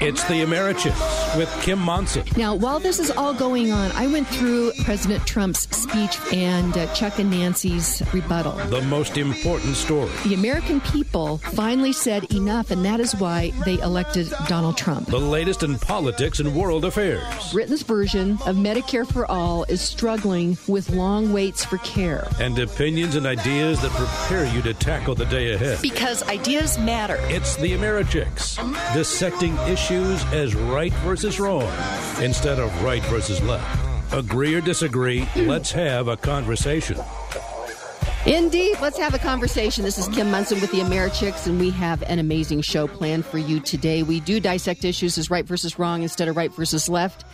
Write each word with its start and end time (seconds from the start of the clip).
It's 0.00 0.24
the 0.28 0.42
Americhicks 0.42 1.36
with 1.36 1.54
Kim 1.60 1.78
Monson. 1.78 2.24
Now, 2.34 2.54
while 2.54 2.80
this 2.80 2.98
is 2.98 3.10
all 3.10 3.34
going 3.34 3.70
on, 3.70 3.92
I 3.92 4.06
went 4.06 4.26
through 4.28 4.72
President 4.82 5.26
Trump's 5.26 5.68
speech 5.76 6.16
and 6.32 6.74
uh, 6.74 6.90
Chuck 6.94 7.18
and 7.18 7.30
Nancy's 7.30 8.02
rebuttal. 8.14 8.52
The 8.70 8.80
most 8.80 9.18
important 9.18 9.76
story. 9.76 10.10
The 10.24 10.32
American 10.32 10.80
people 10.80 11.36
finally 11.36 11.92
said 11.92 12.32
enough, 12.32 12.70
and 12.70 12.82
that 12.82 12.98
is 12.98 13.14
why 13.14 13.50
they 13.66 13.78
elected 13.80 14.32
Donald 14.48 14.78
Trump. 14.78 15.08
The 15.08 15.18
latest 15.18 15.64
in 15.64 15.78
politics 15.78 16.40
and 16.40 16.56
world 16.56 16.86
affairs. 16.86 17.52
Britain's 17.52 17.82
version 17.82 18.38
of 18.46 18.56
Medicare 18.56 19.06
for 19.06 19.30
All 19.30 19.64
is 19.64 19.82
struggling 19.82 20.56
with 20.66 20.88
long 20.88 21.30
waits 21.30 21.62
for 21.62 21.76
care. 21.78 22.26
And 22.40 22.58
opinions 22.58 23.16
and 23.16 23.26
ideas 23.26 23.82
that 23.82 23.90
prepare 23.90 24.46
you 24.46 24.62
to 24.62 24.72
tackle 24.72 25.14
the 25.14 25.26
day 25.26 25.52
ahead. 25.52 25.82
Because 25.82 26.22
ideas 26.22 26.78
matter. 26.78 27.18
It's 27.24 27.56
the 27.56 27.72
Americhicks, 27.72 28.56
dissecting 28.94 29.54
issues 29.68 29.89
as 29.90 30.54
right 30.54 30.92
versus 31.04 31.40
wrong 31.40 31.68
instead 32.22 32.58
of 32.58 32.82
right 32.82 33.02
versus 33.04 33.42
left. 33.42 34.12
Agree 34.12 34.54
or 34.54 34.60
disagree, 34.60 35.28
let's 35.36 35.72
have 35.72 36.08
a 36.08 36.16
conversation. 36.16 36.96
Indeed. 38.26 38.76
Let's 38.82 38.98
have 38.98 39.14
a 39.14 39.18
conversation. 39.18 39.82
This 39.82 39.96
is 39.96 40.06
Kim 40.08 40.30
Monson 40.30 40.60
with 40.60 40.70
the 40.72 40.80
Americhicks, 40.80 41.46
and 41.46 41.58
we 41.58 41.70
have 41.70 42.02
an 42.02 42.18
amazing 42.18 42.60
show 42.60 42.86
planned 42.86 43.24
for 43.24 43.38
you 43.38 43.60
today. 43.60 44.02
We 44.02 44.20
do 44.20 44.40
dissect 44.40 44.84
issues 44.84 45.16
as 45.16 45.30
right 45.30 45.46
versus 45.46 45.78
wrong 45.78 46.02
instead 46.02 46.28
of 46.28 46.36
right 46.36 46.52
versus 46.52 46.88
left. 46.88 47.24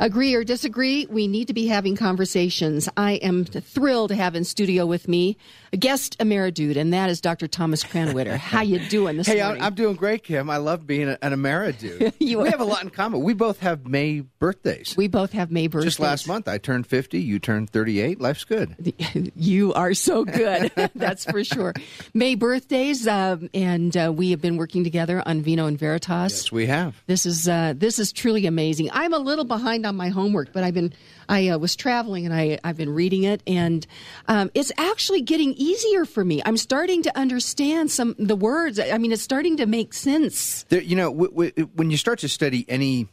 Agree 0.00 0.34
or 0.34 0.44
disagree, 0.44 1.06
we 1.08 1.26
need 1.26 1.46
to 1.48 1.54
be 1.54 1.66
having 1.66 1.96
conversations. 1.96 2.88
I 2.96 3.12
am 3.12 3.44
thrilled 3.44 4.08
to 4.10 4.16
have 4.16 4.34
in 4.34 4.44
studio 4.44 4.86
with 4.86 5.06
me 5.08 5.36
a 5.72 5.76
guest 5.76 6.16
Ameridude, 6.18 6.76
and 6.76 6.92
that 6.92 7.10
is 7.10 7.20
Dr. 7.20 7.46
Thomas 7.46 7.82
Krannawitter. 7.82 8.36
How 8.36 8.62
you 8.62 8.78
doing 8.88 9.16
this 9.16 9.26
hey, 9.26 9.42
morning? 9.42 9.62
I'm 9.62 9.74
doing 9.74 9.96
great, 9.96 10.22
Kim. 10.22 10.50
I 10.50 10.56
love 10.58 10.86
being 10.86 11.08
an 11.08 11.32
Ameridude. 11.32 12.12
we 12.20 12.50
have 12.50 12.60
a 12.60 12.64
lot 12.64 12.82
in 12.82 12.90
common. 12.90 13.22
We 13.22 13.34
both 13.34 13.60
have 13.60 13.86
May 13.86 14.20
birthdays. 14.20 14.96
We 14.96 15.08
both 15.08 15.32
have 15.32 15.50
May 15.50 15.66
birthdays. 15.68 15.92
Just 15.92 16.00
last 16.00 16.28
month, 16.28 16.48
I 16.48 16.58
turned 16.58 16.86
50. 16.86 17.20
You 17.20 17.38
turned 17.38 17.70
38. 17.70 18.20
Life's 18.20 18.44
good. 18.44 18.94
you 19.36 19.72
are 19.74 19.94
so 19.94 20.24
good. 20.24 20.70
That's 20.94 21.24
for 21.24 21.42
sure. 21.44 21.74
May 22.14 22.34
birthdays, 22.34 23.06
um, 23.06 23.48
and 23.54 23.96
uh, 23.96 24.12
we 24.14 24.30
have 24.30 24.40
been 24.40 24.56
working 24.56 24.84
together 24.84 25.22
on 25.26 25.42
Vino 25.42 25.66
and 25.66 25.78
Veritas. 25.78 26.44
Yes, 26.44 26.52
we 26.52 26.66
have. 26.66 27.02
This 27.06 27.26
is 27.26 27.48
uh, 27.48 27.74
this 27.76 27.98
is 27.98 28.12
truly 28.12 28.46
amazing. 28.46 28.90
I'm 28.92 29.12
a 29.12 29.18
little 29.18 29.44
behind 29.44 29.83
on 29.84 29.96
my 29.96 30.08
homework, 30.08 30.52
but 30.52 30.64
I've 30.64 30.74
been 30.74 30.92
I 31.28 31.48
uh, 31.48 31.58
was 31.58 31.76
traveling 31.76 32.24
and 32.26 32.34
I 32.34 32.58
I've 32.64 32.76
been 32.76 32.94
reading 32.94 33.24
it, 33.24 33.42
and 33.46 33.86
um, 34.28 34.50
it's 34.54 34.72
actually 34.78 35.22
getting 35.22 35.54
easier 35.54 36.04
for 36.04 36.24
me. 36.24 36.42
I'm 36.44 36.56
starting 36.56 37.02
to 37.04 37.18
understand 37.18 37.90
some 37.90 38.14
the 38.18 38.36
words. 38.36 38.78
I 38.78 38.98
mean, 38.98 39.12
it's 39.12 39.22
starting 39.22 39.56
to 39.58 39.66
make 39.66 39.94
sense. 39.94 40.64
There, 40.68 40.80
you 40.82 40.96
know, 40.96 41.10
w- 41.12 41.30
w- 41.30 41.68
when 41.74 41.90
you 41.90 41.96
start 41.96 42.18
to 42.20 42.28
study 42.28 42.64
any 42.68 43.08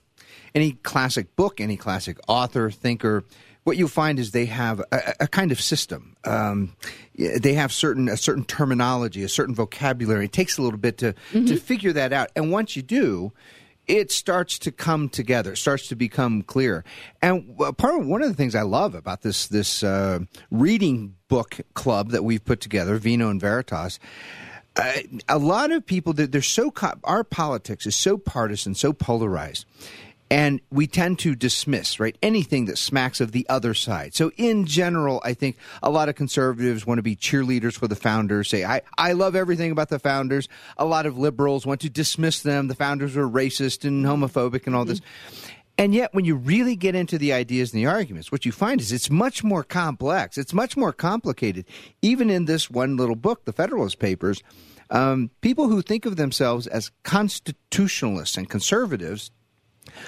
any 0.53 0.73
classic 0.83 1.35
book, 1.35 1.61
any 1.61 1.77
classic 1.77 2.17
author, 2.27 2.69
thinker. 2.71 3.23
What 3.63 3.77
you'll 3.77 3.89
find 3.89 4.17
is 4.17 4.31
they 4.31 4.47
have 4.47 4.79
a, 4.91 5.13
a 5.19 5.27
kind 5.27 5.51
of 5.51 5.61
system. 5.61 6.15
Um, 6.25 6.75
they 7.15 7.53
have 7.53 7.71
certain 7.71 8.09
a 8.09 8.17
certain 8.17 8.43
terminology, 8.43 9.21
a 9.21 9.29
certain 9.29 9.53
vocabulary. 9.53 10.25
It 10.25 10.31
takes 10.31 10.57
a 10.57 10.63
little 10.63 10.79
bit 10.79 10.97
to 10.97 11.13
Mm-hmm. 11.31 11.45
to 11.45 11.57
figure 11.57 11.93
that 11.93 12.11
out, 12.11 12.31
and 12.35 12.51
once 12.51 12.75
you 12.75 12.81
do, 12.81 13.31
it 13.87 14.11
starts 14.11 14.59
to 14.59 14.71
come 14.71 15.09
together, 15.09 15.55
starts 15.55 15.87
to 15.89 15.95
become 15.95 16.43
clear. 16.43 16.83
And 17.21 17.55
uh, 17.59 17.71
part 17.71 17.99
of 17.99 18.05
one 18.05 18.21
of 18.21 18.29
the 18.29 18.35
things 18.35 18.55
I 18.55 18.61
love 18.61 18.95
about 18.95 19.21
this 19.21 19.47
this 19.47 19.83
uh, 19.83 20.19
reading 20.49 21.15
book 21.27 21.57
club 21.73 22.09
that 22.09 22.23
we've 22.23 22.43
put 22.43 22.61
together, 22.61 22.97
Vino 22.97 23.29
and 23.29 23.39
Veritas. 23.39 23.99
Uh, 24.77 24.93
a 25.27 25.37
lot 25.37 25.71
of 25.71 25.85
people 25.85 26.13
they're 26.13 26.41
so 26.41 26.71
co- 26.71 26.93
our 27.03 27.25
politics 27.25 27.85
is 27.85 27.95
so 27.95 28.17
partisan, 28.17 28.73
so 28.73 28.93
polarized, 28.93 29.65
and 30.31 30.61
we 30.71 30.87
tend 30.87 31.19
to 31.19 31.35
dismiss 31.35 31.99
right 31.99 32.17
anything 32.23 32.65
that 32.65 32.77
smacks 32.77 33.19
of 33.19 33.33
the 33.33 33.45
other 33.49 33.73
side. 33.73 34.15
So 34.15 34.31
in 34.37 34.65
general, 34.65 35.21
I 35.25 35.33
think 35.33 35.57
a 35.83 35.89
lot 35.89 36.07
of 36.07 36.15
conservatives 36.15 36.87
want 36.87 36.99
to 36.99 37.03
be 37.03 37.17
cheerleaders 37.17 37.77
for 37.77 37.89
the 37.89 37.97
founders. 37.97 38.47
Say 38.47 38.63
I 38.63 38.81
I 38.97 39.11
love 39.11 39.35
everything 39.35 39.71
about 39.71 39.89
the 39.89 39.99
founders. 39.99 40.47
A 40.77 40.85
lot 40.85 41.05
of 41.05 41.17
liberals 41.17 41.65
want 41.65 41.81
to 41.81 41.89
dismiss 41.89 42.41
them. 42.41 42.69
The 42.69 42.75
founders 42.75 43.15
were 43.15 43.29
racist 43.29 43.83
and 43.83 44.05
homophobic 44.05 44.65
and 44.65 44.75
all 44.75 44.85
this. 44.85 45.01
And 45.77 45.93
yet, 45.93 46.13
when 46.13 46.25
you 46.25 46.35
really 46.35 46.75
get 46.75 46.95
into 46.95 47.17
the 47.17 47.33
ideas 47.33 47.73
and 47.73 47.81
the 47.81 47.87
arguments, 47.87 48.31
what 48.31 48.45
you 48.45 48.51
find 48.51 48.79
is 48.79 48.91
it's 48.91 49.09
much 49.09 49.43
more 49.43 49.63
complex. 49.63 50.37
It's 50.37 50.53
much 50.53 50.77
more 50.77 50.93
complicated. 50.93 51.65
Even 52.01 52.29
in 52.29 52.45
this 52.45 52.69
one 52.69 52.97
little 52.97 53.15
book, 53.15 53.45
the 53.45 53.53
Federalist 53.53 53.97
Papers, 53.97 54.43
um, 54.91 55.31
people 55.41 55.69
who 55.69 55.81
think 55.81 56.05
of 56.05 56.17
themselves 56.17 56.67
as 56.67 56.91
constitutionalists 57.03 58.37
and 58.37 58.49
conservatives, 58.49 59.31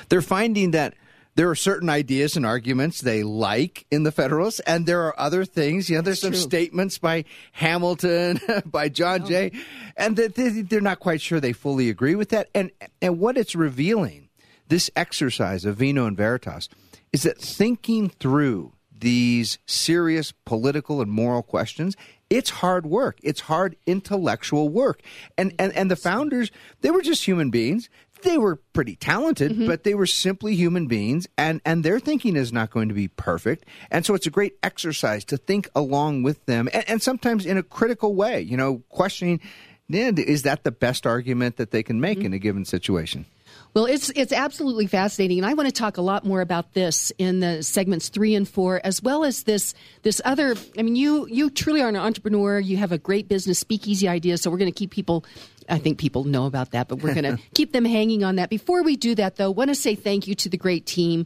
they're 0.09 0.21
finding 0.21 0.71
that 0.71 0.95
there 1.35 1.49
are 1.49 1.55
certain 1.55 1.89
ideas 1.89 2.37
and 2.37 2.45
arguments 2.45 3.01
they 3.01 3.23
like 3.23 3.85
in 3.89 4.03
the 4.03 4.11
Federalists, 4.11 4.59
and 4.61 4.85
there 4.85 5.01
are 5.01 5.19
other 5.19 5.45
things. 5.45 5.89
You 5.89 5.95
know, 5.95 6.01
there's 6.01 6.21
some 6.21 6.35
statements 6.35 6.99
by 6.99 7.25
Hamilton, 7.53 8.39
by 8.65 8.89
John 8.89 9.23
oh. 9.23 9.27
Jay, 9.27 9.51
and 9.97 10.15
that 10.17 10.35
they, 10.35 10.49
they're 10.61 10.81
not 10.81 10.99
quite 10.99 11.21
sure 11.21 11.39
they 11.39 11.53
fully 11.53 11.89
agree 11.89 12.15
with 12.15 12.29
that. 12.29 12.49
And 12.53 12.71
and 13.01 13.19
what 13.19 13.37
it's 13.37 13.55
revealing, 13.55 14.29
this 14.67 14.91
exercise 14.95 15.65
of 15.65 15.77
Vino 15.77 16.05
and 16.05 16.15
Veritas, 16.15 16.69
is 17.11 17.23
that 17.23 17.39
thinking 17.39 18.09
through 18.09 18.73
these 18.91 19.57
serious 19.65 20.31
political 20.45 21.01
and 21.01 21.11
moral 21.11 21.43
questions 21.43 21.97
it's 22.29 22.49
hard 22.49 22.85
work 22.85 23.19
it's 23.21 23.41
hard 23.41 23.75
intellectual 23.85 24.69
work 24.69 25.01
and 25.37 25.53
and 25.59 25.73
and 25.73 25.91
the 25.91 25.95
founders 25.97 26.51
they 26.79 26.89
were 26.89 27.01
just 27.01 27.25
human 27.25 27.49
beings 27.49 27.89
they 28.23 28.37
were 28.37 28.57
pretty 28.73 28.95
talented 28.95 29.51
mm-hmm. 29.51 29.67
but 29.67 29.83
they 29.83 29.93
were 29.93 30.05
simply 30.05 30.55
human 30.55 30.87
beings 30.87 31.27
and 31.37 31.61
and 31.65 31.83
their 31.83 31.99
thinking 31.99 32.35
is 32.35 32.51
not 32.51 32.71
going 32.71 32.87
to 32.89 32.95
be 32.95 33.07
perfect. 33.07 33.65
And 33.91 34.05
so 34.05 34.13
it's 34.13 34.27
a 34.27 34.31
great 34.31 34.57
exercise 34.63 35.23
to 35.25 35.37
think 35.37 35.69
along 35.75 36.23
with 36.23 36.45
them 36.45 36.69
and, 36.73 36.89
and 36.89 37.01
sometimes 37.01 37.45
in 37.45 37.57
a 37.57 37.63
critical 37.63 38.15
way 38.15 38.41
you 38.41 38.57
know 38.57 38.83
questioning 38.89 39.39
is 39.89 40.43
that 40.43 40.63
the 40.63 40.71
best 40.71 41.05
argument 41.05 41.57
that 41.57 41.71
they 41.71 41.83
can 41.83 42.01
make 42.01 42.19
mm-hmm. 42.19 42.27
in 42.27 42.33
a 42.33 42.39
given 42.39 42.65
situation 42.65 43.25
Well, 43.73 43.85
it's 43.85 44.11
it's 44.11 44.31
absolutely 44.31 44.85
fascinating, 44.85 45.39
and 45.39 45.47
I 45.47 45.55
want 45.55 45.67
to 45.67 45.73
talk 45.73 45.97
a 45.97 46.01
lot 46.01 46.23
more 46.23 46.41
about 46.41 46.73
this 46.73 47.11
in 47.17 47.39
the 47.39 47.63
segments 47.63 48.09
three 48.09 48.35
and 48.35 48.47
four, 48.47 48.79
as 48.83 49.01
well 49.01 49.23
as 49.23 49.43
this 49.43 49.73
this 50.03 50.21
other. 50.23 50.55
I 50.77 50.83
mean, 50.83 50.95
you 50.95 51.27
you 51.27 51.49
truly 51.49 51.81
are 51.81 51.89
an 51.89 51.95
entrepreneur. 51.95 52.59
You 52.59 52.77
have 52.77 52.91
a 52.91 52.99
great 52.99 53.27
business, 53.27 53.57
speakeasy 53.57 54.07
idea. 54.07 54.37
So 54.37 54.51
we're 54.51 54.59
going 54.59 54.71
to 54.71 54.77
keep 54.77 54.91
people. 54.91 55.25
I 55.67 55.79
think 55.79 55.97
people 55.97 56.23
know 56.23 56.45
about 56.45 56.71
that, 56.71 56.87
but 56.87 56.97
we're 57.01 57.15
going 57.15 57.37
to 57.37 57.43
keep 57.55 57.71
them 57.71 57.85
hanging 57.85 58.23
on 58.23 58.35
that. 58.35 58.51
Before 58.51 58.83
we 58.83 58.95
do 58.95 59.15
that, 59.15 59.37
though, 59.37 59.49
want 59.49 59.69
to 59.69 59.75
say 59.75 59.95
thank 59.95 60.27
you 60.27 60.35
to 60.35 60.49
the 60.49 60.57
great 60.57 60.85
team. 60.85 61.25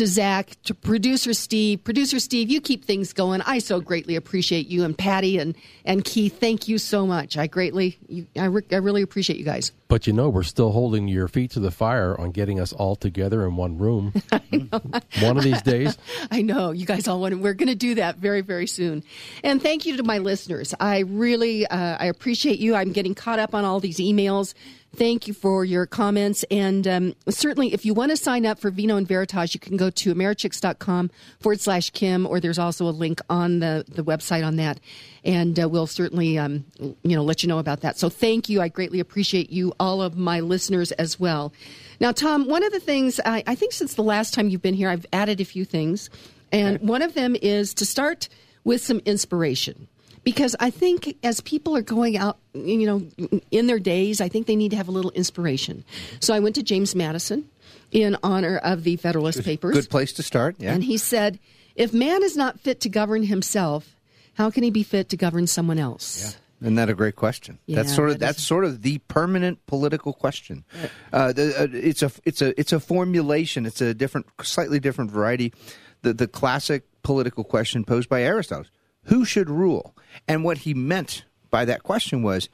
To 0.00 0.06
Zach, 0.06 0.56
to 0.64 0.72
producer 0.72 1.34
Steve, 1.34 1.84
producer 1.84 2.18
Steve, 2.20 2.48
you 2.48 2.62
keep 2.62 2.86
things 2.86 3.12
going. 3.12 3.42
I 3.42 3.58
so 3.58 3.82
greatly 3.82 4.16
appreciate 4.16 4.66
you 4.66 4.82
and 4.82 4.96
Patty 4.96 5.36
and 5.36 5.54
and 5.84 6.02
Keith. 6.02 6.40
Thank 6.40 6.68
you 6.68 6.78
so 6.78 7.06
much. 7.06 7.36
I 7.36 7.46
greatly, 7.46 7.98
you, 8.08 8.26
I, 8.34 8.46
re- 8.46 8.62
I 8.72 8.76
really 8.76 9.02
appreciate 9.02 9.38
you 9.38 9.44
guys. 9.44 9.72
But 9.88 10.06
you 10.06 10.14
know, 10.14 10.30
we're 10.30 10.42
still 10.42 10.70
holding 10.70 11.06
your 11.06 11.28
feet 11.28 11.50
to 11.50 11.60
the 11.60 11.70
fire 11.70 12.18
on 12.18 12.30
getting 12.30 12.58
us 12.58 12.72
all 12.72 12.96
together 12.96 13.44
in 13.44 13.56
one 13.56 13.76
room. 13.76 14.14
one 15.20 15.36
of 15.36 15.42
these 15.42 15.60
days. 15.62 15.98
I 16.30 16.42
know 16.42 16.70
you 16.70 16.86
guys 16.86 17.06
all 17.06 17.20
want. 17.20 17.34
To, 17.34 17.40
we're 17.40 17.54
going 17.54 17.68
to 17.68 17.74
do 17.74 17.96
that 17.96 18.16
very, 18.16 18.40
very 18.40 18.66
soon. 18.66 19.02
And 19.44 19.60
thank 19.60 19.84
you 19.84 19.96
to 19.96 20.02
my 20.02 20.18
listeners. 20.18 20.74
I 20.80 21.00
really, 21.00 21.66
uh, 21.66 21.96
I 21.98 22.06
appreciate 22.06 22.58
you. 22.58 22.74
I'm 22.74 22.92
getting 22.92 23.14
caught 23.14 23.38
up 23.38 23.54
on 23.54 23.64
all 23.64 23.80
these 23.80 23.98
emails. 23.98 24.54
Thank 24.96 25.28
you 25.28 25.34
for 25.34 25.64
your 25.64 25.86
comments. 25.86 26.44
And 26.50 26.86
um, 26.88 27.14
certainly, 27.28 27.72
if 27.72 27.86
you 27.86 27.94
want 27.94 28.10
to 28.10 28.16
sign 28.16 28.44
up 28.44 28.58
for 28.58 28.70
Vino 28.70 28.96
and 28.96 29.06
Veritas, 29.06 29.54
you 29.54 29.60
can 29.60 29.76
go 29.76 29.88
to 29.88 30.12
americhicks.com 30.12 31.10
forward 31.38 31.60
slash 31.60 31.90
Kim, 31.90 32.26
or 32.26 32.40
there's 32.40 32.58
also 32.58 32.88
a 32.88 32.90
link 32.90 33.20
on 33.30 33.60
the, 33.60 33.84
the 33.88 34.02
website 34.02 34.44
on 34.44 34.56
that. 34.56 34.80
And 35.24 35.60
uh, 35.60 35.68
we'll 35.68 35.86
certainly, 35.86 36.38
um, 36.38 36.64
you 36.78 37.14
know, 37.16 37.22
let 37.22 37.42
you 37.42 37.48
know 37.48 37.58
about 37.58 37.82
that. 37.82 37.98
So 37.98 38.08
thank 38.08 38.48
you. 38.48 38.60
I 38.60 38.68
greatly 38.68 38.98
appreciate 38.98 39.50
you, 39.50 39.72
all 39.78 40.02
of 40.02 40.16
my 40.16 40.40
listeners 40.40 40.90
as 40.92 41.20
well. 41.20 41.52
Now, 42.00 42.10
Tom, 42.10 42.48
one 42.48 42.64
of 42.64 42.72
the 42.72 42.80
things 42.80 43.20
I, 43.24 43.44
I 43.46 43.54
think 43.54 43.72
since 43.72 43.94
the 43.94 44.02
last 44.02 44.34
time 44.34 44.48
you've 44.48 44.62
been 44.62 44.74
here, 44.74 44.88
I've 44.88 45.06
added 45.12 45.40
a 45.40 45.44
few 45.44 45.64
things. 45.64 46.10
And 46.50 46.80
one 46.80 47.02
of 47.02 47.14
them 47.14 47.36
is 47.40 47.74
to 47.74 47.86
start 47.86 48.28
with 48.64 48.80
some 48.80 49.00
inspiration 49.04 49.86
because 50.24 50.56
I 50.60 50.70
think 50.70 51.16
as 51.22 51.40
people 51.40 51.76
are 51.76 51.82
going 51.82 52.16
out, 52.16 52.38
you 52.54 52.86
know, 52.86 53.38
in 53.50 53.66
their 53.66 53.78
days, 53.78 54.20
I 54.20 54.28
think 54.28 54.46
they 54.46 54.56
need 54.56 54.70
to 54.70 54.76
have 54.76 54.88
a 54.88 54.92
little 54.92 55.10
inspiration. 55.12 55.84
So 56.20 56.34
I 56.34 56.40
went 56.40 56.54
to 56.56 56.62
James 56.62 56.94
Madison 56.94 57.48
in 57.90 58.16
honor 58.22 58.58
of 58.58 58.84
the 58.84 58.96
Federalist 58.96 59.42
Papers. 59.44 59.74
good 59.74 59.90
place 59.90 60.12
to 60.14 60.22
start 60.22 60.56
yeah 60.58 60.72
And 60.72 60.84
he 60.84 60.96
said, 60.96 61.38
if 61.74 61.92
man 61.92 62.22
is 62.22 62.36
not 62.36 62.60
fit 62.60 62.80
to 62.82 62.88
govern 62.88 63.24
himself, 63.24 63.96
how 64.34 64.50
can 64.50 64.62
he 64.62 64.70
be 64.70 64.82
fit 64.82 65.08
to 65.10 65.16
govern 65.16 65.46
someone 65.46 65.78
else? 65.78 66.36
Isn't 66.60 66.74
that 66.74 66.90
a 66.90 66.94
great 66.94 67.16
question? 67.16 67.58
Yeah, 67.66 67.76
that's 67.76 67.94
sort 67.94 68.10
of 68.10 68.18
that 68.18 68.26
that's 68.26 68.42
sort 68.42 68.64
of 68.64 68.82
the 68.82 68.98
permanent 69.08 69.64
political 69.66 70.12
question. 70.12 70.64
Uh, 71.10 71.32
the, 71.32 71.58
uh, 71.58 71.66
it's 71.72 72.02
a 72.02 72.10
it's 72.26 72.42
a 72.42 72.58
it's 72.60 72.72
a 72.74 72.80
formulation. 72.80 73.64
It's 73.64 73.80
a 73.80 73.94
different, 73.94 74.26
slightly 74.42 74.78
different 74.78 75.10
variety. 75.10 75.54
The 76.02 76.12
the 76.12 76.28
classic 76.28 76.84
political 77.02 77.44
question 77.44 77.82
posed 77.84 78.10
by 78.10 78.22
Aristotle: 78.22 78.66
Who 79.10 79.24
should 79.24 79.50
rule? 79.50 79.96
And 80.28 80.44
what 80.44 80.58
he 80.58 80.72
meant 80.72 81.24
by 81.50 81.64
that 81.64 81.82
question 81.82 82.22
was 82.22 82.48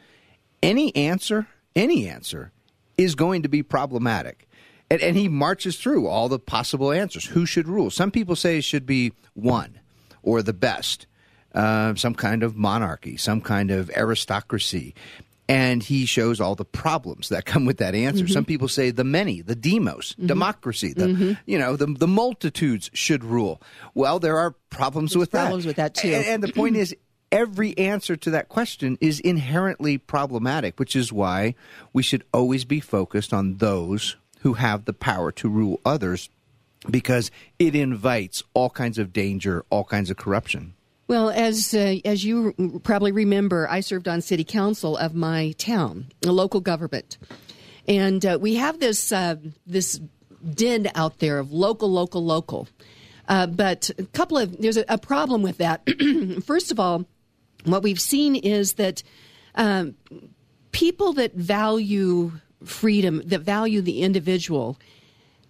any 0.63 0.95
answer, 0.97 1.47
any 1.77 2.09
answer, 2.09 2.51
is 2.97 3.15
going 3.15 3.43
to 3.43 3.49
be 3.49 3.63
problematic. 3.63 4.49
And, 4.91 5.03
and 5.03 5.17
he 5.17 5.29
marches 5.29 5.77
through 5.77 6.07
all 6.07 6.31
the 6.31 6.39
possible 6.39 6.93
answers. 6.93 7.27
Who 7.27 7.45
should 7.45 7.69
rule? 7.69 7.91
Some 7.91 8.11
people 8.11 8.37
say 8.37 8.57
it 8.57 8.65
should 8.65 8.87
be 8.87 9.13
one 9.35 9.81
or 10.23 10.41
the 10.41 10.55
best, 10.55 11.07
uh, 11.55 11.95
some 11.95 12.15
kind 12.15 12.43
of 12.43 12.57
monarchy, 12.57 13.19
some 13.19 13.43
kind 13.43 13.71
of 13.71 13.91
aristocracy. 13.91 14.95
And 15.49 15.83
he 15.83 16.07
shows 16.07 16.41
all 16.41 16.57
the 16.57 16.65
problems 16.65 17.29
that 17.29 17.45
come 17.45 17.67
with 17.67 17.79
that 17.79 17.95
answer. 17.95 18.25
Mm-hmm. 18.25 18.33
Some 18.33 18.45
people 18.45 18.67
say 18.67 18.91
the 18.91 19.05
many, 19.05 19.43
the 19.43 19.55
demos, 19.55 20.15
democracy, 20.19 20.93
the 20.93 21.07
Mm-hmm. 21.07 21.33
you 21.47 21.59
know 21.59 21.77
the 21.77 21.87
the 21.87 22.09
multitudes 22.09 22.91
should 22.93 23.23
rule. 23.23 23.63
Well, 23.95 24.19
there 24.19 24.39
are 24.39 24.57
problems 24.71 25.17
with 25.17 25.31
that 25.31 25.43
problems 25.43 25.65
that. 25.65 25.69
with 25.69 25.77
that, 25.77 25.95
too. 25.95 26.09
And, 26.09 26.27
and 26.27 26.43
the 26.43 26.53
point 26.53 26.77
is, 26.77 26.97
every 27.31 27.77
answer 27.79 28.17
to 28.17 28.31
that 28.31 28.49
question 28.49 28.99
is 29.01 29.21
inherently 29.21 29.99
problematic, 29.99 30.81
which 30.81 30.97
is 30.97 31.13
why 31.13 31.55
we 31.93 32.03
should 32.03 32.25
always 32.33 32.65
be 32.65 32.81
focused 32.81 33.33
on 33.33 33.59
those 33.59 34.17
who 34.41 34.55
have 34.55 34.85
the 34.85 34.93
power 34.93 35.33
to 35.33 35.49
rule 35.49 35.81
others, 35.85 36.29
because 36.91 37.31
it 37.59 37.75
invites 37.75 38.43
all 38.55 38.71
kinds 38.71 38.99
of 38.99 39.13
danger, 39.13 39.65
all 39.71 39.85
kinds 39.85 40.11
of 40.11 40.17
corruption. 40.17 40.75
Well, 41.09 41.31
as 41.31 41.73
uh, 41.73 41.97
as 42.05 42.25
you 42.25 42.81
probably 42.83 43.13
remember, 43.13 43.69
I 43.71 43.81
served 43.81 44.09
on 44.09 44.21
city 44.21 44.43
council 44.43 44.97
of 44.97 45.15
my 45.15 45.53
town, 45.53 46.07
a 46.25 46.33
local 46.33 46.61
government, 46.61 47.17
and 47.87 48.25
uh, 48.27 48.39
we 48.41 48.57
have 48.57 48.81
this 48.81 49.13
uh, 49.13 49.37
this 49.67 50.01
din 50.55 50.91
out 50.97 51.21
there 51.21 51.39
of 51.39 51.53
local, 51.53 51.91
local, 51.91 52.25
local. 52.25 52.69
Uh, 53.29 53.47
but 53.47 53.91
a 53.99 54.05
couple 54.05 54.37
of 54.37 54.61
there's 54.61 54.77
a, 54.77 54.85
a 54.89 54.99
problem 54.99 55.43
with 55.43 55.59
that. 55.59 55.89
First 56.45 56.73
of 56.73 56.81
all, 56.81 57.05
what 57.65 57.85
we've 57.85 58.01
seen 58.01 58.35
is 58.35 58.75
that 58.75 59.05
um, 59.55 59.95
people 60.73 61.13
that 61.15 61.35
value 61.35 62.33
freedom, 62.65 63.23
that 63.27 63.41
value 63.41 63.81
the 63.81 64.03
individual, 64.03 64.77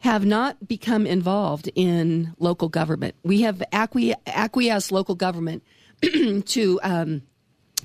have 0.01 0.25
not 0.25 0.69
become 0.69 1.07
involved 1.07 1.71
in 1.75 2.35
local 2.39 2.69
government. 2.69 3.15
We 3.23 3.43
have 3.43 3.63
acqui- 3.73 4.15
acquiesced 4.27 4.93
local 4.93 5.15
government 5.15 5.63
to 6.03 6.81
um, 6.83 7.23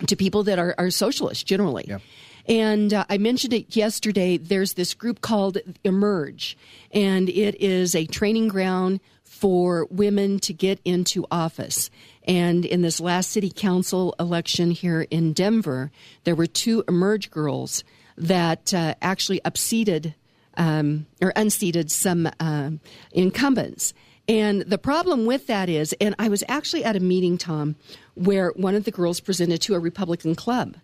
to 0.08 0.16
people 0.16 0.44
that 0.44 0.60
are, 0.60 0.76
are 0.78 0.90
socialists 0.90 1.44
generally. 1.44 1.86
Yeah. 1.88 2.00
And 2.48 2.94
uh, 2.94 3.06
I 3.10 3.18
mentioned 3.18 3.54
it 3.54 3.76
yesterday. 3.76 4.38
There's 4.38 4.74
this 4.74 4.94
group 4.94 5.22
called 5.22 5.60
Emerge, 5.84 6.58
and 6.92 7.30
it 7.30 7.62
is 7.62 7.94
a 7.94 8.08
training 8.08 8.48
ground 8.48 9.00
for 9.24 9.88
women 9.90 10.40
to 10.40 10.54
get 10.54 10.80
into 10.84 11.26
office. 11.32 11.90
And 12.28 12.66
in 12.66 12.82
this 12.82 13.00
last 13.00 13.32
city 13.32 13.52
council 13.56 14.16
election 14.20 14.72
here 14.72 15.02
in 15.10 15.34
Denver, 15.34 15.92
there 16.24 16.36
were 16.36 16.48
two 16.48 16.84
Emerge 16.88 17.32
girls 17.32 17.84
that 18.18 18.74
uh, 18.74 18.96
actually 19.02 19.40
upseated 19.42 20.14
um, 20.58 21.06
or 21.22 21.34
unseated 21.36 21.92
some 21.92 22.30
um, 22.40 22.80
incumbents. 23.12 23.94
And 24.28 24.62
the 24.62 24.78
problem 24.78 25.26
with 25.26 25.48
that 25.48 25.68
is, 25.68 25.94
and 26.00 26.16
I 26.20 26.30
was 26.30 26.44
actually 26.48 26.84
at 26.84 26.96
a 26.96 27.00
meeting, 27.00 27.38
Tom, 27.38 27.76
where 28.14 28.52
one 28.56 28.76
of 28.76 28.86
the 28.86 28.92
girls 28.92 29.20
presented 29.20 29.62
to 29.64 29.76
a 29.76 29.80
Republican 29.80 30.36
club. 30.36 30.78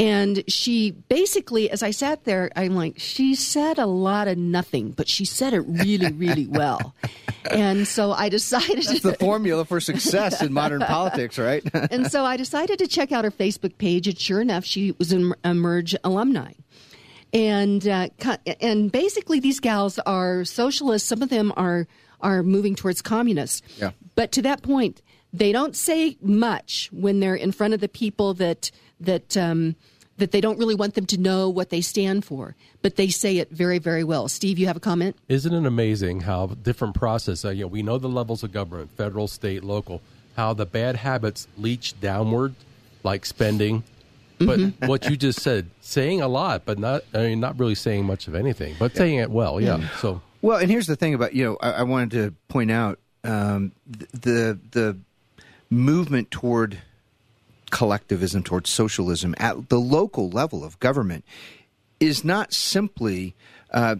And 0.00 0.44
she 0.46 0.92
basically, 0.92 1.68
as 1.70 1.82
I 1.82 1.90
sat 1.90 2.24
there, 2.24 2.50
I'm 2.54 2.76
like, 2.76 2.98
she 2.98 3.34
said 3.34 3.78
a 3.78 3.86
lot 3.86 4.28
of 4.28 4.38
nothing, 4.38 4.92
but 4.92 5.08
she 5.08 5.24
said 5.24 5.52
it 5.54 5.60
really, 5.60 6.12
really 6.12 6.46
well. 6.46 6.94
And 7.50 7.86
so 7.86 8.12
I 8.12 8.28
decided 8.28 8.84
That's 8.84 9.00
the 9.00 9.14
formula 9.14 9.64
for 9.64 9.80
success 9.80 10.40
in 10.40 10.52
modern 10.52 10.80
politics, 10.86 11.36
right? 11.36 11.62
and 11.90 12.10
so 12.10 12.24
I 12.24 12.36
decided 12.36 12.78
to 12.78 12.86
check 12.86 13.10
out 13.10 13.24
her 13.24 13.32
Facebook 13.32 13.76
page, 13.78 14.06
and 14.06 14.18
sure 14.18 14.40
enough, 14.40 14.64
she 14.64 14.92
was 14.98 15.12
an 15.12 15.34
Emerge 15.44 15.96
alumni. 16.04 16.52
And 17.32 17.86
uh, 17.86 18.08
and 18.60 18.90
basically, 18.90 19.40
these 19.40 19.60
gals 19.60 19.98
are 20.00 20.44
socialists. 20.44 21.08
Some 21.08 21.22
of 21.22 21.28
them 21.28 21.52
are 21.56 21.86
are 22.20 22.42
moving 22.42 22.74
towards 22.74 23.02
communists. 23.02 23.62
Yeah. 23.76 23.90
But 24.14 24.32
to 24.32 24.42
that 24.42 24.62
point, 24.62 25.02
they 25.32 25.52
don't 25.52 25.76
say 25.76 26.16
much 26.20 26.88
when 26.92 27.20
they're 27.20 27.34
in 27.34 27.52
front 27.52 27.74
of 27.74 27.80
the 27.80 27.88
people 27.88 28.34
that 28.34 28.70
that 29.00 29.36
um, 29.36 29.76
that 30.18 30.32
they 30.32 30.40
don't 30.40 30.58
really 30.58 30.74
want 30.74 30.94
them 30.94 31.06
to 31.06 31.18
know 31.18 31.48
what 31.48 31.70
they 31.70 31.80
stand 31.80 32.24
for. 32.24 32.54
But 32.82 32.96
they 32.96 33.08
say 33.08 33.38
it 33.38 33.50
very, 33.50 33.78
very 33.78 34.04
well. 34.04 34.28
Steve, 34.28 34.58
you 34.58 34.66
have 34.66 34.76
a 34.76 34.80
comment? 34.80 35.16
Isn't 35.28 35.54
it 35.54 35.66
amazing 35.66 36.20
how 36.20 36.46
different 36.46 36.94
process? 36.94 37.44
Uh, 37.44 37.50
you 37.50 37.62
know, 37.62 37.68
we 37.68 37.82
know 37.82 37.98
the 37.98 38.08
levels 38.08 38.42
of 38.42 38.52
government, 38.52 38.90
federal, 38.96 39.28
state, 39.28 39.64
local. 39.64 40.00
How 40.36 40.54
the 40.54 40.66
bad 40.66 40.96
habits 40.96 41.48
leach 41.56 42.00
downward, 42.00 42.54
like 43.02 43.26
spending. 43.26 43.82
But 44.38 44.58
Mm-hmm. 44.58 44.86
what 44.86 45.08
you 45.08 45.16
just 45.16 45.40
said, 45.40 45.68
saying 45.80 46.20
a 46.20 46.28
lot, 46.28 46.64
but 46.64 46.78
not 46.78 47.02
I 47.14 47.18
mean, 47.18 47.40
not 47.40 47.58
really 47.58 47.74
saying 47.74 48.04
much 48.04 48.28
of 48.28 48.34
anything, 48.34 48.76
but 48.78 48.96
saying 48.96 49.18
it 49.18 49.30
well. 49.30 49.60
Yeah. 49.60 49.88
So 49.98 50.20
Well, 50.42 50.58
and 50.58 50.70
here's 50.70 50.86
the 50.86 50.96
thing 50.96 51.14
about 51.14 51.34
you 51.34 51.44
know 51.44 51.58
I, 51.60 51.70
I 51.70 51.82
wanted 51.82 52.10
to 52.12 52.34
point 52.48 52.70
out 52.70 52.98
um, 53.24 53.72
the 53.86 54.58
the 54.70 54.98
movement 55.70 56.30
toward 56.30 56.78
collectivism, 57.70 58.42
towards 58.42 58.70
socialism 58.70 59.34
at 59.38 59.68
the 59.68 59.78
local 59.78 60.30
level 60.30 60.64
of 60.64 60.78
government 60.80 61.24
is 62.00 62.24
not 62.24 62.52
simply 62.52 63.34
uh, 63.72 63.96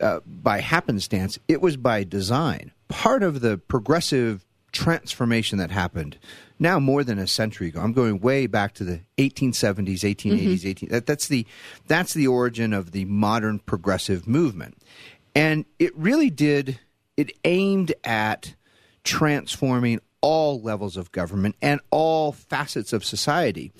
uh, 0.00 0.20
by 0.26 0.60
happenstance. 0.60 1.38
It 1.48 1.60
was 1.60 1.76
by 1.76 2.04
design. 2.04 2.72
Part 2.88 3.22
of 3.22 3.40
the 3.40 3.58
progressive 3.58 4.44
transformation 4.72 5.58
that 5.58 5.70
happened 5.70 6.18
now 6.58 6.78
more 6.78 7.04
than 7.04 7.18
a 7.18 7.26
century 7.26 7.68
ago. 7.68 7.80
I'm 7.80 7.92
going 7.92 8.20
way 8.20 8.46
back 8.46 8.74
to 8.74 8.84
the 8.84 9.00
1870s, 9.18 10.00
1880s, 10.00 10.40
mm-hmm. 10.40 10.68
18. 10.68 10.88
That, 10.90 11.06
that's 11.06 11.28
the 11.28 11.46
that's 11.86 12.14
the 12.14 12.26
origin 12.26 12.72
of 12.72 12.92
the 12.92 13.04
modern 13.06 13.60
progressive 13.60 14.26
movement, 14.26 14.76
and 15.34 15.64
it 15.78 15.96
really 15.96 16.30
did. 16.30 16.80
It 17.16 17.32
aimed 17.44 17.92
at 18.04 18.54
transforming 19.02 20.00
all 20.20 20.60
levels 20.60 20.96
of 20.96 21.10
government 21.10 21.56
and 21.60 21.80
all 21.90 22.32
facets 22.32 22.92
of 22.92 23.04
society, 23.04 23.72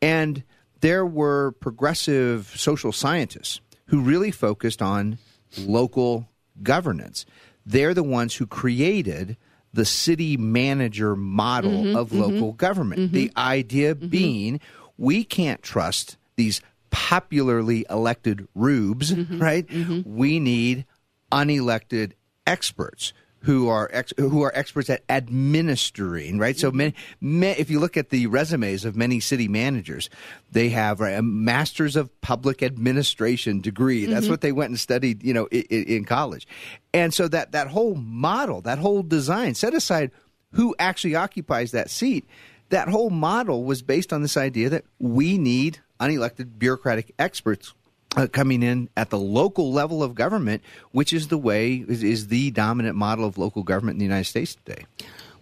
and 0.00 0.42
there 0.80 1.04
were 1.04 1.52
progressive 1.52 2.52
social 2.56 2.92
scientists 2.92 3.60
who 3.86 4.00
really 4.00 4.30
focused 4.30 4.80
on 4.80 5.18
local 5.58 6.28
governance. 6.62 7.26
They're 7.66 7.94
the 7.94 8.02
ones 8.02 8.34
who 8.34 8.46
created 8.46 9.36
the 9.72 9.84
city 9.84 10.36
manager 10.36 11.14
model 11.14 11.70
mm-hmm. 11.84 11.96
of 11.96 12.10
mm-hmm. 12.10 12.22
local 12.22 12.52
government. 12.52 13.00
Mm-hmm. 13.00 13.14
The 13.14 13.32
idea 13.36 13.94
being 13.94 14.60
we 14.98 15.24
can't 15.24 15.62
trust 15.62 16.16
these 16.36 16.60
popularly 16.90 17.86
elected 17.88 18.46
rubes, 18.54 19.14
right? 19.14 19.66
We 20.04 20.40
need 20.40 20.84
unelected 21.32 22.12
experts 22.46 23.12
who 23.42 23.68
are 23.68 23.88
ex- 23.92 24.12
who 24.16 24.42
are 24.42 24.52
experts 24.54 24.90
at 24.90 25.02
administering, 25.08 26.38
right? 26.38 26.58
So, 26.58 26.70
many, 26.70 26.94
ma- 27.20 27.54
if 27.56 27.70
you 27.70 27.80
look 27.80 27.96
at 27.96 28.10
the 28.10 28.26
resumes 28.26 28.84
of 28.84 28.96
many 28.96 29.20
city 29.20 29.48
managers, 29.48 30.10
they 30.52 30.68
have 30.70 31.00
right, 31.00 31.12
a 31.12 31.22
master's 31.22 31.96
of 31.96 32.20
public 32.20 32.62
administration 32.62 33.60
degree. 33.60 34.06
That's 34.06 34.24
mm-hmm. 34.24 34.30
what 34.30 34.40
they 34.42 34.52
went 34.52 34.70
and 34.70 34.78
studied, 34.78 35.22
you 35.22 35.32
know, 35.32 35.46
in, 35.46 35.84
in 35.84 36.04
college. 36.04 36.46
And 36.92 37.14
so 37.14 37.28
that 37.28 37.52
that 37.52 37.68
whole 37.68 37.94
model, 37.94 38.60
that 38.62 38.78
whole 38.78 39.02
design, 39.02 39.54
set 39.54 39.74
aside 39.74 40.10
who 40.52 40.74
actually 40.78 41.14
occupies 41.14 41.70
that 41.72 41.90
seat. 41.90 42.26
That 42.70 42.88
whole 42.88 43.10
model 43.10 43.64
was 43.64 43.82
based 43.82 44.12
on 44.12 44.22
this 44.22 44.36
idea 44.36 44.68
that 44.68 44.84
we 44.98 45.38
need 45.38 45.80
unelected 45.98 46.58
bureaucratic 46.58 47.12
experts 47.18 47.74
uh, 48.16 48.26
coming 48.26 48.62
in 48.62 48.88
at 48.96 49.10
the 49.10 49.18
local 49.18 49.72
level 49.72 50.02
of 50.02 50.14
government, 50.14 50.62
which 50.92 51.12
is 51.12 51.28
the 51.28 51.38
way 51.38 51.84
is, 51.88 52.02
is 52.02 52.26
the 52.28 52.50
dominant 52.50 52.96
model 52.96 53.24
of 53.24 53.38
local 53.38 53.62
government 53.62 53.96
in 53.96 53.98
the 53.98 54.04
United 54.04 54.24
States 54.24 54.56
today. 54.64 54.84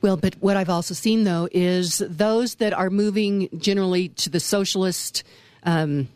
Well, 0.01 0.17
but 0.17 0.37
what 0.41 0.57
I've 0.57 0.71
also 0.71 0.95
seen 0.95 1.25
though 1.25 1.49
is 1.51 2.03
those 2.09 2.57
that 2.57 2.73
are 2.73 2.91
moving 2.91 3.49
generally 3.59 4.11
to 4.11 4.31
the 4.31 4.41
socialist 4.41 5.25
um, 5.65 6.09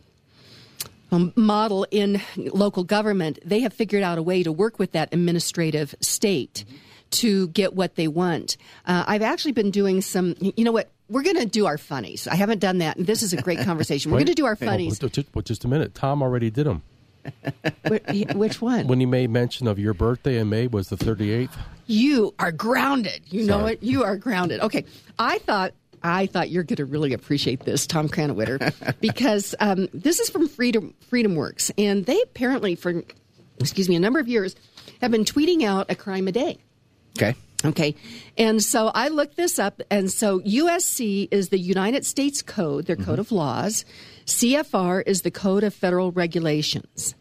model 1.35 1.85
in 1.91 2.21
local 2.37 2.83
government, 2.83 3.39
they 3.45 3.59
have 3.59 3.73
figured 3.73 4.03
out 4.03 4.17
a 4.17 4.23
way 4.23 4.43
to 4.43 4.51
work 4.51 4.79
with 4.79 4.93
that 4.93 5.13
administrative 5.13 5.93
state 6.01 6.65
to 7.11 7.47
get 7.49 7.75
what 7.75 7.95
they 7.95 8.07
want. 8.07 8.57
Uh, 8.85 9.03
I've 9.05 9.21
actually 9.21 9.51
been 9.51 9.69
doing 9.69 10.01
some. 10.01 10.35
You 10.39 10.63
know 10.63 10.71
what? 10.71 10.89
We're 11.13 11.23
going 11.23 11.37
to 11.37 11.45
do 11.45 11.67
our 11.67 11.77
funnies. 11.77 12.27
I 12.27 12.33
haven't 12.35 12.59
done 12.59 12.79
that, 12.79 12.97
and 12.97 13.05
this 13.05 13.21
is 13.21 13.33
a 13.33 13.41
great 13.41 13.59
conversation. 13.65 14.11
We're 14.11 14.17
going 14.17 14.25
to 14.27 14.33
do 14.33 14.45
our 14.45 14.55
funnies. 14.55 14.97
just, 14.99 15.13
just- 15.13 15.45
just 15.45 15.63
a 15.63 15.67
minute. 15.67 15.93
Tom 15.93 16.21
already 16.23 16.49
did 16.49 16.65
them. 16.65 16.81
Which 18.35 18.61
one? 18.61 18.87
When 18.87 18.99
he 18.99 19.05
made 19.05 19.29
mention 19.29 19.67
of 19.67 19.79
your 19.79 19.93
birthday 19.93 20.37
in 20.39 20.49
May 20.49 20.67
was 20.67 20.89
the 20.89 20.95
38th. 20.97 21.51
You 21.85 22.33
are 22.39 22.51
grounded. 22.51 23.21
You 23.27 23.45
know 23.45 23.65
it. 23.67 23.81
You 23.83 24.03
are 24.03 24.17
grounded. 24.17 24.61
Okay. 24.61 24.85
I 25.19 25.37
thought 25.39 25.73
I 26.01 26.25
thought 26.25 26.49
you're 26.49 26.63
going 26.63 26.77
to 26.77 26.85
really 26.85 27.13
appreciate 27.13 27.61
this, 27.61 27.87
Tom 27.87 28.09
Krannawitter, 28.09 28.73
because 28.99 29.55
um, 29.59 29.87
this 29.93 30.19
is 30.19 30.29
from 30.29 30.47
Freedom 30.49 30.93
Freedom 31.09 31.35
Works, 31.35 31.71
and 31.77 32.05
they 32.05 32.21
apparently 32.21 32.75
for 32.75 33.03
excuse 33.59 33.87
me 33.87 33.95
a 33.95 33.99
number 33.99 34.19
of 34.19 34.27
years 34.27 34.55
have 35.01 35.11
been 35.11 35.23
tweeting 35.25 35.63
out 35.63 35.89
a 35.91 35.95
crime 35.95 36.27
a 36.27 36.31
day. 36.31 36.57
Okay. 37.17 37.35
Okay. 37.65 37.95
And 38.37 38.61
so 38.61 38.91
I 38.93 39.07
looked 39.07 39.37
this 39.37 39.57
up. 39.59 39.81
And 39.89 40.11
so 40.11 40.39
USC 40.41 41.27
is 41.31 41.49
the 41.49 41.59
United 41.59 42.05
States 42.05 42.41
Code, 42.41 42.85
their 42.85 42.95
code 42.95 43.13
mm-hmm. 43.13 43.21
of 43.21 43.31
laws. 43.31 43.85
CFR 44.25 45.03
is 45.05 45.21
the 45.21 45.31
Code 45.31 45.63
of 45.63 45.73
Federal 45.73 46.11
Regulations. 46.11 47.15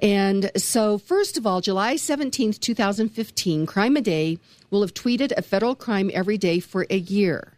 And 0.00 0.52
so, 0.56 0.96
first 0.96 1.36
of 1.36 1.46
all, 1.46 1.60
July 1.60 1.96
17th, 1.96 2.60
2015, 2.60 3.66
Crime 3.66 3.96
a 3.96 4.00
Day 4.00 4.38
will 4.70 4.82
have 4.82 4.94
tweeted 4.94 5.32
a 5.36 5.42
federal 5.42 5.74
crime 5.74 6.10
every 6.14 6.38
day 6.38 6.60
for 6.60 6.86
a 6.88 6.98
year. 6.98 7.57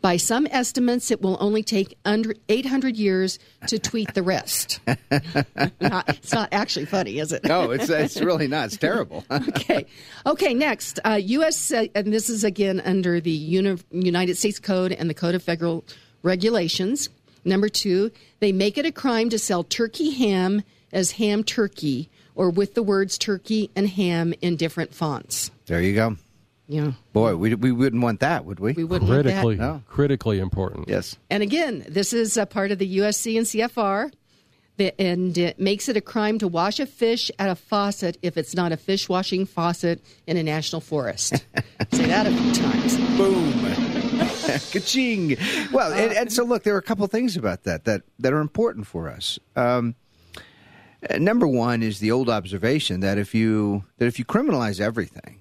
By 0.00 0.16
some 0.16 0.46
estimates, 0.50 1.10
it 1.10 1.20
will 1.20 1.36
only 1.40 1.62
take 1.64 1.98
under 2.04 2.34
800 2.48 2.96
years 2.96 3.38
to 3.66 3.78
tweet 3.78 4.14
the 4.14 4.22
rest. 4.22 4.80
not, 4.86 6.08
it's 6.08 6.32
not 6.32 6.48
actually 6.52 6.84
funny, 6.84 7.18
is 7.18 7.32
it? 7.32 7.44
No, 7.44 7.72
it's, 7.72 7.90
it's 7.90 8.20
really 8.20 8.46
not. 8.46 8.66
It's 8.66 8.76
terrible. 8.76 9.24
okay. 9.30 9.86
Okay, 10.24 10.54
next. 10.54 11.00
Uh, 11.04 11.18
U.S., 11.20 11.72
uh, 11.72 11.86
and 11.96 12.12
this 12.12 12.30
is 12.30 12.44
again 12.44 12.80
under 12.84 13.20
the 13.20 13.30
Uni- 13.30 13.82
United 13.90 14.36
States 14.36 14.60
Code 14.60 14.92
and 14.92 15.10
the 15.10 15.14
Code 15.14 15.34
of 15.34 15.42
Federal 15.42 15.84
Regulations. 16.22 17.08
Number 17.44 17.68
two, 17.68 18.12
they 18.38 18.52
make 18.52 18.78
it 18.78 18.86
a 18.86 18.92
crime 18.92 19.30
to 19.30 19.38
sell 19.38 19.64
turkey 19.64 20.10
ham 20.10 20.62
as 20.92 21.12
ham 21.12 21.42
turkey 21.42 22.08
or 22.36 22.50
with 22.50 22.74
the 22.74 22.82
words 22.84 23.18
turkey 23.18 23.70
and 23.74 23.88
ham 23.88 24.32
in 24.40 24.56
different 24.56 24.94
fonts. 24.94 25.50
There 25.66 25.82
you 25.82 25.94
go. 25.94 26.16
Yeah. 26.68 26.92
Boy, 27.14 27.34
we, 27.34 27.54
we 27.54 27.72
wouldn't 27.72 28.02
want 28.02 28.20
that, 28.20 28.44
would 28.44 28.60
we? 28.60 28.74
We 28.74 28.84
wouldn't 28.84 29.10
critically, 29.10 29.56
want 29.56 29.58
that. 29.58 29.64
No. 29.64 29.82
critically 29.88 30.38
important. 30.38 30.88
Yes. 30.88 31.16
And 31.30 31.42
again, 31.42 31.84
this 31.88 32.12
is 32.12 32.36
a 32.36 32.44
part 32.44 32.70
of 32.70 32.78
the 32.78 32.98
USC 32.98 33.38
and 33.38 33.46
CFR, 33.46 34.12
and 34.98 35.36
it 35.36 35.58
makes 35.58 35.88
it 35.88 35.96
a 35.96 36.02
crime 36.02 36.38
to 36.38 36.46
wash 36.46 36.78
a 36.78 36.84
fish 36.84 37.30
at 37.38 37.48
a 37.48 37.54
faucet 37.54 38.18
if 38.20 38.36
it's 38.36 38.54
not 38.54 38.70
a 38.70 38.76
fish 38.76 39.08
washing 39.08 39.46
faucet 39.46 40.04
in 40.26 40.36
a 40.36 40.42
national 40.42 40.82
forest. 40.82 41.30
Say 41.92 42.06
that 42.06 42.26
a 42.26 42.30
few 42.30 42.52
times. 42.52 42.96
Boom. 43.16 43.52
Ka-ching. 44.72 45.38
Well, 45.72 45.92
and, 45.92 46.12
and 46.12 46.32
so 46.32 46.44
look, 46.44 46.64
there 46.64 46.74
are 46.74 46.78
a 46.78 46.82
couple 46.82 47.06
things 47.06 47.36
about 47.36 47.64
that 47.64 47.84
that, 47.86 48.02
that 48.18 48.32
are 48.34 48.40
important 48.40 48.86
for 48.86 49.08
us. 49.08 49.38
Um, 49.56 49.94
uh, 51.08 51.16
number 51.16 51.46
one 51.46 51.82
is 51.82 52.00
the 52.00 52.10
old 52.10 52.28
observation 52.28 53.00
that 53.00 53.18
if 53.18 53.34
you 53.34 53.84
that 53.98 54.06
if 54.06 54.18
you 54.18 54.24
criminalize 54.24 54.80
everything, 54.80 55.37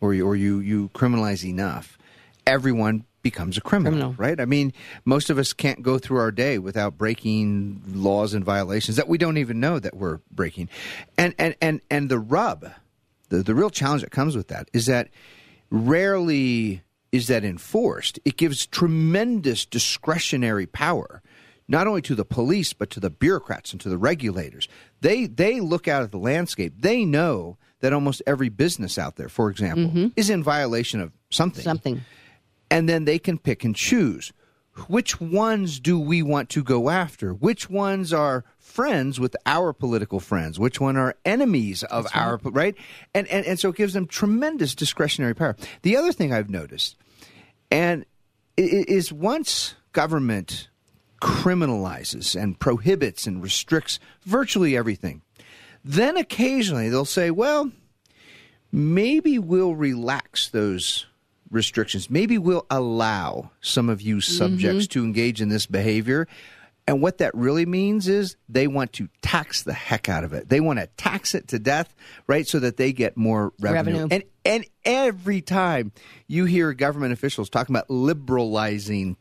or 0.00 0.14
you, 0.14 0.26
or 0.26 0.36
you 0.36 0.60
you 0.60 0.88
criminalize 0.94 1.44
enough, 1.44 1.98
everyone 2.46 3.04
becomes 3.22 3.58
a 3.58 3.60
criminal, 3.60 3.92
Criminal. 3.92 4.14
right? 4.16 4.40
I 4.40 4.46
mean, 4.46 4.72
most 5.04 5.28
of 5.28 5.36
us 5.38 5.52
can't 5.52 5.82
go 5.82 5.98
through 5.98 6.18
our 6.18 6.30
day 6.32 6.58
without 6.58 6.96
breaking 6.96 7.82
laws 7.86 8.32
and 8.32 8.42
violations 8.44 8.96
that 8.96 9.08
we 9.08 9.18
don't 9.18 9.36
even 9.36 9.60
know 9.60 9.78
that 9.78 9.94
we're 9.96 10.20
breaking. 10.30 10.68
And 11.18 11.34
and 11.38 11.54
and 11.60 11.80
and 11.90 12.08
the 12.08 12.18
rub, 12.18 12.70
the 13.28 13.42
the 13.42 13.54
real 13.54 13.70
challenge 13.70 14.02
that 14.02 14.10
comes 14.10 14.36
with 14.36 14.48
that 14.48 14.70
is 14.72 14.86
that 14.86 15.08
rarely 15.70 16.82
is 17.12 17.26
that 17.26 17.44
enforced. 17.44 18.18
It 18.24 18.36
gives 18.36 18.66
tremendous 18.66 19.64
discretionary 19.66 20.66
power, 20.66 21.22
not 21.68 21.86
only 21.86 22.02
to 22.02 22.14
the 22.14 22.24
police 22.24 22.72
but 22.72 22.90
to 22.90 23.00
the 23.00 23.10
bureaucrats 23.10 23.72
and 23.72 23.80
to 23.82 23.88
the 23.88 23.98
regulators. 23.98 24.68
They 25.00 25.26
they 25.26 25.60
look 25.60 25.88
out 25.88 26.02
at 26.02 26.10
the 26.10 26.18
landscape. 26.18 26.74
They 26.78 27.04
know 27.04 27.58
that 27.80 27.92
almost 27.92 28.22
every 28.26 28.48
business 28.48 28.98
out 28.98 29.16
there, 29.16 29.28
for 29.28 29.50
example, 29.50 29.86
mm-hmm. 29.86 30.06
is 30.16 30.30
in 30.30 30.42
violation 30.42 31.00
of 31.00 31.12
something. 31.30 31.62
Something. 31.62 32.02
And 32.70 32.88
then 32.88 33.04
they 33.04 33.18
can 33.18 33.38
pick 33.38 33.64
and 33.64 33.74
choose. 33.74 34.32
Which 34.88 35.20
ones 35.20 35.80
do 35.80 35.98
we 35.98 36.22
want 36.22 36.48
to 36.50 36.62
go 36.62 36.88
after? 36.90 37.34
Which 37.34 37.68
ones 37.68 38.12
are 38.12 38.44
friends 38.58 39.18
with 39.18 39.36
our 39.44 39.72
political 39.72 40.20
friends? 40.20 40.58
Which 40.58 40.80
one 40.80 40.96
are 40.96 41.16
enemies 41.24 41.82
of 41.82 42.06
our 42.14 42.38
right? 42.44 42.76
And, 43.12 43.26
and 43.28 43.44
and 43.44 43.58
so 43.58 43.70
it 43.70 43.76
gives 43.76 43.94
them 43.94 44.06
tremendous 44.06 44.74
discretionary 44.74 45.34
power. 45.34 45.56
The 45.82 45.96
other 45.96 46.12
thing 46.12 46.32
I've 46.32 46.50
noticed, 46.50 46.96
and 47.70 48.06
is 48.56 49.12
once 49.12 49.74
government 49.92 50.68
criminalizes 51.20 52.40
and 52.40 52.58
prohibits 52.58 53.26
and 53.26 53.42
restricts 53.42 53.98
virtually 54.24 54.76
everything, 54.76 55.22
then 55.84 56.16
occasionally 56.16 56.88
they'll 56.88 57.04
say, 57.04 57.30
well, 57.30 57.70
maybe 58.72 59.38
we'll 59.38 59.74
relax 59.74 60.48
those 60.48 61.06
restrictions. 61.50 62.08
Maybe 62.08 62.38
we'll 62.38 62.66
allow 62.70 63.50
some 63.60 63.88
of 63.88 64.00
you 64.00 64.16
mm-hmm. 64.16 64.32
subjects 64.32 64.86
to 64.88 65.04
engage 65.04 65.40
in 65.40 65.48
this 65.48 65.66
behavior. 65.66 66.28
And 66.86 67.00
what 67.00 67.18
that 67.18 67.34
really 67.34 67.66
means 67.66 68.08
is 68.08 68.36
they 68.48 68.66
want 68.66 68.92
to 68.94 69.08
tax 69.22 69.62
the 69.62 69.72
heck 69.72 70.08
out 70.08 70.24
of 70.24 70.32
it. 70.32 70.48
They 70.48 70.60
want 70.60 70.80
to 70.80 70.88
tax 70.96 71.34
it 71.34 71.48
to 71.48 71.58
death, 71.58 71.94
right? 72.26 72.46
So 72.46 72.58
that 72.60 72.78
they 72.78 72.92
get 72.92 73.16
more 73.16 73.52
revenue. 73.60 74.00
Revenue. 74.00 74.08
And 74.10 74.24
and 74.44 74.64
every 74.84 75.40
time 75.40 75.92
you 76.26 76.46
hear 76.46 76.72
government 76.72 77.12
officials 77.12 77.50
talking 77.50 77.74
about 77.74 77.90
liberalizing 77.90 79.16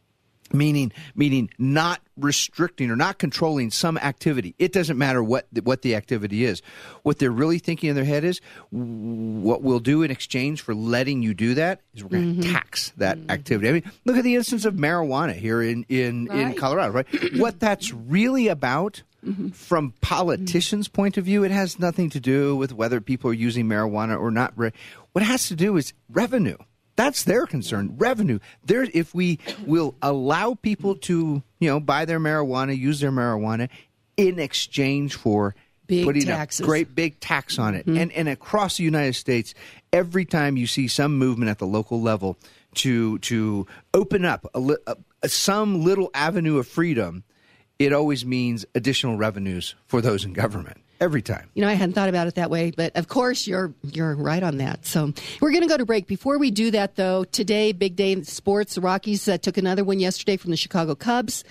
meaning 0.53 0.91
meaning 1.15 1.49
not 1.57 2.01
restricting 2.17 2.91
or 2.91 2.95
not 2.95 3.17
controlling 3.17 3.71
some 3.71 3.97
activity. 3.97 4.55
It 4.59 4.73
doesn't 4.73 4.97
matter 4.97 5.23
what 5.23 5.47
the, 5.51 5.61
what 5.61 5.81
the 5.81 5.95
activity 5.95 6.43
is. 6.43 6.61
What 7.03 7.19
they're 7.19 7.31
really 7.31 7.59
thinking 7.59 7.89
in 7.89 7.95
their 7.95 8.05
head 8.05 8.23
is 8.23 8.41
what 8.71 9.61
we'll 9.61 9.79
do 9.79 10.03
in 10.03 10.11
exchange 10.11 10.61
for 10.61 10.75
letting 10.75 11.21
you 11.21 11.33
do 11.33 11.53
that 11.55 11.81
is 11.93 12.03
we're 12.03 12.09
going 12.09 12.35
to 12.35 12.41
mm-hmm. 12.41 12.53
tax 12.53 12.91
that 12.97 13.17
mm-hmm. 13.17 13.31
activity. 13.31 13.69
I 13.69 13.71
mean 13.71 13.91
look 14.05 14.17
at 14.17 14.23
the 14.23 14.35
instance 14.35 14.65
of 14.65 14.75
marijuana 14.75 15.33
here 15.33 15.61
in 15.61 15.85
in 15.89 16.31
in 16.31 16.53
colorado 16.55 16.91
right? 16.91 17.07
What 17.39 17.59
that's 17.59 17.93
really 17.93 18.47
about 18.47 19.03
mm-hmm. 19.25 19.49
from 19.49 19.93
politicians' 20.01 20.87
point 20.87 21.17
of 21.17 21.25
view, 21.25 21.43
it 21.43 21.51
has 21.51 21.79
nothing 21.79 22.09
to 22.11 22.19
do 22.19 22.55
with 22.55 22.73
whether 22.73 22.99
people 23.01 23.29
are 23.29 23.35
using 23.35 23.67
marijuana 23.67 24.19
or 24.19 24.31
not. 24.31 24.57
What 24.57 24.73
it 25.15 25.23
has 25.23 25.47
to 25.47 25.55
do 25.55 25.77
is 25.77 25.93
revenue. 26.09 26.57
That's 26.99 27.23
their 27.23 27.45
concern. 27.45 27.95
Revenue. 27.95 28.39
There, 28.65 28.85
if 28.93 29.15
we 29.15 29.39
will 29.65 29.95
allow 30.01 30.55
people 30.55 30.95
to, 30.95 31.41
you 31.59 31.69
know, 31.69 31.79
buy 31.79 32.03
their 32.03 32.19
marijuana, 32.19 32.77
use 32.77 32.99
their 32.99 33.09
marijuana 33.09 33.69
in 34.17 34.37
exchange 34.37 35.15
for 35.15 35.55
Big 35.87 36.03
putting 36.03 36.25
taxes. 36.25 36.59
a 36.59 36.63
great 36.65 36.93
big 36.93 37.21
tax 37.21 37.57
on 37.57 37.73
it, 37.73 37.85
hmm. 37.85 37.95
and 37.95 38.11
and 38.11 38.27
across 38.27 38.75
the 38.75 38.83
United 38.83 39.13
States, 39.13 39.53
every 39.93 40.25
time 40.25 40.57
you 40.57 40.67
see 40.67 40.89
some 40.89 41.17
movement 41.17 41.49
at 41.49 41.57
the 41.57 41.65
local 41.65 42.01
level 42.01 42.37
to 42.75 43.17
to 43.19 43.65
open 43.93 44.25
up 44.25 44.45
a, 44.53 44.75
a, 45.23 45.29
some 45.29 45.85
little 45.85 46.11
avenue 46.13 46.57
of 46.57 46.67
freedom, 46.67 47.23
it 47.79 47.93
always 47.93 48.25
means 48.25 48.65
additional 48.75 49.15
revenues 49.15 49.73
for 49.87 50.01
those 50.01 50.25
in 50.25 50.33
government. 50.33 50.79
Every 50.99 51.21
time. 51.21 51.49
You 51.53 51.61
know, 51.61 51.69
I 51.69 51.73
hadn't 51.73 51.93
thought 51.93 52.09
about 52.09 52.27
it 52.27 52.35
that 52.35 52.49
way, 52.49 52.71
but 52.71 52.95
of 52.97 53.07
course 53.07 53.47
you're 53.47 53.73
you're 53.83 54.15
right 54.15 54.43
on 54.43 54.57
that. 54.57 54.85
So 54.85 55.13
we're 55.39 55.51
going 55.51 55.61
to 55.61 55.69
go 55.69 55.77
to 55.77 55.85
break. 55.85 56.07
Before 56.07 56.37
we 56.37 56.51
do 56.51 56.71
that, 56.71 56.97
though, 56.97 57.23
today 57.23 57.71
big 57.71 57.95
day 57.95 58.11
in 58.11 58.25
sports. 58.25 58.75
The 58.75 58.81
Rockies 58.81 59.27
uh, 59.29 59.37
took 59.37 59.57
another 59.57 59.85
one 59.85 59.99
yesterday 59.99 60.35
from 60.35 60.51
the 60.51 60.57
Chicago 60.57 60.95
Cubs. 60.95 61.45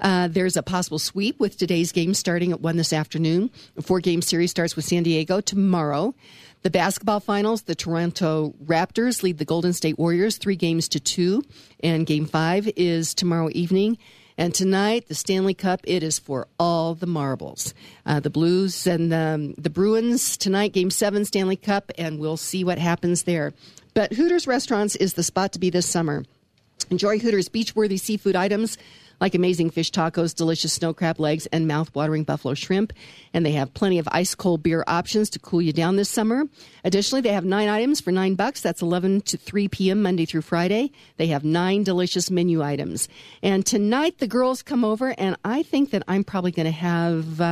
Uh, 0.00 0.28
there's 0.28 0.56
a 0.56 0.62
possible 0.62 0.98
sweep 0.98 1.38
with 1.38 1.56
today's 1.56 1.92
game 1.92 2.14
starting 2.14 2.52
at 2.52 2.60
one 2.60 2.76
this 2.76 2.92
afternoon. 2.92 3.50
A 3.76 3.82
four 3.82 4.00
game 4.00 4.22
series 4.22 4.50
starts 4.50 4.74
with 4.74 4.84
San 4.84 5.02
Diego 5.02 5.40
tomorrow. 5.40 6.14
The 6.62 6.70
basketball 6.70 7.20
finals, 7.20 7.62
the 7.62 7.74
Toronto 7.74 8.54
Raptors 8.64 9.22
lead 9.22 9.36
the 9.36 9.44
Golden 9.44 9.74
State 9.74 9.98
Warriors 9.98 10.38
three 10.38 10.56
games 10.56 10.88
to 10.88 11.00
two, 11.00 11.42
and 11.80 12.06
game 12.06 12.24
five 12.24 12.70
is 12.74 13.14
tomorrow 13.14 13.50
evening. 13.52 13.98
And 14.36 14.52
tonight, 14.52 15.06
the 15.06 15.14
Stanley 15.14 15.54
Cup, 15.54 15.80
it 15.84 16.02
is 16.02 16.18
for 16.18 16.48
all 16.58 16.94
the 16.94 17.06
marbles. 17.06 17.72
Uh, 18.04 18.18
the 18.18 18.30
Blues 18.30 18.86
and 18.86 19.14
um, 19.14 19.54
the 19.54 19.70
Bruins 19.70 20.36
tonight, 20.36 20.72
Game 20.72 20.90
7 20.90 21.24
Stanley 21.24 21.56
Cup, 21.56 21.92
and 21.96 22.18
we'll 22.18 22.36
see 22.36 22.64
what 22.64 22.78
happens 22.78 23.22
there. 23.22 23.52
But 23.94 24.12
Hooters 24.12 24.48
Restaurants 24.48 24.96
is 24.96 25.14
the 25.14 25.22
spot 25.22 25.52
to 25.52 25.60
be 25.60 25.70
this 25.70 25.86
summer. 25.86 26.24
Enjoy 26.90 27.18
Hooters 27.18 27.48
beach-worthy 27.48 27.96
seafood 27.96 28.34
items 28.34 28.76
like 29.24 29.34
amazing 29.34 29.70
fish 29.70 29.90
tacos, 29.90 30.34
delicious 30.34 30.74
snow 30.74 30.92
crab 30.92 31.18
legs, 31.18 31.46
and 31.46 31.66
mouth-watering 31.66 32.24
buffalo 32.24 32.52
shrimp. 32.52 32.92
And 33.32 33.44
they 33.44 33.52
have 33.52 33.72
plenty 33.72 33.98
of 33.98 34.06
ice-cold 34.12 34.62
beer 34.62 34.84
options 34.86 35.30
to 35.30 35.38
cool 35.38 35.62
you 35.62 35.72
down 35.72 35.96
this 35.96 36.10
summer. 36.10 36.44
Additionally, 36.84 37.22
they 37.22 37.32
have 37.32 37.46
nine 37.46 37.70
items 37.70 38.02
for 38.02 38.12
nine 38.12 38.34
bucks. 38.34 38.60
That's 38.60 38.82
11 38.82 39.22
to 39.22 39.38
3 39.38 39.68
p.m. 39.68 40.02
Monday 40.02 40.26
through 40.26 40.42
Friday. 40.42 40.92
They 41.16 41.28
have 41.28 41.42
nine 41.42 41.84
delicious 41.84 42.30
menu 42.30 42.62
items. 42.62 43.08
And 43.42 43.64
tonight, 43.64 44.18
the 44.18 44.26
girls 44.26 44.62
come 44.62 44.84
over, 44.84 45.14
and 45.16 45.38
I 45.42 45.62
think 45.62 45.92
that 45.92 46.02
I'm 46.06 46.22
probably 46.22 46.50
going 46.50 46.66
to 46.66 46.70
have, 46.70 47.40
uh, 47.40 47.44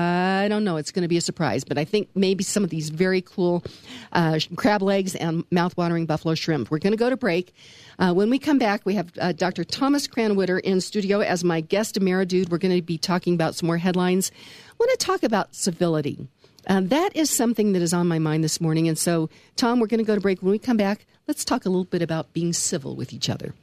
I 0.45 0.49
don't 0.49 0.65
know, 0.65 0.77
it's 0.77 0.91
going 0.91 1.05
to 1.05 1.09
be 1.09 1.17
a 1.17 1.23
surprise, 1.23 1.65
but 1.65 1.79
I 1.79 1.87
think 1.87 2.11
maybe 2.15 2.45
some 2.45 2.65
of 2.65 2.69
these 2.69 2.91
very 2.91 3.23
cool 3.23 3.65
uh, 4.13 4.39
crab 4.57 4.83
legs 4.83 5.15
and 5.15 5.43
mouth-watering 5.51 6.05
buffalo 6.05 6.35
shrimp. 6.35 6.71
We're 6.71 6.81
going 6.81 6.93
to 6.93 6.99
go 6.99 7.09
to 7.09 7.17
break. 7.17 7.55
Uh, 7.99 8.13
when 8.13 8.29
we 8.29 8.39
come 8.39 8.59
back, 8.59 8.85
we 8.85 8.95
have 8.95 9.11
uh, 9.19 9.33
Dr. 9.33 9.65
Thomas 9.65 10.07
Krannawitter 10.07 10.61
in 10.61 10.83
studio 10.83 11.21
as 11.21 11.45
my 11.45 11.62
guest 11.63 11.99
Ameridude. 11.99 12.51
We're 12.51 12.59
going 12.59 12.77
to 12.77 12.83
be 12.83 12.99
talking 12.99 13.35
about 13.35 13.55
some 13.55 13.67
more 13.67 13.79
headlines. 13.79 14.31
I 14.69 14.75
want 14.79 14.99
to 14.99 15.07
talk 15.07 15.23
about 15.23 15.55
civility. 15.55 16.29
Uh, 16.67 16.81
that 16.85 17.17
is 17.17 17.31
something 17.31 17.73
that 17.73 17.83
is 17.83 17.93
on 17.93 18.07
my 18.07 18.19
mind 18.19 18.45
this 18.45 18.61
morning. 18.61 18.89
And 18.89 18.99
so, 18.99 19.31
Tom, 19.57 19.81
we're 19.81 19.87
going 19.87 19.99
to 19.99 20.05
go 20.05 20.15
to 20.15 20.21
break. 20.21 20.43
When 20.43 20.53
we 20.53 20.59
come 20.59 20.77
back, 20.77 21.07
let's 21.27 21.45
talk 21.45 21.65
a 21.65 21.69
little 21.69 21.85
bit 21.85 22.03
about 22.03 22.33
being 22.33 22.53
civil 22.53 22.95
with 22.95 23.13
each 23.13 23.29
other. 23.29 23.55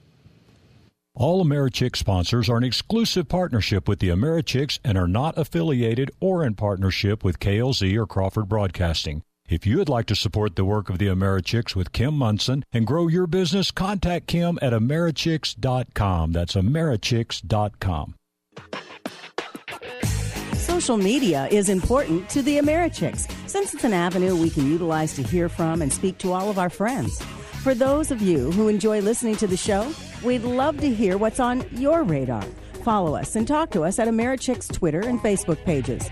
All 1.16 1.44
Americhick 1.44 1.96
sponsors 1.96 2.50
are 2.50 2.58
an 2.58 2.64
exclusive 2.64 3.28
partnership 3.28 3.88
with 3.88 4.00
the 4.00 4.10
Americhicks 4.10 4.80
and 4.84 4.98
are 4.98 5.08
not 5.08 5.38
affiliated 5.38 6.12
or 6.20 6.46
in 6.46 6.56
partnership 6.56 7.24
with 7.24 7.40
KLZ 7.40 7.96
or 7.98 8.06
Crawford 8.06 8.48
Broadcasting. 8.48 9.24
If 9.50 9.66
you 9.66 9.78
would 9.80 9.90
like 9.90 10.06
to 10.06 10.16
support 10.16 10.56
the 10.56 10.64
work 10.64 10.92
of 10.92 11.00
the 11.00 11.08
Americhicks 11.08 11.76
with 11.76 11.92
Kim 11.92 12.14
Monson 12.14 12.64
and 12.72 12.86
grow 12.86 13.08
your 13.08 13.26
business, 13.26 13.72
contact 13.72 14.28
Kim 14.28 14.60
at 14.62 14.74
Americhicks.com. 14.74 16.34
That's 16.34 16.54
Americhicks.com. 16.54 18.16
Social 20.54 20.98
media 20.98 21.48
is 21.50 21.68
important 21.68 22.30
to 22.30 22.44
the 22.44 22.60
Americhicks, 22.60 23.28
since 23.50 23.74
it's 23.74 23.84
an 23.84 23.94
avenue 23.94 24.36
we 24.36 24.52
can 24.52 24.70
utilize 24.70 25.16
to 25.16 25.24
hear 25.24 25.50
from 25.50 25.82
and 25.82 25.92
speak 25.92 26.20
to 26.20 26.32
all 26.32 26.52
of 26.52 26.60
our 26.60 26.70
friends. 26.70 27.20
For 27.64 27.74
those 27.74 28.12
of 28.12 28.22
you 28.22 28.52
who 28.52 28.68
enjoy 28.68 29.02
listening 29.02 29.36
to 29.38 29.48
the 29.48 29.58
show, 29.58 29.92
we'd 30.24 30.44
love 30.44 30.78
to 30.78 30.94
hear 30.94 31.18
what's 31.18 31.40
on 31.40 31.66
your 31.72 32.04
radar. 32.04 32.44
Follow 32.84 33.16
us 33.16 33.36
and 33.36 33.48
talk 33.48 33.72
to 33.72 33.84
us 33.84 33.98
at 33.98 34.08
Americhicks 34.08 34.72
Twitter 34.72 35.02
and 35.02 35.20
Facebook 35.20 35.64
pages. 35.66 36.08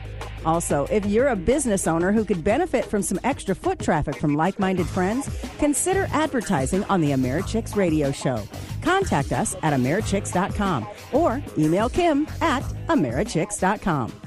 Also, 0.48 0.86
if 0.86 1.06
you're 1.06 1.27
a 1.27 1.36
business 1.36 1.88
owner 1.88 2.13
who 2.13 2.24
could 2.24 2.42
benefit 2.42 2.86
from 2.86 3.01
some 3.01 3.20
extra 3.25 3.54
foot 3.54 3.80
traffic 3.80 4.16
from 4.16 4.34
like 4.34 4.58
minded 4.60 4.88
friends, 4.88 5.30
consider 5.60 6.08
advertising 6.12 6.86
on 6.86 7.01
the 7.01 7.12
Americhicks 7.12 7.75
radio 7.75 8.13
show. 8.13 8.42
Contact 8.82 9.34
us 9.34 9.58
at 9.62 9.74
Americhicks.com 9.74 10.88
or 11.12 11.44
email 11.58 11.89
Kim 11.89 12.25
at 12.39 12.63
Americhicks.com. 12.88 14.27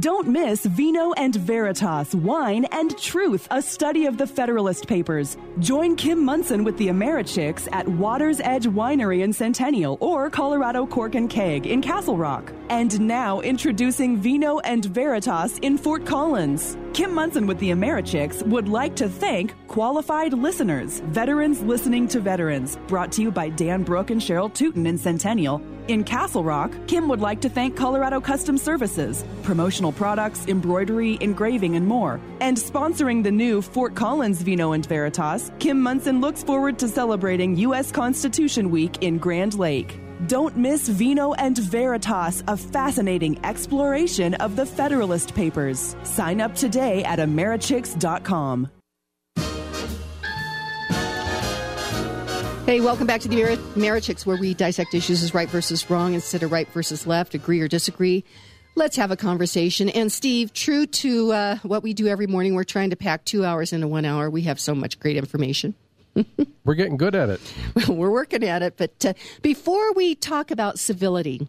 Don't 0.00 0.26
miss 0.26 0.66
Vino 0.66 1.12
and 1.12 1.36
Veritas, 1.36 2.12
Wine 2.12 2.64
and 2.72 2.98
Truth, 2.98 3.46
a 3.52 3.62
study 3.62 4.06
of 4.06 4.18
the 4.18 4.26
Federalist 4.26 4.88
Papers. 4.88 5.36
Join 5.60 5.94
Kim 5.94 6.24
Monson 6.24 6.64
with 6.64 6.76
the 6.76 6.88
Americhicks 6.88 7.68
at 7.70 7.86
Water's 7.86 8.40
Edge 8.40 8.66
Winery 8.66 9.22
in 9.22 9.32
Centennial 9.32 9.96
or 10.00 10.28
Colorado 10.28 10.86
Cork 10.86 11.14
and 11.14 11.30
Keg 11.30 11.68
in 11.68 11.80
Castle 11.80 12.18
Rock. 12.18 12.52
And 12.68 13.00
now 13.00 13.40
introducing 13.40 14.16
Vino 14.16 14.58
and 14.60 14.84
Veritas 14.86 15.58
in 15.58 15.78
Fort 15.78 16.04
Collins. 16.04 16.76
Kim 16.92 17.14
Monson 17.14 17.46
with 17.46 17.60
the 17.60 17.70
Americhicks 17.70 18.44
would 18.48 18.68
like 18.68 18.96
to 18.96 19.08
thank 19.08 19.54
qualified 19.68 20.32
listeners, 20.32 20.98
veterans 21.06 21.62
listening 21.62 22.08
to 22.08 22.18
veterans, 22.18 22.76
brought 22.88 23.12
to 23.12 23.22
you 23.22 23.30
by 23.30 23.50
Dan 23.50 23.84
Brook 23.84 24.10
and 24.10 24.20
Cheryl 24.20 24.52
Tootin 24.52 24.84
in 24.86 24.98
Centennial. 24.98 25.62
In 25.88 26.02
Castle 26.02 26.42
Rock, 26.42 26.72
Kim 26.88 27.08
would 27.08 27.20
like 27.20 27.40
to 27.42 27.48
thank 27.48 27.76
Colorado 27.76 28.20
Custom 28.20 28.58
Services, 28.58 29.24
promotional 29.44 29.92
products, 29.92 30.44
embroidery, 30.48 31.16
engraving, 31.20 31.76
and 31.76 31.86
more. 31.86 32.20
And 32.40 32.56
sponsoring 32.56 33.22
the 33.22 33.30
new 33.30 33.62
Fort 33.62 33.94
Collins 33.94 34.42
Vino 34.42 34.72
and 34.72 34.84
Veritas, 34.84 35.52
Kim 35.60 35.80
Monson 35.80 36.20
looks 36.20 36.42
forward 36.42 36.80
to 36.80 36.88
celebrating 36.88 37.56
U.S. 37.58 37.92
Constitution 37.92 38.70
Week 38.70 39.00
in 39.00 39.18
Grand 39.18 39.54
Lake. 39.54 40.00
Don't 40.26 40.56
miss 40.56 40.88
Vino 40.88 41.34
and 41.34 41.56
Veritas, 41.56 42.42
a 42.48 42.56
fascinating 42.56 43.38
exploration 43.44 44.34
of 44.34 44.56
the 44.56 44.66
Federalist 44.66 45.34
Papers. 45.34 45.94
Sign 46.02 46.40
up 46.40 46.56
today 46.56 47.04
at 47.04 47.20
Americhicks.com. 47.20 48.75
Hey, 52.66 52.80
welcome 52.80 53.06
back 53.06 53.20
to 53.20 53.28
the 53.28 53.36
Mer- 53.36 53.56
Americhicks, 53.76 54.26
where 54.26 54.36
we 54.36 54.52
dissect 54.52 54.92
issues 54.92 55.22
as 55.22 55.32
right 55.32 55.48
versus 55.48 55.88
wrong 55.88 56.14
instead 56.14 56.42
of 56.42 56.50
right 56.50 56.66
versus 56.72 57.06
left, 57.06 57.32
agree 57.34 57.60
or 57.60 57.68
disagree. 57.68 58.24
Let's 58.74 58.96
have 58.96 59.12
a 59.12 59.16
conversation. 59.16 59.88
And 59.88 60.10
Steve, 60.10 60.52
true 60.52 60.84
to 60.86 61.32
uh, 61.32 61.56
what 61.62 61.84
we 61.84 61.94
do 61.94 62.08
every 62.08 62.26
morning, 62.26 62.56
we're 62.56 62.64
trying 62.64 62.90
to 62.90 62.96
pack 62.96 63.24
two 63.24 63.44
hours 63.44 63.72
into 63.72 63.86
one 63.86 64.04
hour. 64.04 64.28
We 64.28 64.42
have 64.42 64.58
so 64.58 64.74
much 64.74 64.98
great 64.98 65.16
information. 65.16 65.76
We're 66.64 66.74
getting 66.74 66.96
good 66.96 67.14
at 67.14 67.28
it. 67.28 67.40
we're 67.88 68.10
working 68.10 68.42
at 68.42 68.62
it. 68.62 68.78
But 68.78 69.04
uh, 69.04 69.12
before 69.42 69.92
we 69.92 70.14
talk 70.14 70.50
about 70.50 70.78
civility, 70.78 71.46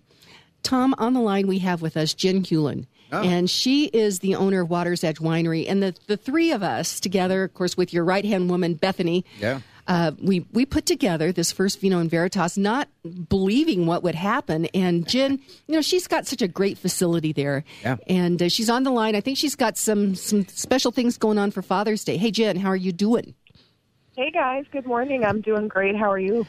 Tom, 0.62 0.94
on 0.98 1.14
the 1.14 1.22
line 1.22 1.48
we 1.48 1.60
have 1.60 1.82
with 1.82 1.96
us 1.96 2.14
Jen 2.14 2.44
Hewlin. 2.44 2.86
Oh. 3.14 3.24
And 3.24 3.50
she 3.50 3.86
is 3.86 4.20
the 4.20 4.36
owner 4.36 4.62
of 4.62 4.70
Water's 4.70 5.06
Edge 5.06 5.20
Winery. 5.20 5.66
And 5.70 5.82
the, 5.82 5.96
the 6.08 6.18
three 6.18 6.52
of 6.52 6.62
us 6.64 7.00
together, 7.00 7.46
of 7.46 7.54
course, 7.54 7.78
with 7.78 7.94
your 7.94 8.04
right 8.04 8.26
hand 8.26 8.50
woman, 8.50 8.74
Bethany, 8.74 9.24
Yeah. 9.40 9.62
Uh, 9.88 10.12
we, 10.22 10.46
we 10.52 10.66
put 10.66 10.86
together 10.86 11.32
this 11.32 11.52
first 11.52 11.80
Vino 11.82 12.00
and 12.00 12.10
Veritas, 12.10 12.58
not 12.58 12.90
believing 13.30 13.86
what 13.86 14.04
would 14.04 14.16
happen. 14.16 14.66
And 14.74 15.08
Jen, 15.08 15.40
you 15.68 15.76
know, 15.76 15.82
she's 15.82 16.08
got 16.08 16.28
such 16.28 16.42
a 16.42 16.48
great 16.48 16.78
facility 16.78 17.34
there. 17.34 17.64
Yeah. 17.84 17.98
And 18.08 18.42
uh, 18.42 18.50
she's 18.50 18.70
on 18.70 18.84
the 18.84 18.92
line. 18.92 19.16
I 19.16 19.22
think 19.22 19.38
she's 19.38 19.56
got 19.56 19.78
some, 19.78 20.16
some 20.16 20.48
special 20.48 20.92
things 20.92 21.18
going 21.18 21.38
on 21.38 21.52
for 21.52 21.62
Father's 21.62 22.04
Day. 22.04 22.18
Hey, 22.18 22.32
Jen, 22.32 22.58
how 22.58 22.70
are 22.70 22.76
you 22.76 22.92
doing? 22.92 23.34
Hey 24.16 24.32
guys, 24.32 24.66
good 24.72 24.88
morning. 24.88 25.24
I'm 25.24 25.42
doing 25.42 25.68
great. 25.68 25.96
How 25.96 26.12
are 26.12 26.18
you? 26.18 26.48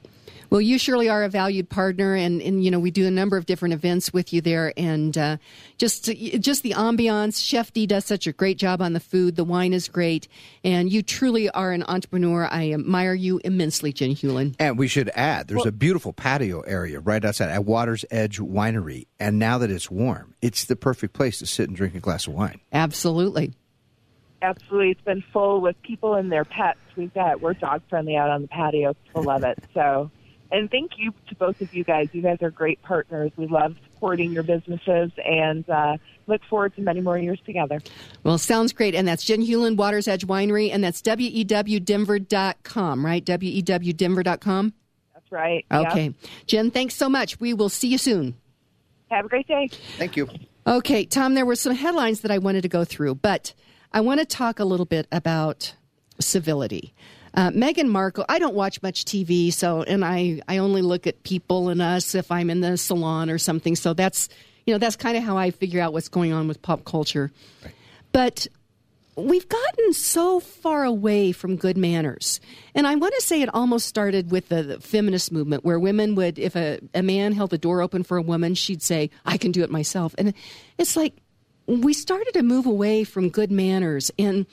Well, 0.50 0.62
you 0.62 0.78
surely 0.78 1.10
are 1.10 1.24
a 1.26 1.30
valued 1.30 1.70
partner, 1.70 2.16
and, 2.16 2.42
and 2.42 2.64
you 2.64 2.72
know 2.72 2.80
we 2.80 2.90
do 2.90 3.06
a 3.06 3.12
number 3.12 3.36
of 3.36 3.46
different 3.46 3.74
events 3.74 4.14
with 4.14 4.32
you 4.32 4.40
there, 4.40 4.72
and 4.78 5.18
uh, 5.18 5.38
just 5.78 6.06
just 6.06 6.64
the 6.64 6.72
ambiance. 6.72 7.46
Chef 7.46 7.74
D 7.74 7.86
does 7.86 8.06
such 8.06 8.28
a 8.28 8.32
great 8.32 8.58
job 8.58 8.82
on 8.82 8.94
the 8.94 9.02
food. 9.02 9.36
The 9.36 9.44
wine 9.44 9.74
is 9.74 9.90
great, 9.90 10.30
and 10.64 10.90
you 10.90 11.02
truly 11.02 11.50
are 11.50 11.74
an 11.74 11.84
entrepreneur. 11.84 12.48
I 12.50 12.72
admire 12.72 13.14
you 13.14 13.42
immensely, 13.44 13.92
Jen 13.92 14.12
Hewlin. 14.12 14.56
And 14.58 14.78
we 14.78 14.88
should 14.88 15.10
add, 15.16 15.50
there's 15.50 15.66
a 15.66 15.72
beautiful 15.72 16.14
patio 16.14 16.62
area 16.62 17.02
right 17.02 17.24
outside 17.26 17.50
at 17.50 17.66
Water's 17.66 18.06
Edge 18.10 18.40
Winery. 18.40 19.08
And 19.20 19.40
now 19.40 19.58
that 19.58 19.70
it's 19.70 19.92
warm, 19.92 20.34
it's 20.42 20.64
the 20.66 20.78
perfect 20.78 21.14
place 21.14 21.40
to 21.40 21.46
sit 21.46 21.68
and 21.68 21.76
drink 21.76 21.94
a 21.94 22.00
glass 22.00 22.26
of 22.26 22.34
wine. 22.34 22.62
Absolutely. 22.72 23.54
Absolutely. 24.42 24.92
It's 24.92 25.02
been 25.02 25.24
full 25.34 25.62
with 25.62 25.82
people 25.82 26.16
and 26.16 26.32
their 26.32 26.46
pets. 26.46 26.80
We've 26.96 27.14
got, 27.14 27.42
we're 27.42 27.54
dog 27.54 27.82
friendly 27.90 28.16
out 28.16 28.30
on 28.30 28.44
the 28.44 28.48
patio. 28.48 28.94
People 29.06 29.24
love 29.24 29.44
it. 29.44 29.58
So, 29.74 30.12
and 30.52 30.70
thank 30.70 30.92
you 30.98 31.14
to 31.30 31.36
both 31.36 31.62
of 31.62 31.74
you 31.74 31.84
guys. 31.84 32.10
You 32.14 32.22
guys 32.22 32.42
are 32.42 32.52
great 32.52 32.82
partners. 32.82 33.32
We 33.36 33.48
love 33.48 33.76
supporting 33.92 34.32
your 34.32 34.44
businesses 34.44 35.12
and 35.26 35.68
uh, 35.70 35.98
look 36.28 36.44
forward 36.46 36.76
to 36.76 36.82
many 36.82 37.02
more 37.02 37.18
years 37.18 37.40
together. 37.46 37.82
Well, 38.24 38.38
sounds 38.38 38.74
great. 38.74 38.96
And 38.96 39.08
that's 39.08 39.24
Jen 39.24 39.42
Hewlin, 39.42 39.76
Waters 39.76 40.08
Edge 40.08 40.28
Winery, 40.28 40.72
and 40.72 40.84
that's 40.84 41.02
wewdenver.com, 41.02 43.06
right? 43.06 43.26
wewdenver.com? 43.26 44.74
That's 45.14 45.32
right. 45.32 45.66
Yep. 45.72 45.88
Okay. 45.88 46.14
Jen, 46.46 46.72
thanks 46.72 46.96
so 46.96 47.10
much. 47.10 47.40
We 47.40 47.54
will 47.54 47.70
see 47.70 47.88
you 47.88 47.98
soon. 47.98 48.36
Have 49.10 49.26
a 49.26 49.30
great 49.30 49.48
day. 49.48 49.70
Thank 49.98 50.16
you. 50.16 50.30
Okay, 50.66 51.06
Tom, 51.06 51.34
there 51.34 51.46
were 51.46 51.56
some 51.56 51.74
headlines 51.74 52.22
that 52.22 52.32
I 52.32 52.40
wanted 52.40 52.64
to 52.64 52.70
go 52.70 52.84
through, 52.84 53.16
but 53.16 53.54
I 53.92 54.02
want 54.02 54.20
to 54.20 54.26
talk 54.26 54.60
a 54.60 54.66
little 54.66 54.86
bit 54.86 55.08
about 55.12 55.74
civility. 56.20 56.94
Uh, 57.34 57.52
Meghan 57.52 57.90
Markle, 57.90 58.26
I 58.28 58.40
don't 58.40 58.56
watch 58.56 58.82
much 58.82 59.06
TV, 59.06 59.54
so, 59.54 59.84
and 59.84 60.04
I, 60.04 60.42
I 60.48 60.58
only 60.58 60.82
look 60.82 61.06
at 61.06 61.24
people 61.24 61.70
and 61.70 61.82
us 61.82 62.16
if 62.16 62.32
I'm 62.32 62.50
in 62.50 62.62
the 62.62 62.78
salon 62.78 63.30
or 63.30 63.38
something. 63.38 63.76
So 63.76 63.94
that's, 63.94 64.28
you 64.66 64.74
know, 64.74 64.80
that's 64.80 64.96
kind 64.96 65.16
of 65.16 65.24
how 65.24 65.38
I 65.38 65.52
figure 65.52 65.80
out 65.80 65.94
what's 65.94 66.10
going 66.10 66.34
on 66.34 66.48
with 66.48 66.62
pop 66.62 66.84
culture. 66.84 67.32
But 68.12 68.48
we've 69.16 69.48
gotten 69.48 69.94
so 69.94 70.40
far 70.40 70.84
away 70.84 71.32
from 71.32 71.56
good 71.56 71.78
manners. 71.78 72.40
And 72.76 72.88
I 72.88 72.96
want 72.96 73.14
to 73.16 73.22
say 73.22 73.42
it 73.42 73.54
almost 73.54 73.88
started 73.88 74.32
with 74.32 74.50
the, 74.50 74.64
the 74.64 74.80
feminist 74.80 75.32
movement 75.32 75.64
where 75.66 75.80
women 75.80 76.16
would, 76.16 76.38
if 76.40 76.56
a, 76.56 76.80
a 76.94 77.02
man 77.02 77.34
held 77.34 77.50
the 77.50 77.58
door 77.58 77.82
open 77.82 78.04
for 78.04 78.18
a 78.18 78.22
woman, 78.22 78.56
she'd 78.56 78.82
say, 78.82 79.10
I 79.26 79.38
can 79.38 79.52
do 79.52 79.64
it 79.64 79.72
myself. 79.72 80.14
And 80.18 80.34
it's 80.78 80.96
like 80.96 81.14
we 81.68 81.94
started 81.94 82.32
to 82.34 82.42
move 82.44 82.66
away 82.66 83.04
from 83.04 83.30
good 83.30 83.52
manners. 83.52 84.10
And, 84.18 84.46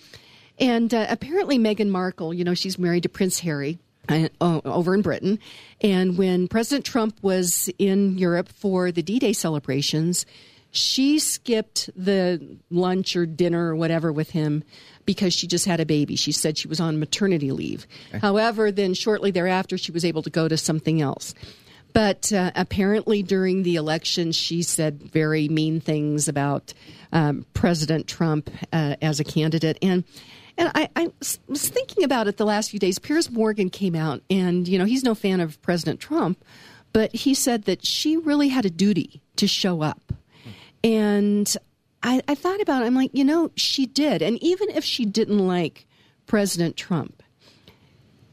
and 0.58 0.92
uh, 0.92 1.06
apparently, 1.08 1.58
Meghan 1.58 1.88
Markle, 1.88 2.34
you 2.34 2.44
know, 2.44 2.54
she's 2.54 2.78
married 2.78 3.04
to 3.04 3.08
Prince 3.08 3.38
Harry. 3.40 3.78
uh, 4.10 4.60
over 4.66 4.94
in 4.94 5.00
Britain. 5.00 5.38
And 5.80 6.18
when 6.18 6.46
President 6.46 6.84
Trump 6.84 7.16
was 7.22 7.70
in 7.78 8.18
Europe 8.18 8.50
for 8.50 8.92
the 8.92 9.02
D 9.02 9.18
Day 9.18 9.32
celebrations, 9.32 10.26
She 10.74 11.20
skipped 11.20 11.88
the 11.94 12.58
lunch 12.68 13.14
or 13.14 13.26
dinner 13.26 13.68
or 13.68 13.76
whatever 13.76 14.12
with 14.12 14.30
him 14.30 14.64
because 15.06 15.32
she 15.32 15.46
just 15.46 15.66
had 15.66 15.78
a 15.78 15.86
baby. 15.86 16.16
She 16.16 16.32
said 16.32 16.58
she 16.58 16.66
was 16.66 16.80
on 16.80 16.98
maternity 16.98 17.52
leave. 17.52 17.86
However, 18.20 18.72
then 18.72 18.92
shortly 18.92 19.30
thereafter, 19.30 19.78
she 19.78 19.92
was 19.92 20.04
able 20.04 20.22
to 20.22 20.30
go 20.30 20.48
to 20.48 20.56
something 20.56 21.00
else. 21.00 21.32
But 21.94 22.32
uh, 22.32 22.50
apparently, 22.56 23.22
during 23.22 23.62
the 23.62 23.76
election, 23.76 24.32
she 24.32 24.62
said 24.62 25.00
very 25.00 25.48
mean 25.48 25.80
things 25.80 26.28
about 26.28 26.74
um, 27.12 27.46
President 27.54 28.08
Trump 28.08 28.50
uh, 28.72 28.96
as 29.00 29.20
a 29.20 29.24
candidate. 29.24 29.78
And 29.80 30.04
and 30.58 30.70
I, 30.74 30.88
I 30.94 31.12
was 31.48 31.68
thinking 31.68 32.04
about 32.04 32.28
it 32.28 32.36
the 32.36 32.44
last 32.44 32.70
few 32.70 32.78
days. 32.78 32.98
Piers 32.98 33.30
Morgan 33.30 33.70
came 33.70 33.94
out, 33.94 34.22
and 34.28 34.68
you 34.68 34.78
know 34.78 34.84
he's 34.84 35.04
no 35.04 35.14
fan 35.14 35.40
of 35.40 35.60
President 35.62 36.00
Trump, 36.00 36.44
but 36.92 37.14
he 37.14 37.32
said 37.32 37.64
that 37.64 37.86
she 37.86 38.16
really 38.16 38.48
had 38.48 38.66
a 38.66 38.70
duty 38.70 39.22
to 39.36 39.46
show 39.46 39.80
up. 39.80 40.12
And 40.82 41.56
I, 42.02 42.20
I 42.28 42.34
thought 42.34 42.60
about 42.60 42.82
it. 42.82 42.86
I'm 42.86 42.94
like, 42.94 43.10
you 43.14 43.24
know, 43.24 43.50
she 43.56 43.86
did. 43.86 44.20
And 44.20 44.40
even 44.42 44.68
if 44.70 44.84
she 44.84 45.06
didn't 45.06 45.38
like 45.38 45.86
President 46.26 46.76
Trump, 46.76 47.22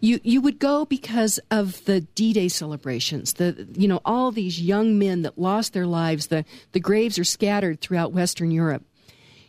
you 0.01 0.19
you 0.23 0.41
would 0.41 0.59
go 0.59 0.85
because 0.85 1.39
of 1.49 1.85
the 1.85 2.01
D-Day 2.01 2.49
celebrations. 2.49 3.33
The 3.33 3.67
you 3.73 3.87
know 3.87 4.01
all 4.03 4.31
these 4.31 4.61
young 4.61 4.99
men 4.99 5.21
that 5.21 5.37
lost 5.37 5.73
their 5.73 5.87
lives. 5.87 6.27
The 6.27 6.43
the 6.73 6.79
graves 6.79 7.17
are 7.17 7.23
scattered 7.23 7.79
throughout 7.79 8.11
Western 8.11 8.51
Europe. 8.51 8.83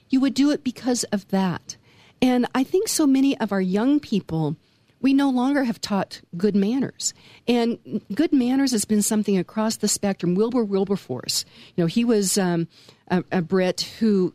You 0.09 0.21
would 0.21 0.35
do 0.35 0.51
it 0.51 0.63
because 0.63 1.05
of 1.05 1.27
that. 1.29 1.77
And 2.21 2.47
I 2.55 2.63
think 2.63 2.87
so 2.87 3.07
many 3.07 3.37
of 3.39 3.51
our 3.51 3.61
young 3.61 3.99
people 3.99 4.57
we 5.03 5.13
no 5.13 5.29
longer 5.29 5.65
have 5.65 5.81
taught 5.81 6.21
good 6.37 6.55
manners. 6.55 7.13
And 7.49 8.01
good 8.15 8.33
manners 8.33 8.71
has 8.71 8.85
been 8.85 9.03
something 9.03 9.37
across 9.37 9.77
the 9.77 9.89
spectrum. 9.89 10.37
Wilbur 10.37 10.63
Wilberforce, 10.65 11.45
you 11.75 11.83
know, 11.83 11.89
he 11.89 12.05
was 12.05 12.39
um, 12.39 12.69
a, 13.09 13.25
a 13.33 13.43
Brit 13.43 13.81
who, 13.99 14.33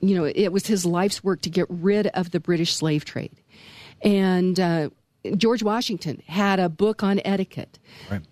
you 0.00 0.16
know, 0.16 0.24
it 0.24 0.48
was 0.48 0.66
his 0.66 0.84
life's 0.84 1.22
work 1.22 1.40
to 1.42 1.50
get 1.50 1.66
rid 1.68 2.08
of 2.08 2.32
the 2.32 2.40
British 2.40 2.74
slave 2.74 3.04
trade. 3.04 3.40
And 4.02 4.58
uh, 4.58 4.90
George 5.36 5.62
Washington 5.62 6.22
had 6.26 6.60
a 6.60 6.68
book 6.68 7.02
on 7.02 7.20
etiquette. 7.24 7.78
Right. 8.10 8.22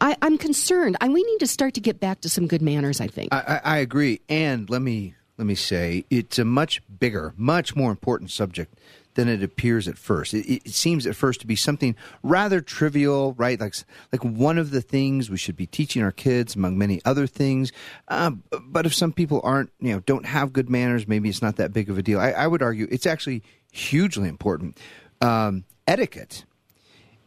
I, 0.00 0.16
I'm 0.22 0.38
concerned. 0.38 0.96
I, 1.00 1.08
we 1.08 1.22
need 1.22 1.38
to 1.38 1.46
start 1.46 1.74
to 1.74 1.80
get 1.80 2.00
back 2.00 2.20
to 2.22 2.28
some 2.28 2.46
good 2.46 2.62
manners. 2.62 3.00
I 3.00 3.06
think. 3.06 3.32
I, 3.32 3.60
I, 3.64 3.76
I 3.76 3.76
agree, 3.78 4.20
and 4.28 4.68
let 4.68 4.82
me 4.82 5.14
let 5.38 5.46
me 5.46 5.54
say 5.54 6.04
it's 6.10 6.38
a 6.38 6.44
much 6.44 6.82
bigger, 6.98 7.32
much 7.36 7.74
more 7.74 7.90
important 7.90 8.30
subject 8.30 8.74
than 9.14 9.28
it 9.28 9.42
appears 9.42 9.86
at 9.86 9.96
first. 9.96 10.34
It, 10.34 10.48
it, 10.48 10.74
seems 10.74 11.06
at 11.06 11.14
first 11.16 11.40
to 11.40 11.46
be 11.46 11.56
something 11.56 11.94
rather 12.22 12.60
trivial, 12.60 13.34
right? 13.34 13.60
Like 13.60 13.74
like 14.12 14.24
one 14.24 14.58
of 14.58 14.70
the 14.70 14.80
things 14.80 15.30
we 15.30 15.36
should 15.36 15.56
be 15.56 15.66
teaching 15.66 16.02
our 16.02 16.12
kids, 16.12 16.56
among 16.56 16.76
many 16.76 17.00
other 17.04 17.26
things. 17.26 17.72
Uh, 18.08 18.32
but 18.66 18.86
if 18.86 18.94
some 18.94 19.12
people 19.12 19.40
aren't, 19.44 19.70
you 19.80 19.92
know, 19.92 20.00
don't 20.00 20.26
have 20.26 20.52
good 20.52 20.68
manners, 20.68 21.08
maybe 21.08 21.28
it's 21.28 21.42
not 21.42 21.56
that 21.56 21.72
big 21.72 21.88
of 21.88 21.98
a 21.98 22.02
deal. 22.02 22.20
I, 22.20 22.32
I 22.32 22.46
would 22.46 22.62
argue 22.62 22.88
it's 22.90 23.06
actually 23.06 23.42
hugely 23.72 24.28
important. 24.28 24.78
Um, 25.20 25.64
etiquette 25.86 26.44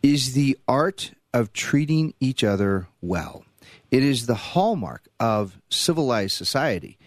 is 0.02 0.34
the 0.34 0.58
art 0.68 1.12
of 1.34 1.54
treating 1.54 2.14
each 2.20 2.44
other 2.44 2.88
well. 3.02 3.46
It 3.92 4.04
is 4.04 4.26
the 4.26 4.36
hallmark 4.36 5.08
of 5.20 5.60
civilized 5.70 6.36
society. 6.36 6.98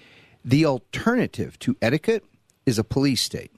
The 0.44 0.64
alternative 0.64 1.58
to 1.60 1.76
etiquette 1.82 2.24
is 2.66 2.78
a 2.78 2.84
police 2.84 3.20
state. 3.22 3.52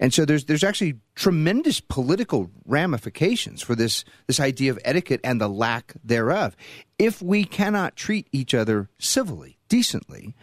And 0.00 0.14
so 0.14 0.24
there's 0.24 0.44
there's 0.44 0.62
actually 0.62 0.94
tremendous 1.16 1.80
political 1.80 2.50
ramifications 2.64 3.62
for 3.62 3.74
this 3.74 4.04
this 4.28 4.38
idea 4.38 4.70
of 4.70 4.78
etiquette 4.84 5.20
and 5.24 5.40
the 5.40 5.48
lack 5.48 5.94
thereof. 6.04 6.56
If 6.98 7.20
we 7.20 7.44
cannot 7.44 7.96
treat 7.96 8.28
each 8.30 8.54
other 8.54 8.88
civilly, 8.98 9.58
decently, 9.68 10.36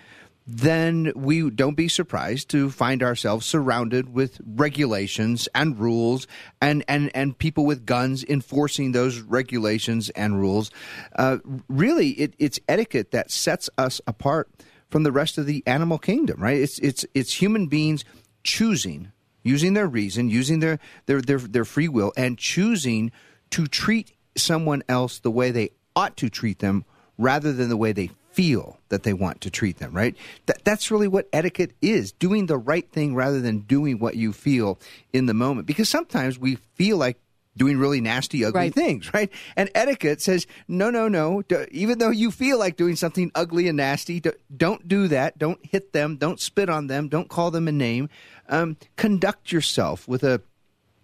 then 0.47 1.12
we 1.15 1.49
don't 1.49 1.75
be 1.75 1.88
surprised 1.88 2.49
to 2.49 2.69
find 2.69 3.01
ourselves 3.01 3.45
surrounded 3.45 4.13
with 4.13 4.39
regulations 4.45 5.49
and 5.55 5.79
rules 5.79 6.27
and, 6.62 6.84
and, 6.88 7.10
and 7.15 7.38
people 7.38 7.65
with 7.65 7.86
guns 7.86 8.23
enforcing 8.23 8.91
those 8.91 9.19
regulations 9.21 10.10
and 10.12 10.39
rules. 10.39 10.69
Uh, 11.15 11.38
really, 11.67 12.10
it, 12.12 12.36
it's 12.38 12.60
etiquette 12.67 13.12
that 13.12 13.31
sets 13.31 13.69
us 13.77 13.99
apart 14.05 14.49
from 14.89 15.03
the 15.03 15.12
rest 15.12 15.39
of 15.39 15.47
the 15.47 15.63
animal 15.65 15.97
kingdom, 15.97 16.39
right? 16.39 16.58
It's, 16.58 16.77
it's, 16.79 17.05
it's 17.15 17.41
human 17.41 17.65
beings 17.65 18.05
choosing, 18.43 19.12
using 19.41 19.73
their 19.73 19.88
reason, 19.88 20.29
using 20.29 20.60
their, 20.60 20.79
their, 21.08 21.21
their, 21.21 21.39
their 21.39 21.65
free 21.65 21.88
will, 21.88 22.13
and 22.15 22.38
choosing 22.38 23.12
to 23.49 23.65
treat 23.65 24.13
someone 24.38 24.84
else 24.88 25.19
the 25.19 25.31
way 25.31 25.49
they 25.49 25.71
ought 25.95 26.17
to 26.17 26.29
treat 26.29 26.60
them 26.60 26.86
rather 27.17 27.51
than 27.51 27.69
the 27.69 27.77
way 27.77 27.91
they 27.93 28.12
feel 28.36 28.78
that 28.89 29.04
they 29.04 29.13
want 29.13 29.41
to 29.41 29.50
treat 29.50 29.78
them, 29.78 29.93
right? 29.93 30.15
That, 30.48 30.63
that's 30.65 30.91
really 30.91 31.08
what 31.08 31.28
etiquette 31.32 31.71
is 31.82 32.12
doing 32.12 32.48
the 32.48 32.58
right 32.58 32.89
thing 32.91 33.15
rather 33.15 33.39
than 33.39 33.60
doing 33.60 33.98
what 34.00 34.15
you 34.15 34.34
feel 34.34 34.78
in 35.13 35.26
the 35.26 35.34
moment. 35.34 35.67
Because 35.67 35.88
sometimes 35.89 36.38
we 36.38 36.56
feel 36.76 36.98
like 36.98 37.17
doing 37.58 37.78
really 37.78 38.02
nasty, 38.02 38.43
ugly 38.43 38.60
Right. 38.60 38.74
things, 38.74 39.13
right? 39.13 39.32
And 39.56 39.69
etiquette 39.74 40.21
says, 40.21 40.45
no, 40.67 40.89
no, 40.89 41.08
no. 41.08 41.41
Even 41.71 42.00
though 42.00 42.10
you 42.10 42.30
feel 42.30 42.60
like 42.60 42.76
doing 42.76 42.98
something 42.98 43.32
ugly 43.34 43.69
and 43.69 43.78
nasty, 43.78 44.19
d- 44.19 44.32
don't 44.56 44.86
do 44.88 45.08
that. 45.08 45.38
Don't 45.38 45.65
hit 45.65 45.93
them. 45.93 46.17
Don't 46.17 46.41
spit 46.41 46.69
on 46.69 46.88
them. 46.88 47.08
Don't 47.08 47.30
call 47.30 47.52
them 47.52 47.69
a 47.69 47.71
name. 47.71 48.10
Um, 48.50 48.76
conduct 48.98 49.54
yourself 49.54 50.06
with 50.06 50.24
a 50.24 50.41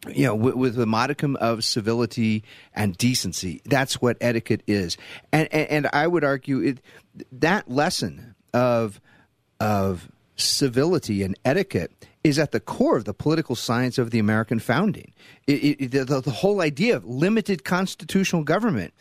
you 0.10 0.26
know, 0.26 0.36
with, 0.36 0.56
with 0.56 0.80
a 0.80 0.86
modicum 0.86 1.36
of 1.38 1.64
civility 1.64 2.44
and 2.74 2.98
decency. 2.98 3.62
That's 3.66 4.02
what 4.02 4.18
etiquette 4.22 4.64
is, 4.68 4.98
and 5.32 5.48
and, 5.54 5.70
and 5.70 5.90
I 5.94 6.08
would 6.08 6.24
argue 6.24 6.60
it, 6.60 6.82
that 7.32 7.70
lesson 7.70 8.36
of 8.54 9.00
of 9.60 10.10
civility 10.36 11.24
and 11.24 11.38
etiquette 11.46 11.92
is 12.24 12.40
at 12.40 12.52
the 12.52 12.60
core 12.60 12.98
of 12.98 13.06
the 13.06 13.14
political 13.14 13.56
science 13.56 13.98
of 13.98 14.12
the 14.12 14.20
American 14.20 14.60
founding. 14.60 15.14
It, 15.48 15.82
it, 15.82 15.92
the, 15.92 16.22
the 16.22 16.32
whole 16.32 16.62
idea 16.62 16.96
of 16.96 17.06
limited 17.06 17.64
constitutional 17.64 18.44
government 18.44 18.94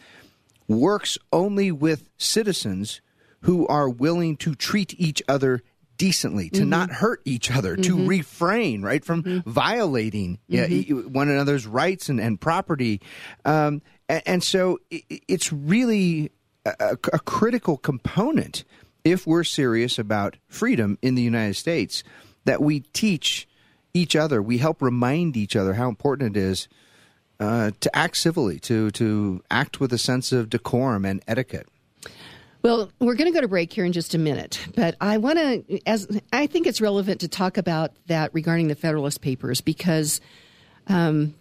works 0.69 1.19
only 1.33 1.73
with 1.73 2.09
citizens 2.19 3.01
who 3.43 3.67
are 3.67 3.89
willing 3.89 4.37
to 4.37 4.55
treat 4.55 4.95
each 4.99 5.23
other 5.29 5.63
decently, 6.01 6.49
to 6.49 6.65
not 6.65 6.91
hurt 6.91 7.21
each 7.27 7.51
other, 7.51 7.77
to 7.77 8.07
refrain 8.07 8.81
right 8.81 9.05
from 9.05 9.43
violating 9.45 10.39
yeah, 10.49 10.67
e- 10.67 10.91
one 10.93 11.29
another's 11.29 11.67
rights 11.67 12.09
and, 12.09 12.19
and 12.19 12.41
property. 12.41 13.03
Um, 13.45 13.83
and, 14.09 14.23
and 14.25 14.43
so 14.43 14.79
i 14.91 15.03
it's 15.29 15.53
really 15.53 16.31
a, 16.65 16.97
a 17.13 17.19
critical 17.19 17.77
component 17.77 18.65
if 19.05 19.27
we're 19.27 19.45
serious 19.45 19.99
about 19.99 20.39
freedom 20.49 20.97
in 21.03 21.17
the 21.17 21.23
United 21.23 21.55
States 21.55 22.03
that 22.47 22.63
we 22.63 22.81
teach 22.81 23.47
each 23.93 24.17
other, 24.17 24.41
we 24.41 24.57
help 24.57 24.81
remind 24.81 25.37
each 25.37 25.55
other 25.55 25.75
how 25.75 25.89
important 25.89 26.35
it 26.35 26.41
is 26.41 26.67
uh, 27.39 27.73
to 27.81 27.95
act 27.95 28.17
civilly, 28.17 28.59
to 28.61 28.91
to 28.93 29.43
act 29.51 29.81
with 29.81 29.93
a 29.93 29.99
sense 29.99 30.33
of 30.33 30.49
decorum 30.49 31.05
and 31.05 31.23
etiquette. 31.29 31.69
Well, 32.63 32.91
we're 32.99 33.15
going 33.15 33.33
to 33.33 33.35
go 33.35 33.41
to 33.41 33.49
break 33.49 33.73
here 33.73 33.87
in 33.87 33.93
just 33.93 34.15
a 34.15 34.19
minute, 34.19 34.61
but 34.77 34.95
I 35.01 35.17
want 35.17 35.39
to, 35.39 35.89
as 35.89 36.07
I 36.33 36.47
think 36.47 36.67
it's 36.67 36.81
relevant 36.81 37.21
to 37.23 37.29
talk 37.29 37.57
about 37.57 37.93
that 38.07 38.35
regarding 38.35 38.69
the 38.69 38.75
Federalist 38.75 39.23
Papers 39.23 39.63
because 39.63 40.21
um, 40.87 41.35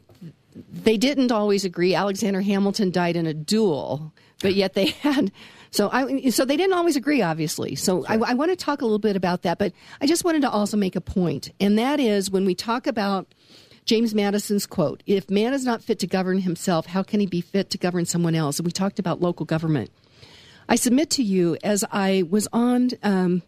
they 0.72 0.96
didn't 0.96 1.32
always 1.32 1.66
agree. 1.66 1.94
Alexander 1.94 2.40
Hamilton 2.40 2.90
died 2.92 3.18
in 3.18 3.28
a 3.28 3.34
duel, 3.34 4.14
but 4.42 4.56
yet 4.56 4.76
they 4.76 4.86
had. 5.02 5.32
So 5.72 5.90
I, 5.92 6.30
so 6.30 6.46
they 6.46 6.58
didn't 6.58 6.74
always 6.74 6.96
agree, 6.96 7.22
obviously. 7.22 7.76
So 7.76 8.06
I, 8.08 8.16
I 8.16 8.34
want 8.34 8.52
to 8.52 8.56
talk 8.56 8.82
a 8.82 8.86
little 8.86 8.98
bit 8.98 9.16
about 9.16 9.42
that, 9.44 9.60
but 9.60 9.74
I 10.02 10.08
just 10.08 10.24
wanted 10.24 10.42
to 10.44 10.50
also 10.50 10.78
make 10.78 10.96
a 10.96 11.02
point, 11.02 11.52
and 11.60 11.78
that 11.78 12.00
is 12.00 12.32
when 12.32 12.46
we 12.46 12.56
talk 12.56 12.88
about 12.88 13.28
James 13.86 14.16
Madison's 14.16 14.66
quote, 14.66 15.04
"If 15.06 15.30
man 15.30 15.54
is 15.54 15.66
not 15.66 15.84
fit 15.84 16.00
to 16.00 16.08
govern 16.08 16.40
himself, 16.40 16.86
how 16.86 17.04
can 17.04 17.20
he 17.20 17.28
be 17.28 17.42
fit 17.42 17.70
to 17.72 17.78
govern 17.78 18.06
someone 18.06 18.36
else?" 18.36 18.58
And 18.58 18.66
we 18.66 18.72
talked 18.72 19.00
about 19.00 19.22
local 19.22 19.46
government. 19.46 19.92
I 20.70 20.76
submit 20.76 21.10
to 21.12 21.24
you, 21.24 21.58
as 21.64 21.84
I 21.92 22.24
was 22.30 22.48
on 22.54 22.92
um, 23.02 23.42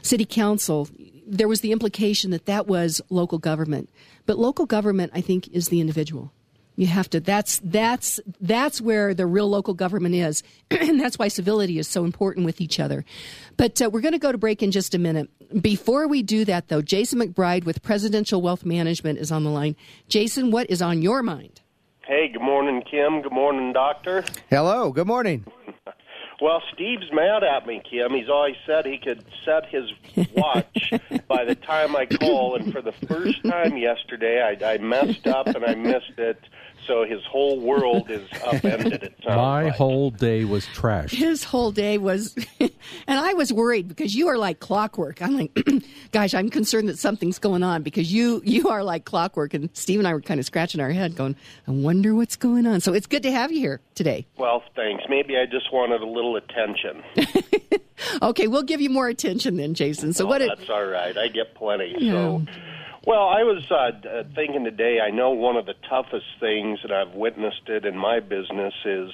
city 0.00 0.24
council, 0.24 0.88
there 1.26 1.46
was 1.46 1.60
the 1.60 1.70
implication 1.70 2.30
that 2.30 2.46
that 2.46 2.66
was 2.66 3.02
local 3.10 3.38
government. 3.38 3.90
But 4.24 4.38
local 4.38 4.64
government, 4.64 5.12
I 5.14 5.20
think, 5.20 5.48
is 5.48 5.68
the 5.68 5.80
individual. 5.80 6.32
You 6.74 6.86
have 6.86 7.10
to. 7.10 7.20
That's 7.20 7.60
that's 7.62 8.18
that's 8.40 8.80
where 8.80 9.12
the 9.12 9.26
real 9.26 9.46
local 9.50 9.74
government 9.74 10.14
is, 10.14 10.42
and 10.70 10.98
that's 10.98 11.18
why 11.18 11.28
civility 11.28 11.78
is 11.78 11.86
so 11.86 12.06
important 12.06 12.46
with 12.46 12.62
each 12.62 12.80
other. 12.80 13.04
But 13.58 13.82
uh, 13.82 13.90
we're 13.90 14.00
going 14.00 14.12
to 14.12 14.18
go 14.18 14.32
to 14.32 14.38
break 14.38 14.62
in 14.62 14.70
just 14.70 14.94
a 14.94 14.98
minute. 14.98 15.28
Before 15.60 16.08
we 16.08 16.22
do 16.22 16.46
that, 16.46 16.68
though, 16.68 16.80
Jason 16.80 17.20
McBride 17.20 17.64
with 17.64 17.82
Presidential 17.82 18.40
Wealth 18.40 18.64
Management 18.64 19.18
is 19.18 19.30
on 19.30 19.44
the 19.44 19.50
line. 19.50 19.76
Jason, 20.08 20.50
what 20.50 20.70
is 20.70 20.80
on 20.80 21.02
your 21.02 21.22
mind? 21.22 21.60
Hey, 22.06 22.30
good 22.32 22.40
morning, 22.40 22.82
Kim. 22.90 23.20
Good 23.20 23.32
morning, 23.32 23.74
Doctor. 23.74 24.24
Hello, 24.48 24.90
good 24.92 25.06
morning. 25.06 25.44
Well, 26.42 26.60
Steve's 26.74 27.06
mad 27.12 27.44
at 27.44 27.68
me, 27.68 27.80
Kim. 27.88 28.12
He's 28.14 28.28
always 28.28 28.56
said 28.66 28.84
he 28.84 28.98
could 28.98 29.24
set 29.44 29.66
his 29.66 29.88
watch 30.34 30.92
by 31.28 31.44
the 31.44 31.54
time 31.54 31.94
I 31.94 32.04
call, 32.06 32.56
and 32.56 32.72
for 32.72 32.82
the 32.82 32.90
first 32.90 33.44
time 33.44 33.76
yesterday, 33.76 34.42
I, 34.42 34.74
I 34.74 34.78
messed 34.78 35.28
up 35.28 35.46
and 35.46 35.64
I 35.64 35.76
missed 35.76 36.18
it. 36.18 36.40
So 36.84 37.04
his 37.04 37.20
whole 37.30 37.60
world 37.60 38.10
is 38.10 38.28
upended. 38.44 39.04
It 39.04 39.14
sounds 39.22 39.36
My 39.36 39.62
like. 39.66 39.74
whole 39.74 40.10
day 40.10 40.44
was 40.44 40.66
trash. 40.66 41.12
His 41.12 41.44
whole 41.44 41.70
day 41.70 41.96
was 41.96 42.34
and 43.06 43.18
I 43.18 43.34
was 43.34 43.52
worried 43.52 43.88
because 43.88 44.14
you 44.14 44.28
are 44.28 44.38
like 44.38 44.60
clockwork. 44.60 45.22
I'm 45.22 45.36
like, 45.36 45.58
gosh, 46.12 46.34
I'm 46.34 46.48
concerned 46.48 46.88
that 46.88 46.98
something's 46.98 47.38
going 47.38 47.62
on 47.62 47.82
because 47.82 48.12
you 48.12 48.42
you 48.44 48.68
are 48.68 48.82
like 48.82 49.04
clockwork. 49.04 49.54
And 49.54 49.70
Steve 49.72 49.98
and 49.98 50.08
I 50.08 50.14
were 50.14 50.20
kind 50.20 50.40
of 50.40 50.46
scratching 50.46 50.80
our 50.80 50.90
head, 50.90 51.16
going, 51.16 51.36
I 51.66 51.70
wonder 51.70 52.14
what's 52.14 52.36
going 52.36 52.66
on. 52.66 52.80
So 52.80 52.92
it's 52.92 53.06
good 53.06 53.22
to 53.24 53.32
have 53.32 53.52
you 53.52 53.60
here 53.60 53.80
today. 53.94 54.26
Well, 54.36 54.62
thanks. 54.74 55.04
Maybe 55.08 55.36
I 55.36 55.46
just 55.46 55.72
wanted 55.72 56.00
a 56.02 56.06
little 56.06 56.36
attention. 56.36 57.02
okay, 58.22 58.46
we'll 58.48 58.62
give 58.62 58.80
you 58.80 58.90
more 58.90 59.08
attention 59.08 59.56
then, 59.56 59.74
Jason. 59.74 60.12
So 60.12 60.24
oh, 60.24 60.28
what? 60.28 60.38
That's 60.38 60.68
all 60.70 60.84
right. 60.84 61.16
I 61.16 61.28
get 61.28 61.54
plenty. 61.54 61.94
Yeah. 61.98 62.12
So. 62.12 62.42
Well, 63.04 63.28
I 63.28 63.42
was 63.42 63.68
uh, 63.68 64.22
thinking 64.36 64.64
today. 64.64 65.00
I 65.00 65.10
know 65.10 65.30
one 65.30 65.56
of 65.56 65.66
the 65.66 65.74
toughest 65.90 66.26
things, 66.38 66.78
that 66.82 66.92
I've 66.92 67.14
witnessed 67.14 67.68
it 67.68 67.84
in 67.84 67.98
my 67.98 68.20
business, 68.20 68.74
is 68.84 69.10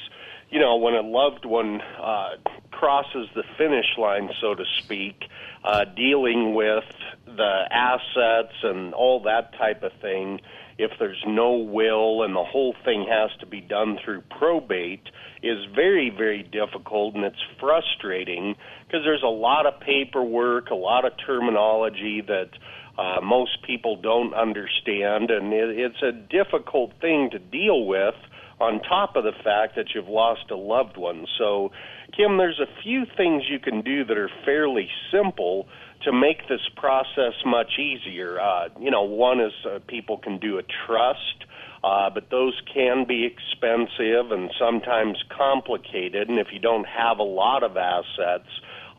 you 0.51 0.59
know 0.59 0.77
when 0.77 0.95
a 0.95 1.03
loved 1.03 1.45
one 1.45 1.81
uh, 1.81 2.31
crosses 2.71 3.29
the 3.35 3.45
finish 3.57 3.87
line, 3.97 4.31
so 4.41 4.55
to 4.55 4.65
speak, 4.79 5.25
uh, 5.65 5.85
dealing 5.85 6.55
with 6.55 6.85
the 7.27 7.65
assets 7.71 8.55
and 8.63 8.95
all 8.95 9.23
that 9.23 9.53
type 9.59 9.83
of 9.83 9.93
thing. 10.01 10.41
If 10.79 10.93
there's 11.01 11.23
no 11.27 11.57
will 11.57 12.23
and 12.23 12.37
the 12.37 12.45
whole 12.45 12.75
thing 12.85 13.07
has 13.09 13.31
to 13.41 13.47
be 13.47 13.61
done 13.61 13.99
through 14.05 14.23
probate, 14.39 15.03
is 15.43 15.65
very, 15.75 16.11
very 16.11 16.45
difficult 16.45 17.17
and 17.17 17.25
it's 17.25 17.43
frustrating 17.59 18.55
because 18.87 19.05
there's 19.05 19.25
a 19.25 19.27
lot 19.27 19.67
of 19.67 19.81
paperwork, 19.81 20.71
a 20.71 20.77
lot 20.77 21.05
of 21.05 21.13
terminology 21.27 22.21
that 22.21 22.51
uh, 22.97 23.21
most 23.21 23.63
people 23.63 23.97
don't 23.97 24.35
understand, 24.35 25.31
and 25.31 25.53
it, 25.53 25.79
it's 25.79 26.03
a 26.03 26.13
difficult 26.13 26.93
thing 27.01 27.31
to 27.31 27.39
deal 27.39 27.85
with. 27.85 28.15
On 28.61 28.81
top 28.81 29.14
of 29.16 29.25
the 29.25 29.33
fact 29.44 29.77
that 29.77 29.94
you've 29.94 30.09
lost 30.09 30.51
a 30.51 30.57
loved 30.57 30.97
one, 30.97 31.27
so 31.38 31.71
Kim, 32.16 32.38
there's 32.38 32.61
a 32.61 32.83
few 32.83 33.05
things 33.16 33.44
you 33.49 33.59
can 33.59 33.83
do 33.83 34.05
that 34.05 34.18
are 34.18 34.31
fairly 34.44 34.88
simple 35.12 35.68
to 36.03 36.12
make 36.12 36.49
this 36.49 36.61
process 36.77 37.35
much 37.44 37.79
easier. 37.79 38.40
Uh, 38.40 38.68
you 38.81 38.90
know, 38.90 39.03
one 39.03 39.40
is 39.40 39.53
uh, 39.64 39.79
people 39.87 40.18
can 40.18 40.38
do 40.38 40.59
a 40.59 40.62
trust. 40.87 41.44
Uh, 41.85 42.11
but 42.11 42.29
those 42.31 42.61
can 42.75 43.05
be 43.07 43.25
expensive 43.25 44.33
and 44.33 44.51
sometimes 44.59 45.23
complicated. 45.31 46.29
And 46.29 46.38
if 46.40 46.49
you 46.53 46.59
don't 46.59 46.87
have 46.87 47.18
a 47.18 47.23
lot 47.23 47.62
of 47.62 47.77
assets, 47.77 48.49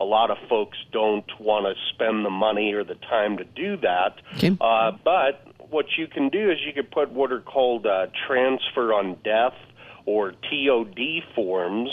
a 0.00 0.04
lot 0.04 0.30
of 0.30 0.38
folks 0.48 0.78
don't 0.90 1.30
want 1.38 1.66
to 1.66 1.74
spend 1.94 2.24
the 2.24 2.30
money 2.30 2.72
or 2.72 2.84
the 2.84 2.94
time 2.94 3.36
to 3.36 3.44
do 3.44 3.76
that. 3.78 4.14
Okay. 4.36 4.56
Uh, 4.58 4.92
but 5.04 5.44
what 5.70 5.86
you 5.96 6.06
can 6.06 6.28
do 6.28 6.50
is 6.50 6.58
you 6.66 6.72
can 6.72 6.90
put 6.92 7.10
what 7.12 7.32
are 7.32 7.40
called 7.40 7.86
uh, 7.86 8.06
transfer 8.26 8.92
on 8.92 9.16
death 9.24 9.54
or 10.06 10.32
TOD 10.32 10.98
forms 11.34 11.90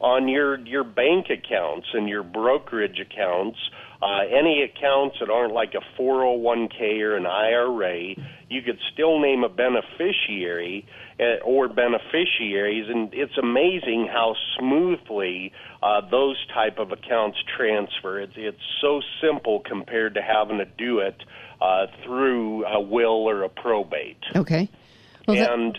on 0.00 0.28
your 0.28 0.58
your 0.60 0.84
bank 0.84 1.26
accounts 1.30 1.86
and 1.92 2.08
your 2.08 2.22
brokerage 2.22 2.98
accounts. 3.00 3.58
Uh, 4.02 4.20
any 4.26 4.62
accounts 4.62 5.16
that 5.20 5.28
aren't 5.28 5.52
like 5.52 5.74
a 5.74 6.00
401k 6.00 7.00
or 7.02 7.16
an 7.16 7.26
IRA, 7.26 8.14
you 8.48 8.62
could 8.62 8.78
still 8.94 9.20
name 9.20 9.44
a 9.44 9.48
beneficiary 9.48 10.86
or 11.44 11.68
beneficiaries, 11.68 12.86
and 12.88 13.12
it's 13.12 13.36
amazing 13.38 14.08
how 14.12 14.34
smoothly 14.58 15.52
uh, 15.82 16.00
those 16.10 16.36
type 16.54 16.78
of 16.78 16.92
accounts 16.92 17.38
transfer. 17.56 18.20
It's 18.20 18.32
it's 18.36 18.58
so 18.80 19.00
simple 19.22 19.60
compared 19.60 20.14
to 20.14 20.22
having 20.22 20.58
to 20.58 20.64
do 20.64 20.98
it 21.00 21.22
uh, 21.60 21.86
through 22.04 22.64
a 22.66 22.80
will 22.80 23.28
or 23.28 23.42
a 23.42 23.48
probate. 23.48 24.18
Okay. 24.34 24.68
Well, 25.26 25.36
that- 25.36 25.52
and 25.52 25.78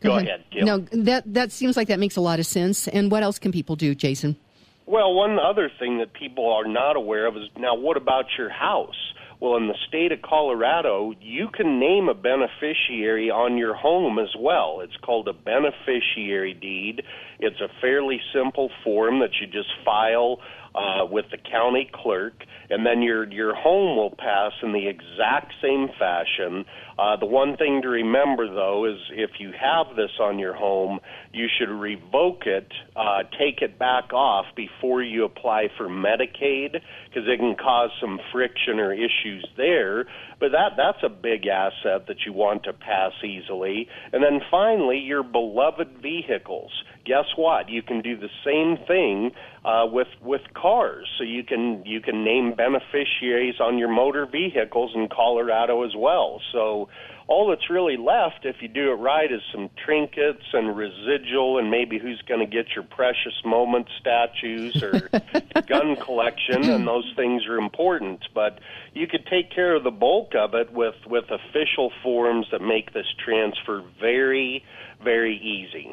go 0.00 0.16
ahead, 0.16 0.44
Kim. 0.50 0.64
No, 0.66 0.78
that 0.78 1.24
that 1.34 1.52
seems 1.52 1.76
like 1.76 1.88
that 1.88 1.98
makes 1.98 2.16
a 2.16 2.20
lot 2.20 2.38
of 2.38 2.46
sense. 2.46 2.88
And 2.88 3.10
what 3.10 3.22
else 3.22 3.38
can 3.38 3.52
people 3.52 3.76
do, 3.76 3.94
Jason? 3.94 4.36
Well, 4.84 5.14
one 5.14 5.38
other 5.38 5.70
thing 5.78 5.98
that 5.98 6.12
people 6.12 6.50
are 6.52 6.66
not 6.66 6.96
aware 6.96 7.26
of 7.26 7.36
is 7.36 7.44
now 7.56 7.74
what 7.76 7.96
about 7.96 8.26
your 8.36 8.50
house? 8.50 9.11
Well, 9.42 9.56
in 9.56 9.66
the 9.66 9.74
state 9.88 10.12
of 10.12 10.22
Colorado, 10.22 11.14
you 11.20 11.48
can 11.52 11.80
name 11.80 12.08
a 12.08 12.14
beneficiary 12.14 13.28
on 13.28 13.58
your 13.58 13.74
home 13.74 14.20
as 14.20 14.32
well. 14.38 14.78
It's 14.84 14.96
called 15.02 15.26
a 15.26 15.32
beneficiary 15.32 16.54
deed. 16.54 17.02
It's 17.40 17.60
a 17.60 17.66
fairly 17.80 18.20
simple 18.32 18.70
form 18.84 19.18
that 19.18 19.30
you 19.40 19.48
just 19.48 19.70
file 19.84 20.38
uh, 20.74 21.04
with 21.10 21.26
the 21.30 21.38
county 21.38 21.90
clerk, 21.92 22.44
and 22.70 22.86
then 22.86 23.02
your 23.02 23.30
your 23.30 23.54
home 23.54 23.96
will 23.96 24.14
pass 24.16 24.52
in 24.62 24.72
the 24.72 24.88
exact 24.88 25.52
same 25.62 25.88
fashion. 25.98 26.64
Uh, 26.98 27.16
the 27.16 27.26
one 27.26 27.56
thing 27.56 27.80
to 27.82 27.88
remember, 27.88 28.46
though, 28.52 28.84
is 28.84 28.98
if 29.10 29.30
you 29.38 29.50
have 29.52 29.96
this 29.96 30.10
on 30.20 30.38
your 30.38 30.54
home, 30.54 31.00
you 31.32 31.46
should 31.58 31.70
revoke 31.70 32.46
it, 32.46 32.68
uh, 32.96 33.22
take 33.38 33.62
it 33.62 33.78
back 33.78 34.12
off 34.12 34.46
before 34.56 35.02
you 35.02 35.24
apply 35.24 35.68
for 35.76 35.88
Medicaid, 35.88 36.72
because 37.08 37.28
it 37.28 37.38
can 37.38 37.54
cause 37.56 37.90
some 38.00 38.20
friction 38.30 38.78
or 38.78 38.92
issues 38.92 39.46
there. 39.56 40.04
But 40.38 40.52
that 40.52 40.72
that's 40.76 41.02
a 41.02 41.08
big 41.08 41.46
asset 41.46 42.06
that 42.08 42.24
you 42.26 42.32
want 42.32 42.64
to 42.64 42.72
pass 42.72 43.12
easily. 43.24 43.88
And 44.12 44.22
then 44.22 44.40
finally, 44.50 44.98
your 44.98 45.22
beloved 45.22 45.98
vehicles. 46.00 46.72
Guess 47.04 47.26
what? 47.36 47.68
You 47.68 47.82
can 47.82 48.00
do 48.00 48.16
the 48.16 48.28
same 48.44 48.76
thing 48.86 49.32
uh, 49.64 49.86
with 49.90 50.08
with 50.20 50.42
cars. 50.54 51.08
So 51.18 51.24
you 51.24 51.42
can 51.42 51.84
you 51.84 52.00
can 52.00 52.24
name 52.24 52.54
beneficiaries 52.54 53.60
on 53.60 53.78
your 53.78 53.88
motor 53.88 54.26
vehicles 54.26 54.92
in 54.94 55.08
Colorado 55.08 55.84
as 55.84 55.94
well. 55.96 56.40
So 56.52 56.88
all 57.28 57.48
that's 57.48 57.70
really 57.70 57.96
left, 57.96 58.44
if 58.44 58.56
you 58.60 58.68
do 58.68 58.90
it 58.90 58.96
right, 58.96 59.30
is 59.30 59.40
some 59.52 59.70
trinkets 59.84 60.44
and 60.52 60.76
residual, 60.76 61.58
and 61.58 61.70
maybe 61.70 61.98
who's 61.98 62.20
going 62.22 62.40
to 62.40 62.46
get 62.46 62.74
your 62.74 62.84
precious 62.84 63.40
moment 63.44 63.88
statues 64.00 64.82
or 64.82 65.08
gun 65.66 65.96
collection, 65.96 66.64
and 66.64 66.86
those 66.86 67.10
things 67.16 67.46
are 67.46 67.56
important. 67.56 68.20
But 68.34 68.58
you 68.92 69.06
could 69.06 69.26
take 69.26 69.50
care 69.50 69.74
of 69.74 69.84
the 69.84 69.90
bulk 69.90 70.34
of 70.34 70.54
it 70.54 70.72
with 70.72 70.96
with 71.06 71.24
official 71.30 71.92
forms 72.02 72.46
that 72.52 72.60
make 72.60 72.92
this 72.92 73.06
transfer 73.24 73.82
very, 74.00 74.64
very 75.02 75.36
easy. 75.36 75.92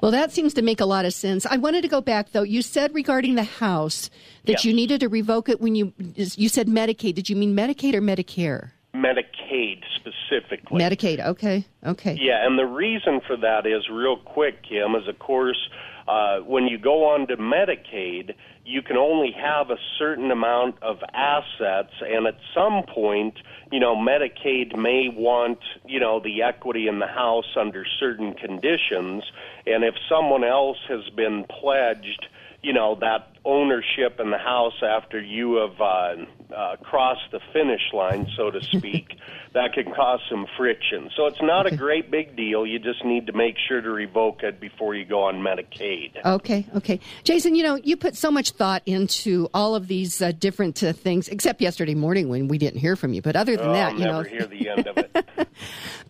Well, 0.00 0.10
that 0.12 0.32
seems 0.32 0.54
to 0.54 0.62
make 0.62 0.80
a 0.80 0.86
lot 0.86 1.04
of 1.04 1.12
sense. 1.12 1.46
I 1.46 1.56
wanted 1.56 1.82
to 1.82 1.88
go 1.88 2.00
back 2.00 2.32
though. 2.32 2.42
You 2.42 2.62
said 2.62 2.94
regarding 2.94 3.34
the 3.34 3.44
house 3.44 4.10
that 4.44 4.64
you 4.64 4.72
needed 4.72 5.00
to 5.00 5.08
revoke 5.08 5.48
it 5.48 5.60
when 5.60 5.74
you 5.74 5.92
you 6.16 6.48
said 6.48 6.66
Medicaid. 6.66 7.14
Did 7.14 7.28
you 7.28 7.36
mean 7.36 7.54
Medicaid 7.54 7.94
or 7.94 8.00
Medicare? 8.00 8.70
Medicaid 8.94 9.82
specifically. 9.94 10.80
Medicaid. 10.80 11.24
Okay. 11.24 11.64
Okay. 11.86 12.18
Yeah, 12.20 12.44
and 12.44 12.58
the 12.58 12.66
reason 12.66 13.20
for 13.26 13.36
that 13.36 13.66
is 13.66 13.88
real 13.90 14.16
quick, 14.16 14.62
Kim, 14.62 14.94
is 14.94 15.06
of 15.06 15.18
course 15.18 15.68
uh, 16.08 16.38
when 16.40 16.66
you 16.66 16.78
go 16.78 17.04
on 17.04 17.26
to 17.28 17.36
Medicaid, 17.36 18.34
you 18.64 18.82
can 18.82 18.96
only 18.96 19.32
have 19.32 19.70
a 19.70 19.78
certain 19.98 20.30
amount 20.30 20.76
of 20.82 20.98
assets, 21.14 21.92
and 22.00 22.26
at 22.26 22.36
some 22.54 22.82
point, 22.94 23.34
you 23.72 23.80
know, 23.80 23.96
Medicaid 23.96 24.76
may 24.76 25.08
want, 25.08 25.58
you 25.86 25.98
know, 25.98 26.20
the 26.20 26.42
equity 26.42 26.86
in 26.86 26.98
the 26.98 27.06
house 27.06 27.56
under 27.58 27.84
certain 27.98 28.34
conditions, 28.34 29.24
and 29.66 29.84
if 29.84 29.94
someone 30.08 30.44
else 30.44 30.78
has 30.88 31.08
been 31.16 31.44
pledged, 31.60 32.26
you 32.62 32.72
know, 32.72 32.96
that 33.00 33.28
ownership 33.44 34.20
in 34.20 34.30
the 34.30 34.38
house 34.38 34.82
after 34.82 35.20
you 35.20 35.54
have 35.54 35.80
uh, 35.80 36.54
uh, 36.54 36.76
crossed 36.76 37.30
the 37.32 37.40
finish 37.52 37.80
line, 37.92 38.26
so 38.36 38.50
to 38.50 38.62
speak, 38.62 39.16
that 39.54 39.72
can 39.72 39.92
cause 39.94 40.20
some 40.28 40.46
friction. 40.58 41.10
So 41.16 41.26
it's 41.26 41.40
not 41.40 41.66
a 41.66 41.74
great 41.74 42.10
big 42.10 42.36
deal. 42.36 42.66
You 42.66 42.78
just 42.78 43.02
need 43.04 43.26
to 43.28 43.32
make 43.32 43.56
sure 43.66 43.80
to 43.80 43.90
revoke 43.90 44.42
it 44.42 44.60
before 44.60 44.94
you 44.94 45.06
go 45.06 45.22
on 45.22 45.36
Medicaid. 45.36 46.22
Okay, 46.24 46.66
okay. 46.76 47.00
Jason, 47.24 47.54
you 47.54 47.62
know, 47.62 47.76
you 47.76 47.96
put 47.96 48.14
so 48.14 48.30
much 48.30 48.50
thought 48.50 48.82
into 48.84 49.48
all 49.54 49.74
of 49.74 49.88
these 49.88 50.20
uh, 50.20 50.32
different 50.32 50.82
uh, 50.82 50.92
things, 50.92 51.28
except 51.28 51.62
yesterday 51.62 51.94
morning 51.94 52.28
when 52.28 52.46
we 52.46 52.58
didn't 52.58 52.80
hear 52.80 52.94
from 52.94 53.14
you. 53.14 53.22
But 53.22 53.36
other 53.36 53.56
than 53.56 53.70
Oh, 53.70 53.72
that, 53.72 53.92
I'll 53.92 53.98
you 53.98 54.04
never 54.04 54.22
know, 54.22 54.28
hear 54.28 54.46
the 54.46 54.68
end 54.68 54.86
of 54.86 54.98
it. 54.98 55.26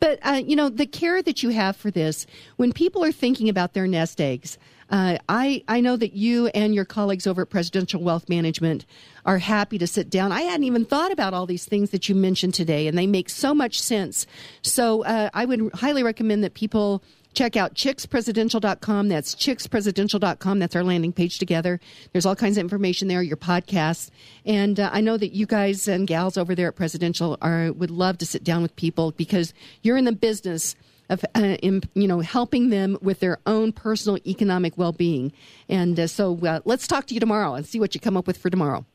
But 0.01 0.19
uh, 0.23 0.43
you 0.45 0.57
know, 0.57 0.69
the 0.71 0.87
care 0.87 1.23
that 1.23 1.43
you 1.43 1.51
have 1.51 1.77
for 1.77 1.91
this, 1.91 2.27
when 2.57 2.73
people 2.73 3.05
are 3.05 3.13
thinking 3.13 3.49
about 3.49 3.75
their 3.75 3.87
nest 3.87 4.21
eggs, 4.21 4.59
uh, 4.91 5.19
I 5.29 5.63
I 5.69 5.81
know 5.81 5.97
that 5.97 6.15
you 6.15 6.49
and 6.49 6.75
your 6.75 6.85
colleagues 6.85 7.27
over 7.27 7.43
at 7.43 7.51
Presidential 7.51 8.03
Wealth 8.03 8.29
Management 8.29 8.85
are 9.25 9.39
happy 9.39 9.79
to 9.79 9.87
sit 9.87 10.11
down. 10.11 10.33
I 10.33 10.43
hadn't 10.43 10.65
even 10.65 10.85
thought 10.85 11.13
about 11.13 11.33
all 11.33 11.47
these 11.47 11.65
things 11.65 11.91
that 11.91 12.09
you 12.09 12.15
mentioned 12.15 12.55
today, 12.55 12.87
and 12.87 12.99
they 12.99 13.07
make 13.07 13.31
so 13.31 13.55
much 13.55 13.81
sense. 13.81 14.27
So 14.63 15.05
uh, 15.05 15.31
I 15.33 15.45
would 15.45 15.71
highly 15.75 16.03
recommend 16.03 16.45
that 16.45 16.55
people. 16.55 17.03
Check 17.33 17.57
out 17.57 17.75
chickspresidential.com. 17.75 19.09
That's 19.09 19.37
chickspresidential.com. 19.37 20.59
That's 20.59 20.75
our 20.75 20.83
landing 20.83 21.13
page 21.13 21.39
together. 21.39 21.79
There's 22.11 22.27
all 22.27 22.35
kinds 22.35 22.57
of 22.57 22.63
information 22.63 23.07
there, 23.07 23.23
your 23.23 23.37
podcasts. 23.37 24.11
And 24.45 24.81
uh, 24.81 24.91
I 24.93 25.01
know 25.01 25.17
that 25.17 25.31
you 25.33 25.47
guys 25.47 25.87
and 25.87 26.09
gals 26.09 26.37
over 26.37 26.57
there 26.57 26.67
at 26.67 26.75
Presidential 26.75 27.39
are 27.41 27.71
would 27.71 27.93
love 27.93 28.19
to 28.19 28.27
sit 28.27 28.43
down 28.43 28.63
with 28.63 28.75
people 28.75 29.13
because 29.13 29.55
you're 29.83 29.97
in 29.97 30.07
the 30.07 30.13
business 30.13 30.75
of 31.11 31.25
uh, 31.35 31.41
in, 31.63 31.83
you 31.95 32.09
know 32.09 32.21
helping 32.21 32.71
them 32.71 32.97
with 33.03 33.21
their 33.21 33.39
own 33.47 33.73
personal 33.73 34.19
economic 34.27 34.79
well-being. 34.79 35.33
And 35.69 36.01
uh, 36.01 36.07
so 36.07 36.39
uh, 36.47 36.61
let's 36.65 36.87
talk 36.87 37.07
to 37.09 37.15
you 37.15 37.21
tomorrow 37.21 37.55
and 37.55 37.67
see 37.67 37.79
what 37.79 37.95
you 37.95 38.01
come 38.01 38.17
up 38.17 38.27
with 38.27 38.39
for 38.39 38.49
tomorrow. 38.49 38.87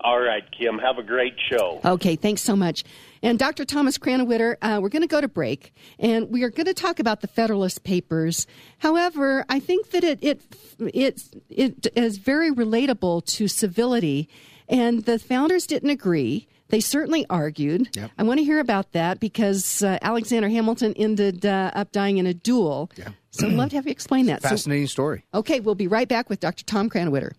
All 0.00 0.20
right, 0.20 0.44
Kim. 0.50 0.78
Have 0.78 0.98
a 0.98 1.02
great 1.02 1.34
show. 1.50 1.80
Okay, 1.82 2.14
thanks 2.14 2.42
so 2.42 2.54
much. 2.54 2.84
And 3.22 3.38
Dr. 3.38 3.64
Thomas 3.64 3.96
Krannawitter, 3.96 4.56
uh, 4.60 4.78
we're 4.82 4.90
going 4.90 5.02
to 5.02 5.08
go 5.08 5.20
to 5.20 5.28
break, 5.28 5.72
and 5.98 6.30
we 6.30 6.42
are 6.42 6.50
going 6.50 6.66
to 6.66 6.74
talk 6.74 6.98
about 6.98 7.22
the 7.22 7.26
Federalist 7.26 7.84
Papers. 7.84 8.46
However, 8.78 9.46
I 9.48 9.60
think 9.60 9.90
that 9.90 10.04
it 10.04 10.18
it 10.22 10.42
it, 10.78 11.22
it 11.48 11.86
is 11.96 12.18
very 12.18 12.50
relatable 12.50 13.24
to 13.26 13.48
civility, 13.48 14.28
and 14.68 15.04
the 15.04 15.18
founders 15.18 15.66
didn't 15.66 15.90
agree. 15.90 16.48
They 16.74 16.80
certainly 16.80 17.24
argued. 17.30 17.96
Yep. 17.96 18.10
I 18.18 18.22
want 18.24 18.38
to 18.40 18.44
hear 18.44 18.58
about 18.58 18.90
that 18.92 19.20
because 19.20 19.80
uh, 19.80 19.98
Alexander 20.02 20.48
Hamilton 20.48 20.92
ended 20.96 21.46
uh, 21.46 21.70
up 21.72 21.92
dying 21.92 22.18
in 22.18 22.26
a 22.26 22.34
duel. 22.34 22.90
Yeah. 22.96 23.10
So 23.30 23.46
I'd 23.46 23.52
love 23.52 23.70
to 23.70 23.76
have 23.76 23.86
you 23.86 23.92
explain 23.92 24.26
that. 24.26 24.42
So- 24.42 24.48
Fascinating 24.48 24.88
story. 24.88 25.24
okay, 25.32 25.60
we'll 25.60 25.76
be 25.76 25.86
right 25.86 26.08
back 26.08 26.28
with 26.28 26.40
Dr. 26.40 26.64
Tom 26.64 26.90
Krannawitter. 26.90 27.30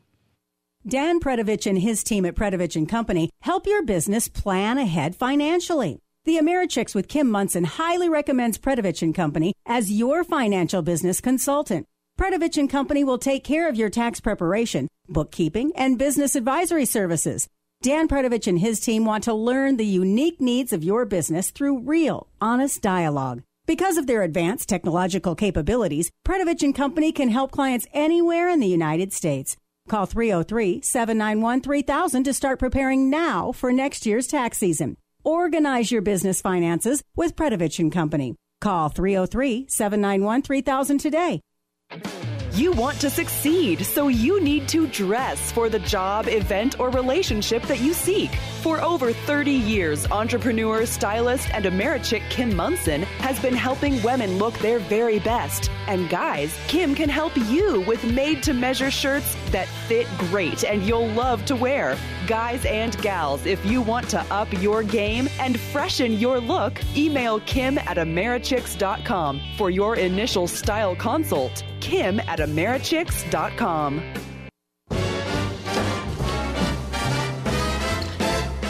Dan 0.88 1.20
Predovich 1.20 1.68
and 1.68 1.78
his 1.80 2.02
team 2.02 2.26
at 2.26 2.36
Predovich 2.36 2.78
and 2.78 2.88
Company 2.88 3.30
help 3.42 3.68
your 3.68 3.84
business 3.84 4.30
plan 4.30 4.78
ahead 4.78 5.18
financially. 5.18 6.00
The 6.24 6.38
Americhicks 6.38 6.96
with 6.96 7.08
Kim 7.10 7.30
Monson 7.30 7.66
highly 7.66 8.08
recommends 8.08 8.58
Predovich 8.58 9.02
and 9.02 9.14
Company 9.14 9.54
as 9.66 9.92
your 9.92 10.24
financial 10.24 10.82
business 10.82 11.20
consultant. 11.20 11.86
Predovich 12.18 12.58
and 12.58 12.70
Company 12.70 13.04
will 13.04 13.18
take 13.18 13.44
care 13.44 13.68
of 13.68 13.76
your 13.76 13.90
tax 13.90 14.22
preparation, 14.22 14.88
bookkeeping, 15.10 15.74
and 15.76 15.98
business 16.00 16.36
advisory 16.36 16.86
services. 16.86 17.50
Dan 17.86 18.08
Predovich 18.08 18.48
and 18.48 18.58
his 18.58 18.80
team 18.80 19.06
want 19.06 19.26
to 19.26 19.34
learn 19.36 19.78
the 19.78 19.86
unique 19.86 20.42
needs 20.42 20.74
of 20.74 20.84
your 20.84 21.06
business 21.06 21.52
through 21.52 21.82
real, 21.82 22.26
honest 22.42 22.82
dialogue. 22.82 23.44
Because 23.68 23.98
of 23.98 24.08
their 24.08 24.24
advanced 24.24 24.68
technological 24.68 25.36
capabilities, 25.36 26.10
Predovich 26.26 26.64
and 26.64 26.74
Company 26.74 27.12
can 27.12 27.30
help 27.30 27.52
clients 27.52 27.86
anywhere 27.94 28.50
in 28.50 28.60
the 28.60 28.66
United 28.66 29.14
States. 29.14 29.56
Call 29.88 30.08
303 30.08 30.82
791 30.82 31.62
3000 31.62 32.24
to 32.24 32.34
start 32.34 32.58
preparing 32.58 33.12
now 33.12 33.52
for 33.52 33.72
next 33.72 34.08
year's 34.08 34.26
tax 34.26 34.58
season. 34.58 34.98
Organize 35.24 35.92
your 35.92 36.02
business 36.02 36.42
finances 36.42 37.04
with 37.16 37.36
Predovich 37.36 37.78
and 37.78 37.92
Company. 37.92 38.36
Call 38.62 38.90
303 38.90 39.68
791 39.70 40.42
3000 40.42 40.98
today. 40.98 41.40
You 42.56 42.72
want 42.72 43.02
to 43.02 43.10
succeed, 43.10 43.86
so 43.86 44.08
you 44.08 44.42
need 44.42 44.70
to 44.70 44.88
dress 44.88 45.52
for 45.52 45.68
the 45.68 45.80
job, 45.80 46.30
event, 46.30 46.80
or 46.80 46.90
relationship 46.90 47.62
that 47.64 47.82
you 47.82 47.94
seek. 47.94 48.34
For 48.62 48.80
over 48.80 49.12
30 49.12 49.52
years, 49.52 50.10
entrepreneur, 50.10 50.86
stylist, 50.86 51.50
and 51.54 51.66
Americhick 51.66 52.22
Kim 52.30 52.56
Monson 52.56 53.02
has 53.20 53.38
been 53.42 53.56
helping 53.56 54.02
women 54.04 54.38
look 54.38 54.58
their 54.60 54.80
very 54.80 55.20
best. 55.20 55.70
And 55.88 56.10
guys, 56.10 56.58
Kim 56.70 56.96
can 56.96 57.10
help 57.10 57.36
you 57.36 57.82
with 57.82 58.02
made 58.06 58.42
to 58.44 58.54
measure 58.54 58.90
shirts 58.90 59.36
that 59.52 59.68
fit 59.90 60.08
great 60.18 60.64
and 60.64 60.82
you'll 60.82 61.10
love 61.10 61.44
to 61.48 61.58
wear. 61.58 61.98
Guys 62.28 62.66
and 62.66 63.00
gals, 63.04 63.46
if 63.46 63.64
you 63.66 63.84
want 63.84 64.10
to 64.10 64.20
up 64.34 64.52
your 64.62 64.82
game 64.82 65.30
and 65.40 65.60
freshen 65.60 66.14
your 66.14 66.40
look, 66.40 66.80
email 66.98 67.40
Kim 67.42 67.78
at 67.78 67.98
Americhicks.com 67.98 69.40
for 69.58 69.70
your 69.70 69.96
initial 69.96 70.48
style 70.48 70.96
consult. 70.96 71.64
Kim 71.82 72.20
at 72.22 72.40
Americhicks.com. 72.40 74.02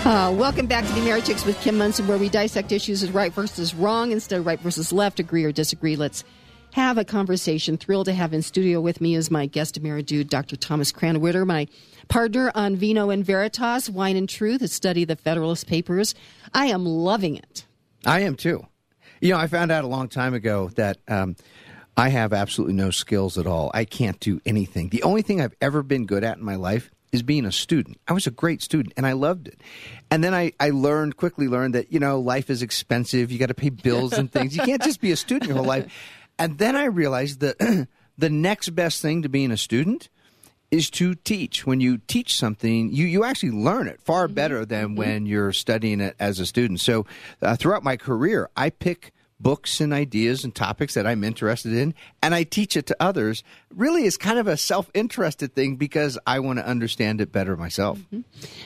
Uh, 0.05 0.31
welcome 0.33 0.67
back 0.67 0.85
to 0.85 0.93
the 0.93 0.99
Americhicks 0.99 1.45
with 1.45 1.59
Kim 1.61 1.77
Monson, 1.77 2.05
where 2.07 2.17
we 2.17 2.29
dissect 2.29 2.71
issues 2.71 3.01
as 3.03 3.11
right 3.11 3.33
versus 3.33 3.73
wrong 3.73 4.11
instead 4.11 4.39
of 4.39 4.45
right 4.45 4.59
versus 4.59 4.91
left, 4.91 5.19
agree 5.19 5.45
or 5.45 5.51
disagree. 5.51 5.95
Let's 5.95 6.25
have 6.75 6.97
a 6.97 7.05
conversation. 7.05 7.77
Thrilled 7.77 8.07
to 8.07 8.13
have 8.13 8.33
in 8.33 8.41
studio 8.41 8.81
with 8.81 8.99
me 8.99 9.15
is 9.15 9.31
my 9.31 9.45
guest 9.45 9.81
Dude, 9.81 10.29
Dr. 10.29 10.57
Thomas 10.57 10.91
Krannawitter, 10.91 11.47
my 11.47 11.67
partner 12.09 12.51
on 12.53 12.75
Vino 12.75 13.09
and 13.09 13.25
Veritas, 13.25 13.89
Wine 13.89 14.17
and 14.17 14.27
Truth, 14.27 14.61
a 14.61 14.67
study 14.67 15.03
of 15.03 15.07
the 15.07 15.15
Federalist 15.15 15.67
Papers. 15.67 16.15
I 16.53 16.65
am 16.65 16.85
loving 16.85 17.37
it. 17.37 17.65
I 18.05 18.19
am 18.21 18.35
too. 18.35 18.67
You 19.21 19.29
know, 19.29 19.37
I 19.37 19.47
found 19.47 19.71
out 19.71 19.85
a 19.85 19.87
long 19.87 20.09
time 20.09 20.33
ago 20.33 20.69
that 20.75 20.97
um, 21.07 21.37
I 21.95 22.09
have 22.09 22.33
absolutely 22.33 22.75
no 22.75 22.91
skills 22.91 23.37
at 23.37 23.47
all. 23.47 23.71
I 23.73 23.85
can't 23.85 24.19
do 24.19 24.41
anything. 24.45 24.89
The 24.89 25.03
only 25.03 25.21
thing 25.21 25.39
I've 25.39 25.55
ever 25.61 25.81
been 25.81 26.05
good 26.05 26.25
at 26.25 26.39
in 26.39 26.43
my 26.43 26.55
life 26.55 26.91
is 27.13 27.23
being 27.23 27.45
a 27.45 27.53
student. 27.53 28.01
I 28.05 28.11
was 28.11 28.27
a 28.27 28.31
great 28.31 28.61
student 28.61 28.93
and 28.97 29.07
I 29.07 29.13
loved 29.13 29.47
it. 29.47 29.61
And 30.11 30.21
then 30.21 30.33
I, 30.33 30.51
I 30.59 30.71
learned, 30.71 31.15
quickly 31.15 31.47
learned 31.47 31.73
that, 31.73 31.93
you 31.93 32.01
know, 32.01 32.19
life 32.19 32.49
is 32.49 32.61
expensive. 32.61 33.31
You 33.31 33.39
got 33.39 33.47
to 33.47 33.53
pay 33.53 33.69
bills 33.69 34.11
and 34.11 34.29
things. 34.29 34.57
You 34.57 34.63
can't 34.63 34.83
just 34.83 34.99
be 34.99 35.13
a 35.13 35.15
student 35.15 35.47
your 35.47 35.55
whole 35.55 35.65
life. 35.65 35.89
And 36.37 36.57
then 36.57 36.75
I 36.75 36.85
realized 36.85 37.39
that 37.39 37.87
the 38.17 38.29
next 38.29 38.69
best 38.69 39.01
thing 39.01 39.21
to 39.21 39.29
being 39.29 39.51
a 39.51 39.57
student 39.57 40.09
is 40.71 40.89
to 40.91 41.15
teach. 41.15 41.65
When 41.65 41.79
you 41.79 41.97
teach 41.99 42.35
something, 42.35 42.91
you, 42.91 43.05
you 43.05 43.23
actually 43.23 43.51
learn 43.51 43.87
it 43.87 44.01
far 44.01 44.27
better 44.27 44.65
than 44.65 44.95
when 44.95 45.25
you're 45.25 45.53
studying 45.53 46.01
it 46.01 46.15
as 46.19 46.39
a 46.39 46.45
student. 46.45 46.79
So 46.79 47.05
uh, 47.41 47.55
throughout 47.55 47.83
my 47.83 47.97
career, 47.97 48.49
I 48.57 48.71
pick 48.71 49.13
books 49.39 49.81
and 49.81 49.93
ideas 49.93 50.43
and 50.43 50.55
topics 50.55 50.93
that 50.93 51.05
I'm 51.05 51.23
interested 51.23 51.73
in, 51.73 51.93
and 52.21 52.33
I 52.33 52.43
teach 52.43 52.75
it 52.77 52.85
to 52.87 52.95
others. 52.99 53.43
Really, 53.73 54.05
is 54.05 54.17
kind 54.17 54.39
of 54.39 54.47
a 54.47 54.57
self 54.57 54.89
interested 54.93 55.53
thing 55.53 55.75
because 55.75 56.17
I 56.25 56.39
want 56.39 56.59
to 56.59 56.65
understand 56.65 57.21
it 57.21 57.31
better 57.31 57.55
myself. 57.55 57.99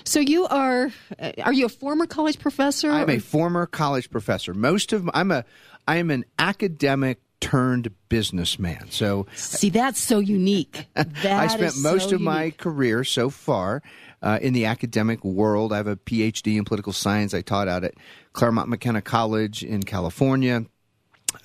So 0.04 0.20
you 0.20 0.46
are 0.48 0.92
uh, 1.20 1.32
are 1.44 1.54
you 1.54 1.66
a 1.66 1.70
former 1.70 2.06
college 2.06 2.40
professor? 2.40 2.90
I'm 2.92 3.10
or- 3.10 3.14
a 3.14 3.20
former 3.20 3.66
college 3.66 4.10
professor. 4.10 4.54
Most 4.54 4.94
of 4.94 5.10
I'm 5.14 5.32
a 5.32 5.44
I 5.88 5.98
am 5.98 6.12
an 6.12 6.26
academic 6.38 7.20
turned 7.42 7.92
businessman. 8.10 8.92
So 8.92 9.28
See, 9.36 9.70
that's 9.70 10.00
so 10.00 10.20
unique. 10.20 10.88
That 10.96 11.26
I 11.26 11.48
spent 11.48 11.78
most 11.78 12.10
so 12.10 12.16
of 12.16 12.22
my 12.22 12.52
career 12.52 13.04
so 13.04 13.30
far 13.30 13.82
uh, 14.22 14.40
in 14.42 14.54
the 14.54 14.66
academic 14.66 15.24
world. 15.24 15.74
I 15.74 15.78
have 15.78 15.88
a 15.88 15.96
PhD 15.96 16.58
in 16.58 16.66
political 16.66 16.94
science. 16.94 17.34
I 17.34 17.42
taught 17.42 17.68
out 17.68 17.84
at 17.84 17.96
Claremont 18.34 18.70
McKenna 18.70 19.02
College 19.02 19.64
in 19.64 19.84
California. 19.84 20.66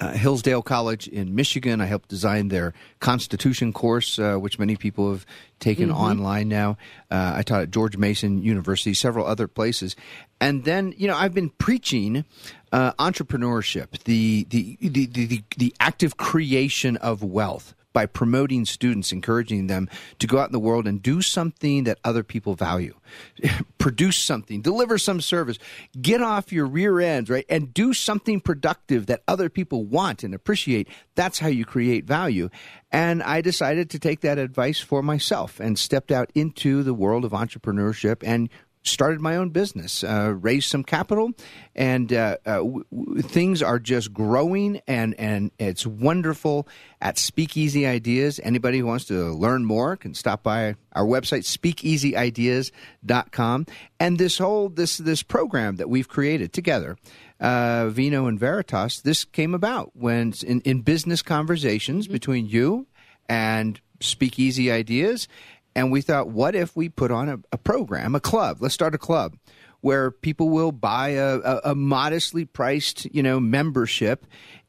Uh, 0.00 0.12
Hillsdale 0.12 0.62
College 0.62 1.08
in 1.08 1.34
Michigan. 1.34 1.82
I 1.82 1.84
helped 1.84 2.08
design 2.08 2.48
their 2.48 2.72
Constitution 3.00 3.70
course, 3.72 4.18
uh, 4.18 4.36
which 4.36 4.58
many 4.58 4.76
people 4.76 5.10
have 5.10 5.26
taken 5.60 5.90
online 5.90 6.48
now. 6.48 6.78
Uh, 7.10 7.34
I 7.36 7.42
taught 7.42 7.62
at 7.62 7.70
George 7.70 7.98
Mason 7.98 8.42
University, 8.42 8.94
several 8.94 9.26
other 9.26 9.46
places, 9.46 9.94
and 10.40 10.64
then 10.64 10.94
you 10.96 11.06
know 11.06 11.14
I've 11.14 11.34
been 11.34 11.50
preaching 11.50 12.24
uh, 12.74 12.92
entrepreneurship, 12.94 14.02
the 14.02 14.44
the, 14.50 14.76
the 14.80 15.06
the 15.06 15.26
the 15.26 15.44
the 15.56 15.74
active 15.78 16.16
creation 16.16 16.96
of 16.96 17.22
wealth 17.22 17.72
by 17.92 18.04
promoting 18.04 18.64
students, 18.64 19.12
encouraging 19.12 19.68
them 19.68 19.88
to 20.18 20.26
go 20.26 20.40
out 20.40 20.48
in 20.48 20.52
the 20.52 20.58
world 20.58 20.88
and 20.88 21.00
do 21.00 21.22
something 21.22 21.84
that 21.84 22.00
other 22.02 22.24
people 22.24 22.56
value. 22.56 22.92
Produce 23.78 24.16
something, 24.16 24.60
deliver 24.60 24.98
some 24.98 25.20
service, 25.20 25.58
get 26.02 26.20
off 26.20 26.52
your 26.52 26.66
rear 26.66 27.00
ends, 27.00 27.30
right? 27.30 27.46
And 27.48 27.72
do 27.72 27.94
something 27.94 28.40
productive 28.40 29.06
that 29.06 29.22
other 29.28 29.48
people 29.48 29.84
want 29.84 30.24
and 30.24 30.34
appreciate. 30.34 30.88
That's 31.14 31.38
how 31.38 31.46
you 31.46 31.64
create 31.64 32.04
value. 32.04 32.50
And 32.90 33.22
I 33.22 33.40
decided 33.40 33.90
to 33.90 34.00
take 34.00 34.20
that 34.22 34.38
advice 34.38 34.80
for 34.80 35.00
myself 35.00 35.60
and 35.60 35.78
stepped 35.78 36.10
out 36.10 36.32
into 36.34 36.82
the 36.82 36.94
world 36.94 37.24
of 37.24 37.30
entrepreneurship 37.30 38.22
and 38.24 38.48
started 38.84 39.20
my 39.20 39.36
own 39.36 39.50
business, 39.50 40.04
uh, 40.04 40.34
raised 40.38 40.68
some 40.68 40.84
capital, 40.84 41.32
and 41.74 42.12
uh, 42.12 42.36
uh, 42.46 42.56
w- 42.56 42.84
w- 42.92 43.22
things 43.22 43.62
are 43.62 43.78
just 43.78 44.12
growing, 44.12 44.80
and 44.86 45.14
and 45.18 45.50
it's 45.58 45.86
wonderful 45.86 46.68
at 47.00 47.18
Speakeasy 47.18 47.86
Ideas. 47.86 48.38
Anybody 48.42 48.78
who 48.78 48.86
wants 48.86 49.06
to 49.06 49.32
learn 49.32 49.64
more 49.64 49.96
can 49.96 50.14
stop 50.14 50.42
by 50.42 50.76
our 50.92 51.04
website 51.04 51.44
speakeasyideas.com. 51.44 53.66
And 53.98 54.18
this 54.18 54.38
whole 54.38 54.68
this 54.68 54.98
this 54.98 55.22
program 55.22 55.76
that 55.76 55.88
we've 55.88 56.08
created 56.08 56.52
together. 56.52 56.96
Uh, 57.40 57.88
Vino 57.88 58.26
and 58.26 58.38
Veritas. 58.38 59.00
This 59.00 59.24
came 59.24 59.54
about 59.54 59.90
when 59.94 60.32
in, 60.46 60.60
in 60.60 60.82
business 60.82 61.20
conversations 61.20 62.06
between 62.06 62.46
you 62.46 62.86
and 63.28 63.80
Speakeasy 64.00 64.70
Ideas, 64.70 65.28
and 65.74 65.90
we 65.90 66.00
thought, 66.00 66.28
what 66.28 66.54
if 66.54 66.76
we 66.76 66.88
put 66.88 67.10
on 67.10 67.28
a, 67.28 67.38
a 67.52 67.58
program, 67.58 68.14
a 68.14 68.20
club? 68.20 68.58
Let's 68.60 68.74
start 68.74 68.94
a 68.94 68.98
club 68.98 69.36
where 69.80 70.10
people 70.10 70.48
will 70.48 70.72
buy 70.72 71.10
a, 71.10 71.36
a, 71.36 71.60
a 71.64 71.74
modestly 71.74 72.44
priced, 72.44 73.04
you 73.14 73.22
know, 73.22 73.38
membership, 73.38 74.26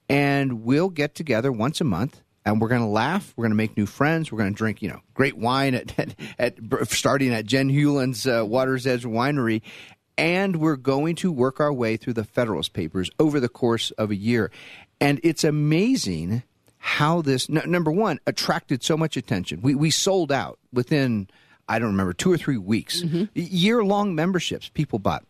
and 0.09 0.63
we'll 0.63 0.89
get 0.89 1.15
together 1.15 1.51
once 1.51 1.79
a 1.79 1.85
month. 1.85 2.21
And 2.47 2.61
we're 2.61 2.67
going 2.67 2.81
to 2.81 2.87
laugh. 2.87 3.33
We're 3.35 3.43
going 3.43 3.53
to 3.53 3.57
make 3.57 3.75
new 3.75 3.87
friends. 3.87 4.31
We're 4.31 4.37
going 4.37 4.53
to 4.53 4.57
drink, 4.57 4.81
you 4.81 4.89
know, 4.89 4.99
great 5.15 5.35
wine 5.35 5.73
at, 5.73 5.97
at, 6.37 6.59
at 6.59 6.87
starting 6.89 7.33
at 7.33 7.45
Jen 7.45 7.69
Hewlin's 7.69 8.27
uh, 8.27 8.43
Water's 8.45 8.85
Edge 8.85 9.03
Winery, 9.03 9.61
and 10.17 10.57
we're 10.57 10.75
going 10.75 11.15
to 11.15 11.31
work 11.31 11.59
our 11.59 11.73
way 11.73 11.97
through 11.97 12.13
the 12.13 12.23
Federalist 12.23 12.73
Papers 12.73 13.09
over 13.19 13.39
the 13.39 13.49
course 13.49 13.91
of 13.91 14.11
a 14.11 14.15
year. 14.15 14.51
And 14.99 15.19
it's 15.23 15.43
amazing 15.43 16.43
how 16.85 17.19
this 17.23 17.49
n- 17.49 17.63
number 17.65 17.91
one 17.91 18.19
attracted 18.27 18.83
so 18.83 18.95
much 18.95 19.17
attention. 19.17 19.59
We 19.61 19.73
we 19.73 19.89
sold 19.89 20.31
out 20.31 20.59
within 20.71 21.27
I 21.67 21.79
don't 21.79 21.89
remember 21.89 22.13
two 22.13 22.31
or 22.31 22.37
three 22.37 22.57
weeks. 22.59 23.01
Year 23.33 23.83
long 23.83 24.13
memberships 24.13 24.69
people 24.69 24.99
bought. 24.99 25.25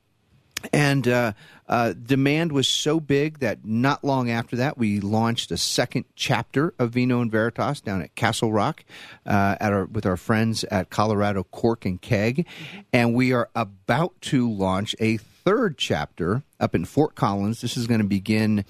And 0.73 1.07
uh, 1.07 1.33
uh, 1.69 1.93
demand 1.93 2.51
was 2.51 2.67
so 2.67 2.99
big 2.99 3.39
that 3.39 3.63
not 3.63 4.03
long 4.03 4.29
after 4.31 4.55
that, 4.57 4.77
we 4.77 4.99
launched 4.99 5.51
a 5.51 5.57
second 5.57 6.05
chapter 6.15 6.73
of 6.79 6.91
Vino 6.91 7.21
and 7.21 7.31
Veritas 7.31 7.81
down 7.81 8.01
at 8.01 8.15
Castle 8.15 8.51
Rock 8.51 8.83
uh, 9.25 9.55
at 9.59 9.71
our, 9.71 9.85
with 9.85 10.05
our 10.05 10.17
friends 10.17 10.63
at 10.65 10.89
Colorado 10.89 11.43
Cork 11.43 11.85
and 11.85 12.01
Keg. 12.01 12.47
And 12.91 13.13
we 13.13 13.31
are 13.31 13.49
about 13.55 14.19
to 14.21 14.51
launch 14.51 14.95
a 14.99 15.17
third 15.17 15.77
chapter 15.77 16.41
up 16.59 16.73
in 16.73 16.83
Fort 16.83 17.13
Collins. 17.15 17.61
This 17.61 17.77
is 17.77 17.85
going 17.85 18.01
to 18.01 18.07
begin 18.07 18.65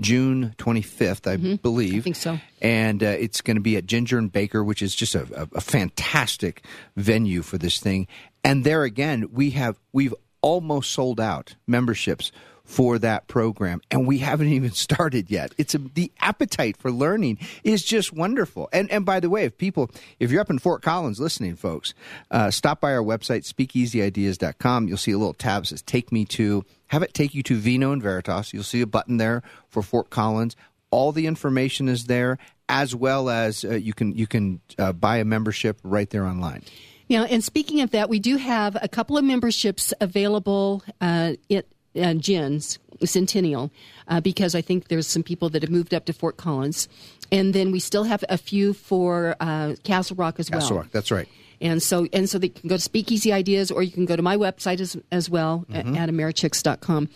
June 0.00 0.54
25th, 0.58 1.30
I 1.30 1.36
believe. 1.56 1.90
Mm-hmm. 1.90 1.98
I 1.98 2.02
think 2.02 2.16
so. 2.16 2.40
And 2.60 3.02
uh, 3.02 3.06
it's 3.06 3.40
going 3.40 3.56
to 3.56 3.60
be 3.60 3.76
at 3.76 3.86
Ginger 3.86 4.18
and 4.18 4.30
Baker, 4.30 4.64
which 4.64 4.82
is 4.82 4.94
just 4.94 5.14
a, 5.14 5.26
a, 5.34 5.48
a 5.56 5.60
fantastic 5.60 6.64
venue 6.96 7.42
for 7.42 7.58
this 7.58 7.78
thing. 7.78 8.06
And 8.42 8.64
there 8.64 8.84
again, 8.84 9.28
we 9.32 9.50
have 9.50 9.78
we've 9.92 10.14
almost 10.42 10.90
sold 10.90 11.20
out 11.20 11.54
memberships 11.66 12.30
for 12.64 12.98
that 12.98 13.28
program 13.28 13.80
and 13.90 14.06
we 14.06 14.18
haven't 14.18 14.48
even 14.48 14.70
started 14.72 15.30
yet. 15.30 15.54
It's 15.58 15.74
a, 15.74 15.78
the 15.78 16.10
appetite 16.20 16.76
for 16.76 16.90
learning 16.90 17.38
is 17.62 17.84
just 17.84 18.12
wonderful. 18.12 18.68
And 18.72 18.90
and 18.90 19.04
by 19.04 19.20
the 19.20 19.30
way 19.30 19.44
if 19.44 19.58
people 19.58 19.90
if 20.18 20.30
you're 20.30 20.40
up 20.40 20.50
in 20.50 20.58
fort 20.58 20.82
collins 20.82 21.20
listening 21.20 21.56
folks 21.56 21.94
uh, 22.30 22.50
stop 22.50 22.80
by 22.80 22.92
our 22.92 23.02
website 23.02 23.44
speakeasyideas.com 23.50 24.88
you'll 24.88 24.96
see 24.96 25.12
a 25.12 25.18
little 25.18 25.34
tab 25.34 25.62
that 25.62 25.68
says 25.68 25.82
take 25.82 26.10
me 26.10 26.24
to 26.24 26.64
have 26.88 27.02
it 27.02 27.14
take 27.14 27.34
you 27.34 27.42
to 27.42 27.56
vino 27.56 27.92
and 27.92 28.02
veritas. 28.02 28.52
You'll 28.52 28.62
see 28.62 28.80
a 28.80 28.86
button 28.86 29.18
there 29.18 29.42
for 29.68 29.82
fort 29.82 30.10
collins. 30.10 30.56
All 30.90 31.12
the 31.12 31.26
information 31.26 31.88
is 31.88 32.06
there 32.06 32.38
as 32.68 32.94
well 32.94 33.28
as 33.28 33.64
uh, 33.64 33.74
you 33.74 33.92
can 33.92 34.16
you 34.16 34.26
can 34.26 34.60
uh, 34.78 34.92
buy 34.92 35.18
a 35.18 35.24
membership 35.24 35.78
right 35.82 36.08
there 36.08 36.24
online. 36.24 36.62
Now, 37.10 37.24
and 37.24 37.44
speaking 37.44 37.82
of 37.82 37.90
that, 37.90 38.08
we 38.08 38.18
do 38.18 38.36
have 38.36 38.78
a 38.80 38.88
couple 38.88 39.18
of 39.18 39.24
memberships 39.24 39.92
available 40.00 40.82
uh, 41.00 41.34
at 41.50 41.66
uh, 42.00 42.14
Jen's 42.14 42.78
Centennial 43.04 43.70
uh, 44.08 44.20
because 44.20 44.54
I 44.54 44.60
think 44.60 44.88
there's 44.88 45.06
some 45.06 45.22
people 45.22 45.48
that 45.50 45.62
have 45.62 45.70
moved 45.70 45.92
up 45.94 46.04
to 46.06 46.12
Fort 46.12 46.36
Collins, 46.36 46.88
and 47.32 47.54
then 47.54 47.72
we 47.72 47.80
still 47.80 48.04
have 48.04 48.24
a 48.28 48.38
few 48.38 48.72
for 48.72 49.36
uh, 49.40 49.74
Castle 49.84 50.16
Rock 50.16 50.38
as 50.38 50.50
well. 50.50 50.60
Castle 50.60 50.76
Rock, 50.78 50.88
that's 50.92 51.10
right 51.10 51.28
And 51.60 51.82
so, 51.82 52.06
and 52.12 52.28
so 52.28 52.38
they 52.38 52.48
can 52.50 52.68
go 52.68 52.76
to 52.76 52.82
Speakeasy 52.82 53.32
Ideas, 53.32 53.70
or 53.70 53.82
you 53.82 53.90
can 53.90 54.04
go 54.06 54.16
to 54.16 54.22
my 54.22 54.36
website 54.36 54.80
as, 54.80 54.96
as 55.10 55.28
well 55.30 55.64
Mm-hmm. 55.70 55.96
at 55.96 56.08
americhicks.com. 56.08 57.08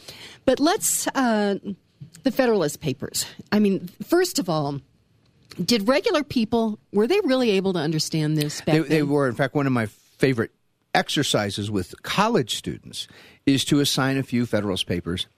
But 0.44 0.58
let's 0.60 1.06
uh, 1.08 1.56
the 2.22 2.30
Federalist 2.32 2.80
Papers. 2.80 3.26
I 3.52 3.58
mean, 3.58 3.88
first 4.06 4.38
of 4.38 4.48
all, 4.48 4.80
did 5.64 5.88
regular 5.88 6.22
people 6.22 6.78
were 6.92 7.06
they 7.06 7.20
really 7.24 7.50
able 7.50 7.72
to 7.72 7.78
understand 7.80 8.36
this 8.36 8.60
back 8.60 8.74
They, 8.74 8.78
then? 8.80 8.88
they 8.88 9.02
were, 9.02 9.28
in 9.28 9.34
fact, 9.34 9.54
one 9.54 9.66
of 9.66 9.72
my 9.72 9.86
favorite 9.86 10.50
exercises 10.98 11.70
with 11.70 12.02
college 12.02 12.56
students 12.56 13.06
is 13.46 13.64
to 13.64 13.78
assign 13.78 14.18
a 14.18 14.22
few 14.24 14.44
Federalist 14.44 14.86
papers 14.86 15.28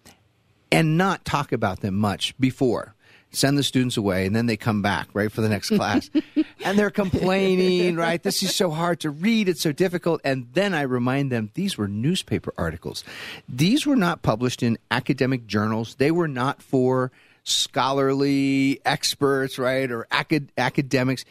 and 0.72 0.96
not 0.96 1.26
talk 1.26 1.52
about 1.52 1.80
them 1.80 1.96
much 1.96 2.34
before. 2.40 2.94
Send 3.30 3.58
the 3.58 3.62
students 3.62 3.98
away, 3.98 4.24
and 4.26 4.34
then 4.34 4.46
they 4.46 4.56
come 4.56 4.80
back 4.80 5.08
right 5.12 5.30
for 5.30 5.42
the 5.42 5.48
next 5.50 5.68
class, 5.68 6.10
and 6.64 6.76
they're 6.76 6.90
complaining. 6.90 7.94
Right, 7.94 8.20
this 8.20 8.42
is 8.42 8.56
so 8.56 8.70
hard 8.70 9.00
to 9.00 9.10
read; 9.10 9.48
it's 9.48 9.60
so 9.60 9.70
difficult. 9.70 10.20
And 10.24 10.48
then 10.54 10.74
I 10.74 10.82
remind 10.82 11.30
them 11.30 11.50
these 11.54 11.78
were 11.78 11.86
newspaper 11.86 12.52
articles; 12.58 13.04
these 13.48 13.86
were 13.86 13.94
not 13.94 14.22
published 14.22 14.64
in 14.64 14.78
academic 14.90 15.46
journals. 15.46 15.94
They 15.96 16.10
were 16.10 16.26
not 16.26 16.60
for 16.60 17.12
scholarly 17.44 18.80
experts, 18.84 19.60
right, 19.60 19.88
or 19.92 20.08
acad- 20.10 20.50
academics. 20.58 21.24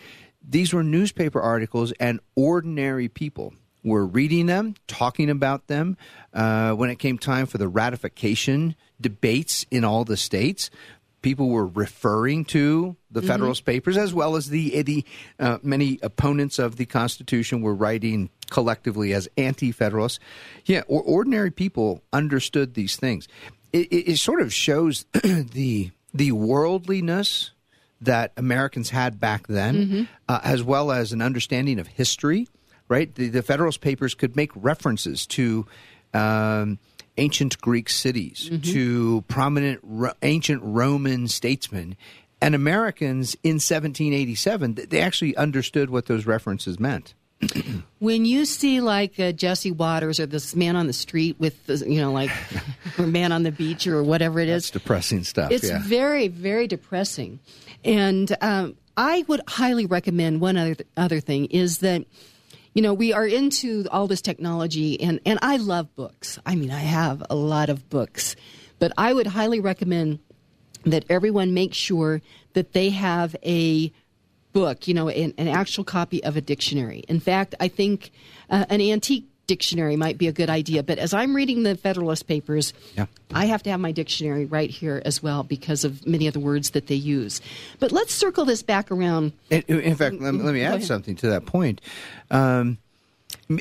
These 0.48 0.72
were 0.72 0.84
newspaper 0.84 1.42
articles, 1.42 1.92
and 2.00 2.22
ordinary 2.36 3.10
people 3.10 3.54
were 3.84 4.06
reading 4.06 4.46
them, 4.46 4.76
talking 4.88 5.30
about 5.30 5.68
them. 5.68 5.98
Uh, 6.34 6.74
when 6.74 6.90
it 6.90 7.00
came 7.00 7.18
time 7.18 7.46
for 7.46 7.58
the 7.58 7.68
ratification 7.68 8.76
debates 9.00 9.66
in 9.72 9.84
all 9.84 10.04
the 10.04 10.18
states, 10.18 10.70
people 11.22 11.50
were 11.50 11.68
referring 11.68 12.46
to 12.46 12.96
the 13.12 13.22
Federalist 13.22 13.66
Papers 13.66 13.98
as 13.98 14.14
well 14.14 14.36
as 14.36 14.50
the, 14.50 14.82
the 14.84 15.06
uh, 15.40 15.58
many 15.62 16.00
opponents 16.02 16.60
of 16.60 16.76
the 16.78 16.86
Constitution 16.86 17.62
were 17.62 17.76
writing 17.76 18.30
collectively 18.50 19.14
as 19.14 19.28
anti-Federalists. 19.38 20.20
Yeah, 20.66 20.82
or, 20.88 21.02
ordinary 21.02 21.52
people 21.52 22.04
understood 22.14 22.74
these 22.74 22.96
things. 22.96 23.28
It, 23.74 23.88
it, 23.88 24.12
it 24.12 24.18
sort 24.18 24.42
of 24.42 24.54
shows 24.54 25.06
the 25.24 25.92
the 26.14 26.32
worldliness 26.32 27.52
that 28.02 28.32
Americans 28.38 28.90
had 28.90 29.20
back 29.20 29.48
then, 29.48 30.08
uh, 30.28 30.40
as 30.44 30.64
well 30.64 30.92
as 30.92 31.12
an 31.12 31.22
understanding 31.22 31.80
of 31.80 31.88
history. 31.88 32.48
Right, 32.90 33.14
the, 33.16 33.30
the 33.30 33.42
Federalist 33.42 33.80
Papers 33.82 34.14
could 34.14 34.36
make 34.36 34.52
references 34.56 35.26
to. 35.28 35.66
Um, 36.14 36.80
ancient 37.18 37.60
Greek 37.60 37.90
cities, 37.90 38.50
to 38.64 39.22
prominent 39.28 39.82
Ro- 39.84 40.14
ancient 40.24 40.62
Roman 40.64 41.28
statesmen, 41.28 41.98
and 42.42 42.56
Americans 42.56 43.36
in 43.44 43.56
1787, 43.56 44.76
they 44.88 45.02
actually 45.02 45.36
understood 45.36 45.90
what 45.90 46.06
those 46.06 46.26
references 46.26 46.80
meant. 46.80 47.14
When 48.00 48.24
you 48.24 48.46
see 48.46 48.80
like 48.80 49.20
uh, 49.20 49.34
Jesse 49.34 49.72
Watters 49.72 50.22
or 50.22 50.26
this 50.26 50.56
man 50.56 50.78
on 50.78 50.88
the 50.88 50.94
street 50.94 51.36
with, 51.38 51.66
the, 51.66 51.76
you 51.86 52.00
know, 52.00 52.14
like 52.14 52.32
or 52.98 53.06
man 53.06 53.34
on 53.34 53.44
the 53.44 53.52
beach 53.52 53.86
or 53.88 54.02
whatever 54.02 54.40
it 54.40 54.48
is, 54.48 54.64
It's 54.64 54.72
depressing 54.72 55.26
stuff. 55.26 55.52
it's 55.52 55.68
yeah. 55.68 55.82
very, 55.84 56.30
very 56.30 56.66
depressing. 56.66 57.40
And 57.84 58.34
um, 58.40 58.78
I 58.96 59.26
would 59.28 59.42
highly 59.50 59.86
recommend 59.86 60.40
one 60.40 60.56
other 60.56 60.78
other 60.96 61.20
thing 61.20 61.48
is 61.48 61.80
that 61.80 62.06
you 62.74 62.82
know 62.82 62.94
we 62.94 63.14
are 63.14 63.26
into 63.26 63.86
all 63.92 64.08
this 64.08 64.22
technology, 64.22 65.00
and 65.02 65.20
and 65.26 65.40
I 65.42 65.58
love 65.58 65.94
books. 65.96 66.40
I 66.46 66.56
mean, 66.56 66.72
I 66.72 66.80
have 66.80 67.24
a 67.30 67.36
lot 67.36 67.70
of 67.70 67.90
books, 67.90 68.36
but 68.80 68.92
I 68.98 69.14
would 69.14 69.28
highly 69.28 69.60
recommend 69.60 70.20
that 70.86 71.06
everyone 71.10 71.54
make 71.54 71.74
sure 71.74 72.22
that 72.54 72.74
they 72.74 72.90
have 72.90 73.36
a 73.44 73.92
book, 74.54 74.88
you 74.88 74.94
know, 74.94 75.10
an, 75.10 75.34
an 75.38 75.48
actual 75.48 75.84
copy 75.84 76.24
of 76.24 76.36
a 76.36 76.42
dictionary. 76.42 77.04
In 77.08 77.20
fact, 77.20 77.54
I 77.60 77.68
think 77.68 78.12
uh, 78.50 78.66
an 78.70 78.82
antique 78.82 79.29
dictionary 79.50 79.96
might 79.96 80.20
be 80.20 80.28
a 80.28 80.32
good 80.32 80.50
idea. 80.50 80.84
But 80.84 81.00
as 81.00 81.12
I'm 81.12 81.36
reading 81.36 81.64
the 81.64 81.76
Federalist 81.76 82.28
Papers, 82.28 82.72
Yeah. 82.96 83.08
I 83.34 83.46
have 83.46 83.64
to 83.64 83.72
have 83.72 83.80
my 83.80 83.92
dictionary 83.92 84.46
right 84.46 84.70
here 84.70 85.02
as 85.06 85.24
well 85.24 85.42
because 85.42 85.84
of 85.84 86.06
many 86.06 86.28
of 86.28 86.34
the 86.34 86.40
words 86.40 86.70
that 86.72 86.86
they 86.86 86.96
use. 86.96 87.42
But 87.80 87.92
let's 87.92 88.14
circle 88.14 88.46
this 88.46 88.62
back 88.62 88.92
around. 88.92 89.34
In, 89.50 89.64
in 89.68 89.96
fact, 89.96 90.22
let, 90.22 90.36
let 90.36 90.54
me 90.54 90.62
add 90.62 90.84
something 90.84 91.16
to 91.18 91.30
that 91.30 91.48
point. 91.48 91.82
Um, 92.30 92.78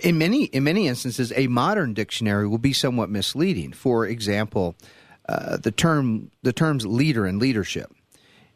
in 0.03 0.19
many 0.19 0.45
in 0.45 0.63
many 0.65 0.89
instances, 0.89 1.33
a 1.35 1.47
modern 1.47 1.95
dictionary 1.95 2.47
will 2.47 2.59
be 2.59 2.75
somewhat 2.75 3.09
misleading. 3.09 3.73
For 3.73 4.07
example, 4.07 4.75
uh, 5.27 5.57
the 5.57 5.73
term 5.73 6.31
the 6.43 6.53
terms 6.53 6.85
leader 6.85 7.25
and 7.25 7.41
leadership. 7.41 7.91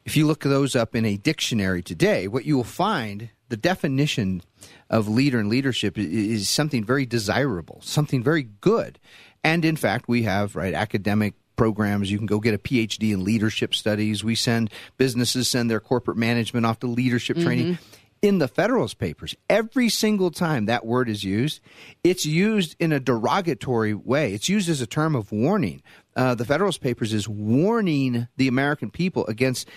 If 0.05 0.17
you 0.17 0.27
look 0.27 0.43
those 0.43 0.77
up 0.77 0.95
in 0.95 1.07
a 1.07 1.17
dictionary 1.17 1.83
today, 1.83 2.29
what 2.29 2.45
you 2.45 2.57
will 2.57 2.65
find 2.65 3.31
the 3.53 3.57
definition 3.59 4.41
of 4.89 5.09
leader 5.09 5.39
and 5.39 5.51
leadership 5.51 5.99
is 5.99 6.49
something 6.49 6.83
very 6.83 7.05
desirable, 7.05 7.81
something 7.83 8.23
very 8.23 8.45
good. 8.63 8.99
And 9.45 9.63
in 9.63 9.77
fact, 9.77 10.09
we 10.09 10.23
have 10.23 10.57
right 10.57 10.73
academic 10.73 11.35
programs. 11.55 12.11
You 12.11 12.17
can 12.17 12.27
go 12.27 12.41
get 12.41 12.55
a 12.55 12.59
PhD 12.59 13.13
in 13.13 13.25
leadership 13.25 13.75
studies. 13.75 14.25
We 14.25 14.37
send 14.37 14.71
businesses 14.97 15.49
send 15.49 15.71
their 15.71 15.81
corporate 15.81 16.17
management 16.17 16.65
off 16.65 16.79
to 16.79 16.87
leadership 16.87 17.37
training. 17.37 17.77
In 18.23 18.39
the 18.39 18.49
Federalist 18.49 18.99
Papers, 18.99 19.35
every 19.51 19.91
single 19.91 20.31
time 20.31 20.65
that 20.65 20.87
word 20.87 21.11
is 21.11 21.23
used, 21.23 21.61
it's 22.03 22.25
used 22.25 22.75
in 22.79 22.91
a 22.91 23.01
derogatory 23.01 23.93
way. 23.93 24.33
It's 24.33 24.49
used 24.49 24.71
as 24.71 24.81
a 24.81 24.87
term 24.87 25.15
of 25.15 25.31
warning. 25.31 25.83
Uh, 26.17 26.35
the 26.35 26.47
Federalist 26.47 26.81
Papers 26.81 27.13
is 27.13 27.29
warning 27.29 28.29
the 28.39 28.49
American 28.49 28.91
people 28.91 29.27
against 29.27 29.69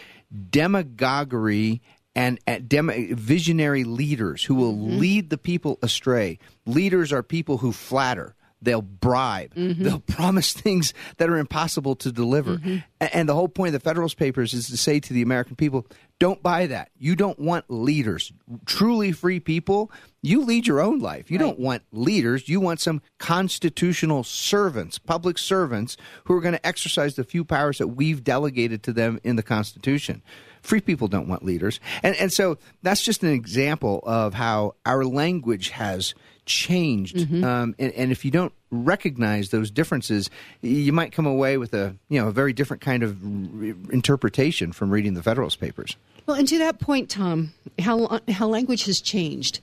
demagoguery 0.50 1.82
and, 2.16 2.40
and 2.48 2.68
dem- 2.70 3.16
visionary 3.16 3.84
leaders 3.84 4.44
who 4.44 4.56
will 4.56 4.74
mm-hmm. 4.74 5.00
lead 5.00 5.30
the 5.30 5.38
people 5.38 5.78
astray. 5.82 6.40
Leaders 6.66 7.12
are 7.12 7.22
people 7.24 7.58
who 7.58 7.72
flatter. 7.72 8.36
They'll 8.62 8.82
bribe. 8.82 9.54
Mm-hmm. 9.54 9.84
They'll 9.84 10.00
promise 10.08 10.54
things 10.54 10.94
that 11.18 11.30
are 11.30 11.38
impossible 11.38 11.96
to 11.98 12.12
deliver. 12.12 12.58
Mm-hmm. 12.58 12.78
A- 13.02 13.16
And 13.16 13.30
the 13.30 13.36
whole 13.36 13.50
point 13.50 13.76
of 13.76 13.82
the 13.82 13.88
Federalist 13.88 14.18
Papers 14.18 14.54
is 14.54 14.70
to 14.70 14.78
say 14.78 15.00
to 15.00 15.14
the 15.14 15.22
American 15.22 15.56
people, 15.56 15.86
don't 16.18 16.42
buy 16.42 16.66
that. 16.68 16.90
You 16.98 17.16
don't 17.16 17.38
want 17.38 17.66
leaders. 17.68 18.32
Truly 18.66 19.12
free 19.12 19.42
people, 19.42 19.92
you 20.22 20.42
lead 20.44 20.66
your 20.66 20.80
own 20.80 21.00
life. 21.00 21.30
You 21.30 21.38
don't 21.38 21.60
want 21.60 21.84
leaders. 21.92 22.48
You 22.48 22.62
want 22.62 22.80
some 22.80 23.02
constitutional 23.20 24.24
servants, 24.24 24.98
public 24.98 25.38
servants, 25.38 25.98
who 26.24 26.34
are 26.34 26.42
going 26.42 26.56
to 26.56 26.66
exercise 26.66 27.16
the 27.16 27.26
few 27.26 27.44
powers 27.44 27.80
that 27.80 27.90
we've 27.90 28.24
delegated 28.24 28.82
to 28.84 28.94
them 28.94 29.20
in 29.26 29.36
the 29.36 29.44
Constitution. 29.44 30.24
Free 30.66 30.82
people 30.82 31.08
don't 31.08 31.28
want 31.28 31.44
leaders. 31.44 31.80
And, 32.04 32.16
and 32.16 32.34
so 32.34 32.58
that's 32.82 33.02
just 33.02 33.24
an 33.24 33.30
example 33.30 34.02
of 34.06 34.34
how 34.34 34.76
our 34.86 35.06
language 35.06 35.70
has 35.70 36.14
changed. 36.46 37.18
Um, 37.44 37.76
and, 37.80 37.92
and 37.94 38.12
if 38.12 38.26
you 38.26 38.32
don't 38.32 38.54
recognize 38.70 39.50
those 39.50 39.72
differences, 39.72 40.30
you 40.62 40.92
might 40.92 41.12
come 41.12 41.26
away 41.26 41.58
with 41.58 41.74
a 41.74 41.96
you 42.10 42.22
know 42.22 42.28
a 42.28 42.32
very 42.32 42.54
different 42.54 42.82
kind 42.82 43.04
of 43.04 43.18
re- 43.24 43.74
interpretation 43.92 44.72
from 44.72 44.92
reading 44.92 45.14
the 45.14 45.24
Federalist 45.24 45.60
Papers. 45.60 45.96
Well, 46.28 46.38
and 46.38 46.48
to 46.48 46.58
that 46.60 46.80
point, 46.80 47.10
Tom, 47.10 47.54
how 47.80 48.20
how 48.30 48.48
language 48.48 48.86
has 48.86 49.02
changed. 49.02 49.60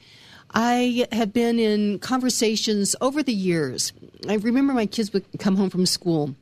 I 0.55 1.07
have 1.13 1.33
been 1.33 1.59
in 1.59 1.99
conversations 2.01 2.95
over 3.01 3.23
the 3.23 3.33
years 3.33 3.93
I 4.29 4.35
remember 4.35 4.73
my 4.73 4.87
kids 4.87 5.13
would 5.13 5.25
come 5.39 5.57
home 5.57 5.71
from 5.71 5.87
school, 5.87 6.35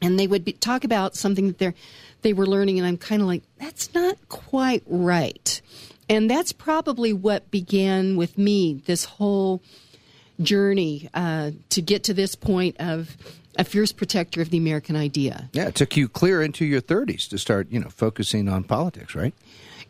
and 0.00 0.18
they 0.18 0.26
would 0.26 0.44
be, 0.44 0.52
talk 0.52 0.84
about 0.84 1.16
something 1.16 1.48
that 1.48 1.58
they 1.58 1.74
they 2.22 2.32
were 2.32 2.46
learning, 2.46 2.78
and 2.78 2.86
I'm 2.86 2.96
kind 2.96 3.22
of 3.22 3.28
like, 3.28 3.42
that's 3.58 3.94
not 3.94 4.16
quite 4.28 4.82
right. 4.86 5.60
And 6.08 6.30
that's 6.30 6.52
probably 6.52 7.12
what 7.12 7.50
began 7.50 8.16
with 8.16 8.38
me 8.38 8.82
this 8.86 9.04
whole 9.04 9.62
journey 10.40 11.08
uh, 11.14 11.50
to 11.70 11.82
get 11.82 12.04
to 12.04 12.14
this 12.14 12.34
point 12.34 12.76
of 12.78 13.16
a 13.56 13.64
fierce 13.64 13.92
protector 13.92 14.40
of 14.40 14.50
the 14.50 14.58
American 14.58 14.96
idea. 14.96 15.48
Yeah, 15.52 15.68
it 15.68 15.74
took 15.74 15.96
you 15.96 16.08
clear 16.08 16.42
into 16.42 16.64
your 16.64 16.80
30s 16.80 17.28
to 17.30 17.38
start, 17.38 17.68
you 17.70 17.80
know, 17.80 17.88
focusing 17.88 18.48
on 18.48 18.62
politics, 18.64 19.14
right? 19.14 19.34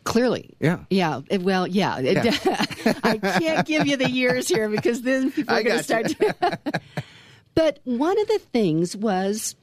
Clearly. 0.05 0.55
Yeah. 0.59 0.79
Yeah. 0.89 1.21
Well, 1.39 1.67
yeah. 1.67 1.99
It- 1.99 2.97
I 3.03 3.17
can't 3.17 3.67
give 3.67 3.85
you 3.85 3.95
the 3.95 4.09
years 4.09 4.47
here 4.47 4.69
because 4.69 5.03
then 5.03 5.31
people 5.31 5.53
are 5.53 5.63
going 5.63 5.77
to 5.77 5.83
start. 5.83 6.15
but 7.55 7.79
one 7.83 8.19
of 8.19 8.27
the 8.27 8.39
things 8.51 8.95
was, 8.95 9.55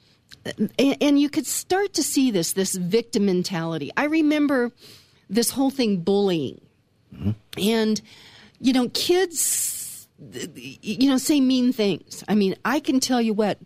and, 0.79 0.97
and 1.01 1.21
you 1.21 1.29
could 1.29 1.47
start 1.47 1.95
to 1.95 2.03
see 2.03 2.31
this, 2.31 2.53
this 2.53 2.75
victim 2.75 3.27
mentality. 3.27 3.91
I 3.97 4.05
remember 4.05 4.73
this 5.29 5.51
whole 5.51 5.71
thing 5.71 5.99
bullying. 5.99 6.61
Mm-hmm. 7.15 7.31
And, 7.59 8.01
you 8.61 8.73
know, 8.73 8.89
kids, 8.91 10.09
you 10.55 11.09
know, 11.09 11.19
say 11.19 11.41
mean 11.41 11.73
things. 11.73 12.25
I 12.29 12.35
mean, 12.35 12.57
I 12.65 12.81
can 12.81 13.01
tell 13.01 13.21
you 13.21 13.35
what, 13.35 13.59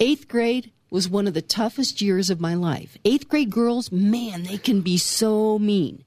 eighth 0.00 0.28
grade 0.28 0.70
was 0.90 1.08
one 1.08 1.26
of 1.26 1.34
the 1.34 1.42
toughest 1.42 2.00
years 2.00 2.30
of 2.30 2.40
my 2.40 2.54
life. 2.54 2.96
Eighth 3.04 3.28
grade 3.28 3.50
girls, 3.50 3.92
man, 3.92 4.44
they 4.44 4.58
can 4.58 4.80
be 4.80 4.96
so 4.96 5.58
mean. 5.58 6.04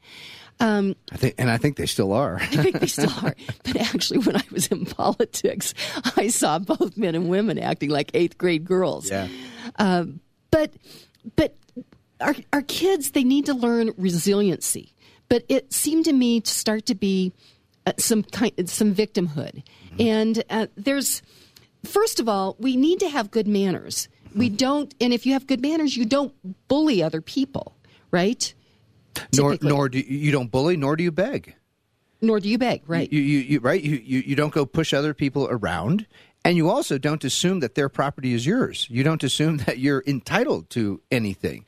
Um, 0.62 0.96
I 1.12 1.18
think, 1.18 1.36
and 1.40 1.50
I 1.50 1.58
think 1.58 1.78
they 1.78 1.88
still 1.88 2.14
are. 2.14 2.38
I 2.40 2.46
think 2.46 2.80
they 2.80 2.88
still 2.88 3.12
are. 3.24 3.36
But 3.64 3.78
actually, 3.78 4.20
when 4.20 4.38
I 4.38 4.44
was 4.52 4.68
in 4.68 4.86
politics, 4.86 5.74
I 6.16 6.28
saw 6.28 6.60
both 6.60 6.98
men 6.98 7.16
and 7.16 7.30
women 7.30 7.58
acting 7.58 7.90
like 7.90 8.12
eighth 8.14 8.38
grade 8.38 8.64
girls. 8.64 9.10
Yeah. 9.10 9.28
Um, 9.78 10.20
but 10.52 10.72
but 11.36 11.58
our 12.20 12.36
our 12.54 12.62
kids 12.62 13.12
they 13.12 13.24
need 13.24 13.48
to 13.48 13.54
learn 13.54 13.92
resiliency. 13.98 14.94
But 15.30 15.46
it 15.50 15.74
seemed 15.74 16.06
to 16.06 16.14
me 16.14 16.42
to 16.42 16.50
start 16.52 16.86
to 16.88 16.96
be 16.96 17.34
uh, 17.88 17.94
some 17.98 18.22
kind 18.22 18.70
some 18.70 18.94
victimhood, 18.94 19.64
and 20.00 20.44
uh, 20.50 20.68
there's 20.76 21.24
first 21.84 22.20
of 22.20 22.30
all 22.30 22.56
we 22.60 22.76
need 22.76 23.00
to 23.00 23.10
have 23.10 23.32
good 23.32 23.48
manners. 23.48 24.08
We 24.36 24.48
don't, 24.48 24.94
and 25.02 25.12
if 25.12 25.26
you 25.26 25.34
have 25.34 25.46
good 25.46 25.62
manners, 25.62 25.98
you 25.98 26.06
don't 26.06 26.34
bully 26.70 27.04
other 27.04 27.20
people, 27.20 27.76
right? 28.12 28.54
Nor, 29.36 29.58
nor 29.62 29.90
do 29.90 30.00
you, 30.00 30.18
you 30.18 30.32
don't 30.32 30.52
bully, 30.52 30.78
nor 30.78 30.96
do 30.96 31.04
you 31.04 31.12
beg. 31.12 31.56
Nor 32.22 32.40
do 32.40 32.50
you 32.50 32.58
beg, 32.58 32.84
right? 32.88 33.12
You, 33.12 33.20
you, 33.20 33.40
you 33.40 33.60
right? 33.60 33.82
You, 33.82 33.96
you, 33.96 34.20
you 34.20 34.36
don't 34.36 34.54
go 34.54 34.66
push 34.66 34.94
other 34.94 35.14
people 35.14 35.48
around, 35.50 36.06
and 36.46 36.56
you 36.56 36.70
also 36.70 36.98
don't 36.98 37.24
assume 37.24 37.60
that 37.62 37.76
their 37.76 37.90
property 37.90 38.34
is 38.34 38.46
yours. 38.46 38.88
You 38.90 39.04
don't 39.04 39.24
assume 39.24 39.58
that 39.58 39.80
you're 39.80 40.04
entitled 40.06 40.70
to 40.72 41.02
anything. 41.12 41.66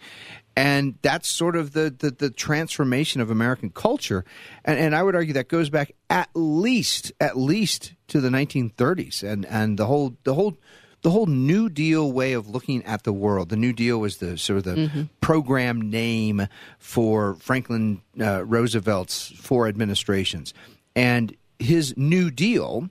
And 0.56 0.96
that's 1.02 1.28
sort 1.28 1.56
of 1.56 1.74
the, 1.74 1.90
the, 1.98 2.12
the 2.12 2.30
transformation 2.30 3.22
of 3.22 3.32
American 3.32 3.72
culture. 3.72 4.24
And, 4.64 4.78
and 4.78 4.96
I 4.96 5.02
would 5.02 5.16
argue 5.16 5.34
that 5.34 5.48
goes 5.48 5.70
back 5.72 5.94
at 6.10 6.30
least 6.36 7.12
at 7.20 7.38
least 7.38 7.94
to 8.10 8.22
the 8.22 8.30
1930s 8.30 9.24
and, 9.24 9.46
and 9.48 9.80
the 9.80 9.88
whole 9.88 10.16
the 10.24 10.36
whole 10.36 10.58
the 11.04 11.12
whole 11.12 11.26
New 11.28 11.70
Deal 11.70 12.12
way 12.12 12.34
of 12.34 12.50
looking 12.50 12.84
at 12.86 13.04
the 13.04 13.14
world. 13.14 13.50
The 13.50 13.58
New 13.58 13.74
Deal 13.74 14.00
was 14.00 14.18
the 14.18 14.38
sort 14.38 14.58
of 14.60 14.64
the 14.64 15.08
program 15.22 15.90
name 15.90 16.48
for 16.80 17.36
Franklin 17.36 18.02
uh, 18.20 18.44
Roosevelt's 18.46 19.28
four 19.38 19.68
administrations, 19.68 20.54
and 20.96 21.36
his 21.60 21.96
New 21.98 22.32
Deal 22.32 22.90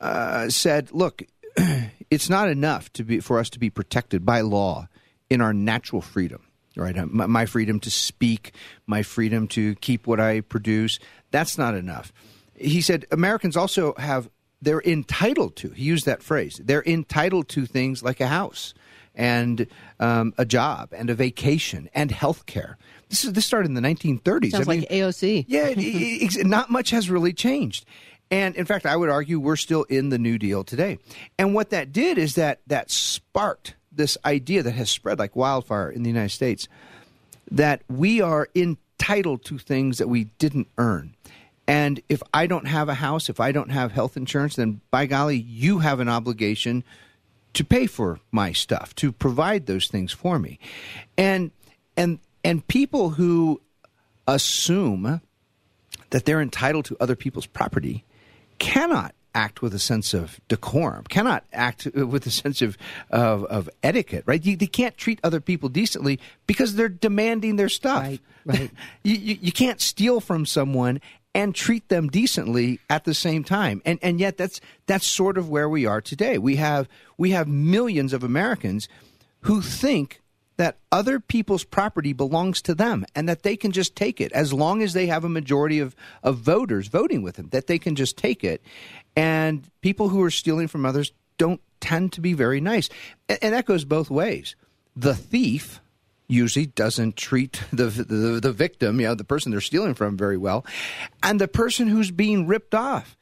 uh, 0.00 0.48
said, 0.50 0.92
"Look, 0.92 1.22
it's 2.10 2.28
not 2.30 2.48
enough 2.48 2.92
to 2.92 3.04
be 3.04 3.20
for 3.20 3.38
us 3.38 3.50
to 3.50 3.58
be 3.58 3.70
protected 3.70 4.24
by 4.24 4.42
law 4.42 4.88
in 5.28 5.40
our 5.40 5.52
natural 5.52 6.02
freedom." 6.02 6.42
Right, 6.76 6.96
Uh, 6.96 7.06
my, 7.06 7.26
my 7.26 7.46
freedom 7.46 7.80
to 7.80 7.90
speak, 7.90 8.52
my 8.86 9.02
freedom 9.02 9.48
to 9.48 9.74
keep 9.76 10.06
what 10.06 10.20
I 10.20 10.42
produce. 10.42 11.00
That's 11.32 11.58
not 11.58 11.74
enough. 11.74 12.12
He 12.54 12.82
said 12.82 13.04
Americans 13.10 13.56
also 13.56 13.94
have 13.98 14.28
they're 14.60 14.82
entitled 14.82 15.56
to. 15.56 15.70
He 15.70 15.84
used 15.84 16.06
that 16.06 16.22
phrase. 16.22 16.60
They're 16.62 16.84
entitled 16.84 17.48
to 17.50 17.66
things 17.66 18.02
like 18.02 18.20
a 18.20 18.26
house 18.26 18.74
and 19.14 19.66
um, 20.00 20.32
a 20.38 20.44
job 20.44 20.90
and 20.92 21.10
a 21.10 21.14
vacation 21.14 21.88
and 21.94 22.10
health 22.10 22.46
care. 22.46 22.78
This 23.08 23.24
is 23.24 23.32
this 23.32 23.46
started 23.46 23.68
in 23.68 23.74
the 23.74 23.80
1930s. 23.80 24.50
Sounds 24.50 24.68
I 24.68 24.72
mean, 24.72 24.80
like 24.80 24.90
AOC. 24.90 25.44
yeah, 25.48 25.66
it, 25.68 25.78
it, 25.78 26.46
not 26.46 26.70
much 26.70 26.90
has 26.90 27.10
really 27.10 27.32
changed. 27.32 27.84
And 28.30 28.54
in 28.56 28.66
fact, 28.66 28.84
I 28.84 28.94
would 28.94 29.08
argue 29.08 29.40
we're 29.40 29.56
still 29.56 29.84
in 29.84 30.10
the 30.10 30.18
New 30.18 30.38
Deal 30.38 30.62
today. 30.62 30.98
And 31.38 31.54
what 31.54 31.70
that 31.70 31.92
did 31.92 32.18
is 32.18 32.34
that 32.34 32.60
that 32.66 32.90
sparked 32.90 33.74
this 33.90 34.18
idea 34.24 34.62
that 34.62 34.72
has 34.72 34.90
spread 34.90 35.18
like 35.18 35.34
wildfire 35.34 35.90
in 35.90 36.02
the 36.02 36.10
United 36.10 36.30
States 36.30 36.68
that 37.50 37.82
we 37.88 38.20
are 38.20 38.48
entitled 38.54 39.44
to 39.46 39.58
things 39.58 39.98
that 39.98 40.08
we 40.08 40.24
didn't 40.38 40.68
earn. 40.76 41.14
And 41.68 42.00
if 42.08 42.22
I 42.32 42.46
don't 42.46 42.66
have 42.66 42.88
a 42.88 42.94
house, 42.94 43.28
if 43.28 43.40
I 43.40 43.52
don't 43.52 43.70
have 43.70 43.92
health 43.92 44.16
insurance, 44.16 44.56
then 44.56 44.80
by 44.90 45.04
golly, 45.04 45.36
you 45.36 45.80
have 45.80 46.00
an 46.00 46.08
obligation 46.08 46.82
to 47.52 47.64
pay 47.64 47.86
for 47.86 48.20
my 48.32 48.52
stuff, 48.52 48.94
to 48.96 49.12
provide 49.12 49.66
those 49.66 49.86
things 49.86 50.10
for 50.10 50.38
me. 50.38 50.58
And 51.18 51.50
and 51.96 52.20
and 52.42 52.66
people 52.66 53.10
who 53.10 53.60
assume 54.26 55.20
that 56.10 56.24
they're 56.24 56.40
entitled 56.40 56.86
to 56.86 56.96
other 57.00 57.16
people's 57.16 57.46
property 57.46 58.04
cannot 58.58 59.14
act 59.34 59.60
with 59.60 59.74
a 59.74 59.78
sense 59.78 60.14
of 60.14 60.40
decorum, 60.48 61.04
cannot 61.04 61.44
act 61.52 61.86
with 61.94 62.26
a 62.26 62.30
sense 62.30 62.62
of 62.62 62.78
of, 63.10 63.44
of 63.44 63.68
etiquette, 63.82 64.24
right? 64.26 64.44
You, 64.44 64.56
they 64.56 64.66
can't 64.66 64.96
treat 64.96 65.20
other 65.22 65.40
people 65.40 65.68
decently 65.68 66.18
because 66.46 66.76
they're 66.76 66.88
demanding 66.88 67.56
their 67.56 67.68
stuff. 67.68 68.02
Right, 68.02 68.20
right. 68.46 68.70
you, 69.02 69.16
you, 69.16 69.38
you 69.42 69.52
can't 69.52 69.80
steal 69.80 70.20
from 70.20 70.46
someone 70.46 71.00
and 71.34 71.54
treat 71.54 71.88
them 71.88 72.08
decently 72.08 72.80
at 72.88 73.04
the 73.04 73.14
same 73.14 73.44
time. 73.44 73.82
And 73.84 73.98
and 74.02 74.20
yet 74.20 74.36
that's 74.36 74.60
that's 74.86 75.06
sort 75.06 75.38
of 75.38 75.48
where 75.48 75.68
we 75.68 75.86
are 75.86 76.00
today. 76.00 76.38
We 76.38 76.56
have 76.56 76.88
we 77.16 77.30
have 77.30 77.48
millions 77.48 78.12
of 78.12 78.24
Americans 78.24 78.88
who 79.42 79.62
think 79.62 80.20
that 80.58 80.76
other 80.90 81.20
people's 81.20 81.62
property 81.62 82.12
belongs 82.12 82.60
to 82.60 82.74
them 82.74 83.06
and 83.14 83.28
that 83.28 83.44
they 83.44 83.56
can 83.56 83.70
just 83.70 83.94
take 83.94 84.20
it 84.20 84.32
as 84.32 84.52
long 84.52 84.82
as 84.82 84.92
they 84.92 85.06
have 85.06 85.24
a 85.24 85.28
majority 85.28 85.78
of, 85.78 85.94
of 86.24 86.38
voters 86.38 86.88
voting 86.88 87.22
with 87.22 87.36
them, 87.36 87.48
that 87.50 87.68
they 87.68 87.78
can 87.78 87.94
just 87.94 88.16
take 88.16 88.42
it. 88.42 88.60
And 89.14 89.70
people 89.80 90.08
who 90.08 90.20
are 90.22 90.32
stealing 90.32 90.66
from 90.66 90.84
others 90.84 91.12
don't 91.38 91.60
tend 91.80 92.12
to 92.14 92.20
be 92.20 92.32
very 92.32 92.60
nice. 92.60 92.88
And, 93.28 93.38
and 93.40 93.54
that 93.54 93.66
goes 93.66 93.84
both 93.84 94.10
ways. 94.10 94.56
The 94.96 95.14
thief 95.14 95.80
usually 96.28 96.66
doesn't 96.66 97.16
treat 97.16 97.62
the, 97.72 97.86
the 97.86 98.40
the 98.40 98.52
victim, 98.52 99.00
you 99.00 99.06
know, 99.06 99.14
the 99.14 99.24
person 99.24 99.50
they're 99.50 99.60
stealing 99.60 99.94
from 99.94 100.16
very 100.16 100.36
well, 100.36 100.64
and 101.22 101.40
the 101.40 101.48
person 101.48 101.88
who's 101.88 102.10
being 102.10 102.46
ripped 102.46 102.74
off 102.74 103.16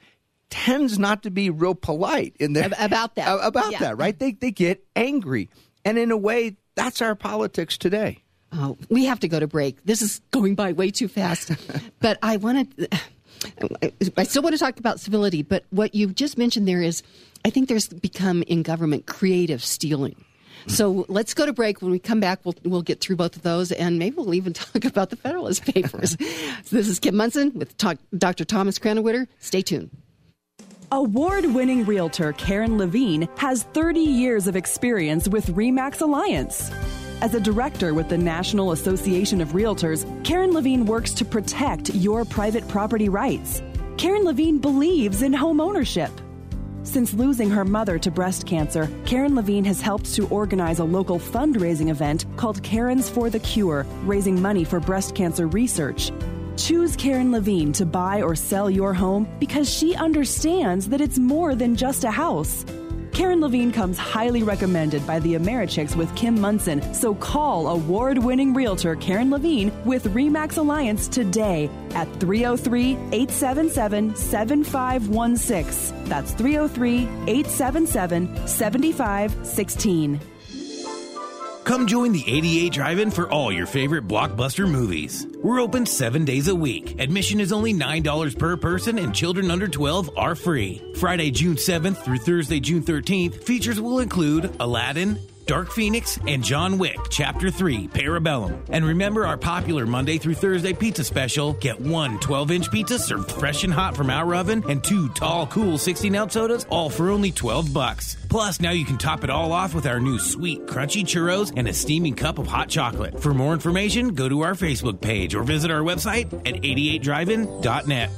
tends 0.51 0.99
not 0.99 1.23
to 1.25 1.31
be 1.31 1.51
real 1.51 1.75
polite 1.75 2.37
in 2.39 2.53
their 2.53 2.71
about 2.79 3.15
that. 3.17 3.39
about 3.43 3.73
Yeah. 3.73 3.79
that, 3.81 3.99
right? 3.99 4.19
They 4.19 4.33
they 4.33 4.51
get 4.51 4.85
angry, 4.95 5.49
and 5.85 5.99
in 5.99 6.11
a 6.11 6.17
way, 6.17 6.57
that's 6.75 7.01
our 7.01 7.15
politics 7.15 7.79
today. 7.79 8.23
Oh, 8.53 8.77
we 8.89 9.05
have 9.07 9.21
to 9.21 9.29
go 9.29 9.41
to 9.41 9.47
break. 9.47 9.85
This 9.85 10.01
is 10.03 10.21
going 10.31 10.55
by 10.55 10.73
way 10.73 10.91
too 10.91 11.09
fast. 11.09 11.51
but 12.01 12.17
I 12.23 12.37
wanted, 12.39 12.89
I 14.17 14.23
still 14.23 14.43
want 14.43 14.55
to 14.55 14.59
talk 14.59 14.79
about 14.79 15.01
civility. 15.01 15.43
But 15.43 15.65
what 15.71 15.95
you 15.95 16.07
just 16.07 16.39
mentioned 16.39 16.67
there 16.67 16.81
is, 16.81 17.03
I 17.45 17.51
think 17.51 17.69
there's 17.69 17.89
become 17.89 18.43
in 18.45 18.63
government 18.63 19.07
creative 19.07 19.63
stealing. 19.65 20.25
So 20.69 21.07
let's 21.09 21.35
go 21.35 21.47
to 21.47 21.53
break. 21.53 21.81
When 21.81 21.91
we 21.91 21.99
come 21.99 22.21
back, 22.21 22.41
we'll 22.45 22.55
we'll 22.64 22.83
get 22.83 23.01
through 23.01 23.17
both 23.17 23.37
of 23.37 23.43
those, 23.43 23.73
and 23.73 23.99
maybe 23.99 24.17
we'll 24.17 24.35
even 24.35 24.53
talk 24.55 24.85
about 24.85 25.11
the 25.11 25.17
Federalist 25.17 25.64
Papers. 25.64 26.11
so 26.64 26.77
this 26.77 26.89
is 26.89 26.99
Kim 26.99 27.17
Monson 27.17 27.53
with 27.55 27.77
Ta- 27.77 27.95
Dr. 28.17 28.45
Thomas 28.45 28.79
Krannawitter. 28.79 29.27
Stay 29.39 29.62
tuned. 29.62 29.91
Award 30.93 31.47
winning 31.47 31.85
realtor 31.85 32.33
Karen 32.35 32.79
Levine 32.79 33.29
has 33.39 33.64
30 33.64 33.99
years 34.01 34.47
of 34.47 34.55
experience 34.55 35.27
with 35.29 35.47
REMAX 35.49 36.01
Alliance. 36.01 36.71
As 37.23 37.35
a 37.35 37.41
director 37.41 37.93
with 37.93 38.09
the 38.09 38.19
National 38.19 38.71
Association 38.73 39.41
of 39.41 39.49
Realtors, 39.49 40.05
Karen 40.23 40.53
Levine 40.53 40.87
works 40.87 41.12
to 41.14 41.25
protect 41.25 41.93
your 41.95 42.25
private 42.25 42.67
property 42.69 43.09
rights. 43.09 43.62
Karen 43.97 44.23
Levine 44.23 44.59
believes 44.59 45.23
in 45.23 45.33
home 45.33 45.61
ownership. 45.61 46.11
Since 46.87 47.14
losing 47.14 47.51
her 47.51 47.64
mother 47.64 47.99
to 47.99 48.12
breast 48.12 48.47
cancer, 48.47 48.89
Karen 49.07 49.34
Levine 49.34 49.64
has 49.64 49.80
helped 49.80 50.14
to 50.14 50.28
organize 50.28 50.78
a 50.78 50.84
local 50.84 51.18
fundraising 51.18 51.91
event 51.91 52.24
called 52.37 52.62
Karen's 52.62 53.11
for 53.11 53.28
the 53.28 53.41
Cure, 53.41 53.84
raising 54.05 54.41
money 54.41 54.62
for 54.62 54.78
breast 54.78 55.16
cancer 55.16 55.49
research. 55.49 56.12
Choose 56.57 56.95
Karen 56.95 57.32
Levine 57.32 57.72
to 57.72 57.84
buy 57.84 58.22
or 58.22 58.37
sell 58.37 58.70
your 58.70 58.95
home 58.95 59.28
because 59.41 59.68
she 59.68 59.97
understands 59.97 60.89
that 60.91 61.01
it's 61.01 61.18
more 61.18 61.57
than 61.57 61.74
just 61.74 62.05
a 62.05 62.11
house. 62.11 62.64
Karen 63.17 63.41
Levine 63.41 63.73
comes 63.73 63.97
highly 63.97 64.43
recommended 64.43 65.07
by 65.07 65.19
the 65.21 65.37
Americhicks 65.37 65.97
with 65.97 66.14
Kim 66.14 66.39
Monson. 66.39 66.83
so 66.93 67.14
call 67.14 67.69
award 67.69 68.19
winning 68.19 68.53
realtor 68.53 68.95
Karen 68.95 69.31
Levine 69.31 69.73
with 69.87 70.05
REMAX 70.12 70.59
Alliance 70.59 71.09
today 71.09 71.71
at 71.93 72.07
303 72.21 72.91
877 73.12 74.14
7516. 74.14 76.05
That's 76.05 76.33
303 76.33 77.05
877 77.27 78.47
7516. 78.47 80.21
Come 81.67 81.89
join 81.89 82.12
the 82.12 82.23
88 82.25 82.73
Drive-In 82.73 83.11
for 83.11 83.29
all 83.29 83.51
your 83.51 83.67
favorite 83.67 84.07
blockbuster 84.07 84.71
movies. 84.71 85.27
We're 85.43 85.61
open 85.61 85.85
seven 85.85 86.25
days 86.25 86.47
a 86.47 86.55
week. 86.55 87.01
Admission 87.01 87.41
is 87.41 87.53
only 87.53 87.75
$9 87.75 88.39
per 88.39 88.57
person 88.57 89.01
and 89.01 89.12
children 89.12 89.51
under 89.51 89.67
12 89.67 90.11
are 90.17 90.37
free. 90.37 90.81
Friday, 90.95 91.33
June 91.33 91.57
7th 91.57 91.97
through 92.05 92.19
Thursday, 92.19 92.61
June 92.61 92.85
13th, 92.85 93.43
features 93.43 93.81
will 93.81 93.99
include 93.99 94.55
Aladdin, 94.61 95.19
Dark 95.47 95.70
Phoenix, 95.70 96.18
and 96.26 96.42
John 96.42 96.76
Wick, 96.76 96.99
Chapter 97.09 97.51
3, 97.51 97.88
Parabellum. 97.88 98.59
And 98.68 98.84
remember 98.84 99.26
our 99.26 99.36
popular 99.36 99.86
Monday 99.86 100.18
through 100.18 100.34
Thursday 100.34 100.72
pizza 100.72 101.05
special. 101.05 101.53
Get 101.55 101.80
one 101.80 102.18
12 102.18 102.51
inch 102.51 102.70
pizza 102.70 102.99
served 102.99 103.30
fresh 103.30 103.62
and 103.62 103.72
hot 103.72 103.97
from 103.97 104.11
our 104.11 104.34
oven, 104.34 104.64
and 104.68 104.82
two 104.82 105.09
tall, 105.11 105.47
cool 105.47 105.78
16 105.78 106.14
ounce 106.16 106.34
sodas, 106.34 106.66
all 106.68 106.90
for 106.90 107.11
only 107.11 107.30
12 107.30 107.72
bucks. 107.72 108.16
Plus, 108.28 108.61
now 108.61 108.72
you 108.72 108.84
can 108.84 108.99
top 108.99 109.22
it 109.22 109.30
all 109.30 109.53
off 109.53 109.72
with 109.72 109.86
our 109.86 110.01
new 110.01 110.18
sweet, 110.18 110.66
crunchy 110.66 111.03
churros 111.03 111.53
and 111.57 111.68
a 111.68 111.72
steaming 111.72 112.14
cup 112.14 112.38
of 112.38 112.47
hot 112.47 112.68
chocolate. 112.68 113.20
For 113.20 113.32
more 113.32 113.53
information, 113.53 114.14
go 114.14 114.28
to 114.28 114.42
our 114.42 114.55
Facebook 114.55 115.01
page 115.01 115.34
or 115.34 115.44
visit 115.44 115.70
our 115.70 115.82
website 115.82 116.32
at 116.47 116.61
88drivein.net. 116.62 118.11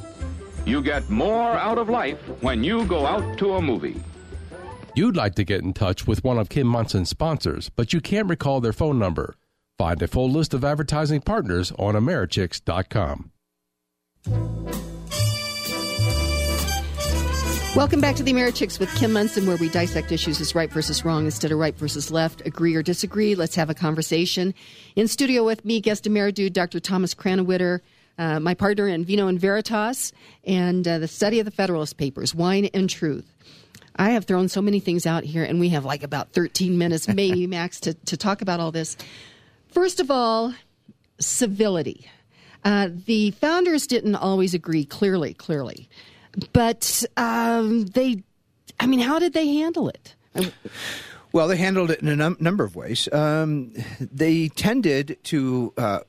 You 0.64 0.82
get 0.82 1.08
more 1.08 1.52
out 1.52 1.78
of 1.78 1.88
life 1.88 2.18
when 2.40 2.64
you 2.64 2.84
go 2.86 3.06
out 3.06 3.38
to 3.38 3.54
a 3.54 3.62
movie. 3.62 4.02
You'd 4.98 5.14
like 5.14 5.36
to 5.36 5.44
get 5.44 5.62
in 5.62 5.74
touch 5.74 6.08
with 6.08 6.24
one 6.24 6.38
of 6.38 6.48
Kim 6.48 6.66
Monson's 6.66 7.08
sponsors, 7.08 7.68
but 7.68 7.92
you 7.92 8.00
can't 8.00 8.28
recall 8.28 8.60
their 8.60 8.72
phone 8.72 8.98
number. 8.98 9.36
Find 9.78 10.02
a 10.02 10.08
full 10.08 10.28
list 10.28 10.54
of 10.54 10.64
advertising 10.64 11.20
partners 11.20 11.70
on 11.78 11.94
Americhicks.com. 11.94 13.30
Welcome 17.76 18.00
back 18.00 18.16
to 18.16 18.24
the 18.24 18.32
Americhicks 18.32 18.80
with 18.80 18.92
Kim 18.96 19.12
Monson, 19.12 19.46
where 19.46 19.56
we 19.58 19.68
dissect 19.68 20.10
issues 20.10 20.40
as 20.40 20.56
right 20.56 20.72
versus 20.72 21.04
wrong 21.04 21.26
instead 21.26 21.52
of 21.52 21.58
right 21.58 21.76
versus 21.76 22.10
left, 22.10 22.44
agree 22.44 22.74
or 22.74 22.82
disagree. 22.82 23.36
Let's 23.36 23.54
have 23.54 23.70
a 23.70 23.74
conversation. 23.74 24.52
In 24.96 25.06
studio 25.06 25.44
with 25.44 25.64
me, 25.64 25.80
guest 25.80 26.06
Ameridude, 26.06 26.54
Dr. 26.54 26.80
Thomas 26.80 27.14
Krannawitter, 27.14 27.82
uh, 28.18 28.40
my 28.40 28.54
partner 28.54 28.88
in 28.88 29.04
Vino 29.04 29.28
and 29.28 29.38
Veritas, 29.38 30.12
and 30.42 30.88
uh, 30.88 30.98
the 30.98 31.06
study 31.06 31.38
of 31.38 31.44
the 31.44 31.52
Federalist 31.52 31.98
Papers, 31.98 32.34
Wine 32.34 32.68
and 32.74 32.90
Truth. 32.90 33.32
I 33.98 34.10
have 34.10 34.24
thrown 34.24 34.48
so 34.48 34.62
many 34.62 34.80
things 34.80 35.06
out 35.06 35.24
here, 35.24 35.44
and 35.44 35.58
we 35.58 35.70
have 35.70 35.84
like 35.84 36.02
about 36.02 36.32
13 36.32 36.78
minutes, 36.78 37.08
maybe 37.08 37.46
max, 37.48 37.80
to, 37.80 37.94
to 37.94 38.16
talk 38.16 38.42
about 38.42 38.60
all 38.60 38.70
this. 38.70 38.96
First 39.68 40.00
of 40.00 40.10
all, 40.10 40.54
civility. 41.18 42.08
Uh, 42.64 42.88
the 43.06 43.32
founders 43.32 43.86
didn't 43.86 44.16
always 44.16 44.54
agree 44.54 44.84
clearly, 44.84 45.34
clearly, 45.34 45.88
but 46.52 47.04
um, 47.16 47.86
they, 47.86 48.22
I 48.80 48.86
mean, 48.86 49.00
how 49.00 49.18
did 49.18 49.32
they 49.32 49.46
handle 49.46 49.88
it? 49.88 50.14
Well, 51.32 51.48
they 51.48 51.56
handled 51.56 51.90
it 51.90 52.00
in 52.00 52.08
a 52.08 52.16
num- 52.16 52.36
number 52.40 52.64
of 52.64 52.74
ways. 52.74 53.08
Um, 53.12 53.72
they 54.00 54.48
tended 54.48 55.18
to 55.24 55.72
uh, 55.76 56.00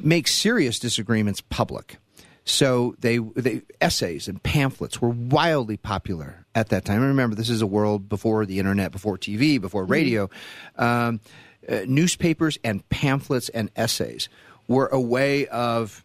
make 0.00 0.28
serious 0.28 0.78
disagreements 0.78 1.40
public. 1.40 1.96
So 2.44 2.94
they, 3.00 3.18
they 3.18 3.62
essays 3.80 4.28
and 4.28 4.42
pamphlets 4.42 5.00
were 5.00 5.08
wildly 5.08 5.76
popular 5.76 6.45
at 6.56 6.70
that 6.70 6.86
time. 6.86 6.96
And 6.96 7.08
remember, 7.08 7.36
this 7.36 7.50
is 7.50 7.60
a 7.60 7.66
world 7.66 8.08
before 8.08 8.46
the 8.46 8.58
internet, 8.58 8.90
before 8.90 9.18
TV, 9.18 9.60
before 9.60 9.82
mm-hmm. 9.82 9.92
radio. 9.92 10.26
Mm-hmm. 10.26 10.82
Um, 10.82 11.20
uh, 11.68 11.80
newspapers 11.86 12.58
and 12.64 12.88
pamphlets 12.88 13.48
and 13.50 13.70
essays 13.76 14.28
were 14.66 14.86
a 14.86 15.00
way 15.00 15.46
of 15.48 16.02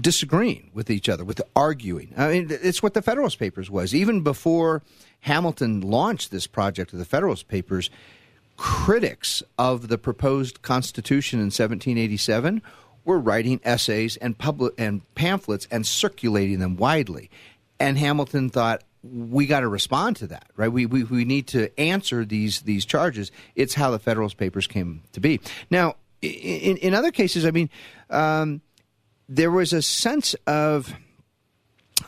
disagreeing 0.00 0.70
with 0.72 0.88
each 0.88 1.08
other, 1.08 1.24
with 1.24 1.42
arguing. 1.56 2.14
I 2.16 2.28
mean, 2.28 2.48
it's 2.50 2.82
what 2.82 2.94
the 2.94 3.02
Federalist 3.02 3.38
Papers 3.38 3.70
was. 3.70 3.94
Even 3.94 4.22
before 4.22 4.82
Hamilton 5.20 5.80
launched 5.80 6.30
this 6.30 6.46
project 6.46 6.92
of 6.92 6.98
the 6.98 7.04
Federalist 7.04 7.48
Papers, 7.48 7.90
critics 8.56 9.42
of 9.58 9.88
the 9.88 9.98
proposed 9.98 10.62
Constitution 10.62 11.40
in 11.40 11.46
1787 11.46 12.62
were 13.04 13.18
writing 13.18 13.60
essays 13.64 14.16
and 14.18 14.38
public 14.38 14.74
and 14.78 15.02
pamphlets 15.16 15.66
and 15.70 15.84
circulating 15.86 16.60
them 16.60 16.76
widely. 16.76 17.30
And 17.80 17.98
Hamilton 17.98 18.48
thought 18.48 18.82
we 19.02 19.46
got 19.46 19.60
to 19.60 19.68
respond 19.68 20.16
to 20.16 20.28
that, 20.28 20.50
right? 20.56 20.72
We, 20.72 20.86
we 20.86 21.04
we 21.04 21.24
need 21.24 21.48
to 21.48 21.78
answer 21.78 22.24
these 22.24 22.62
these 22.62 22.84
charges. 22.84 23.32
It's 23.54 23.74
how 23.74 23.90
the 23.90 23.98
Federalist 23.98 24.36
Papers 24.36 24.66
came 24.66 25.02
to 25.12 25.20
be. 25.20 25.40
Now, 25.70 25.96
in 26.20 26.76
in 26.76 26.94
other 26.94 27.10
cases, 27.10 27.44
I 27.44 27.50
mean, 27.50 27.68
um, 28.10 28.60
there 29.28 29.50
was 29.50 29.72
a 29.72 29.82
sense 29.82 30.34
of 30.46 30.94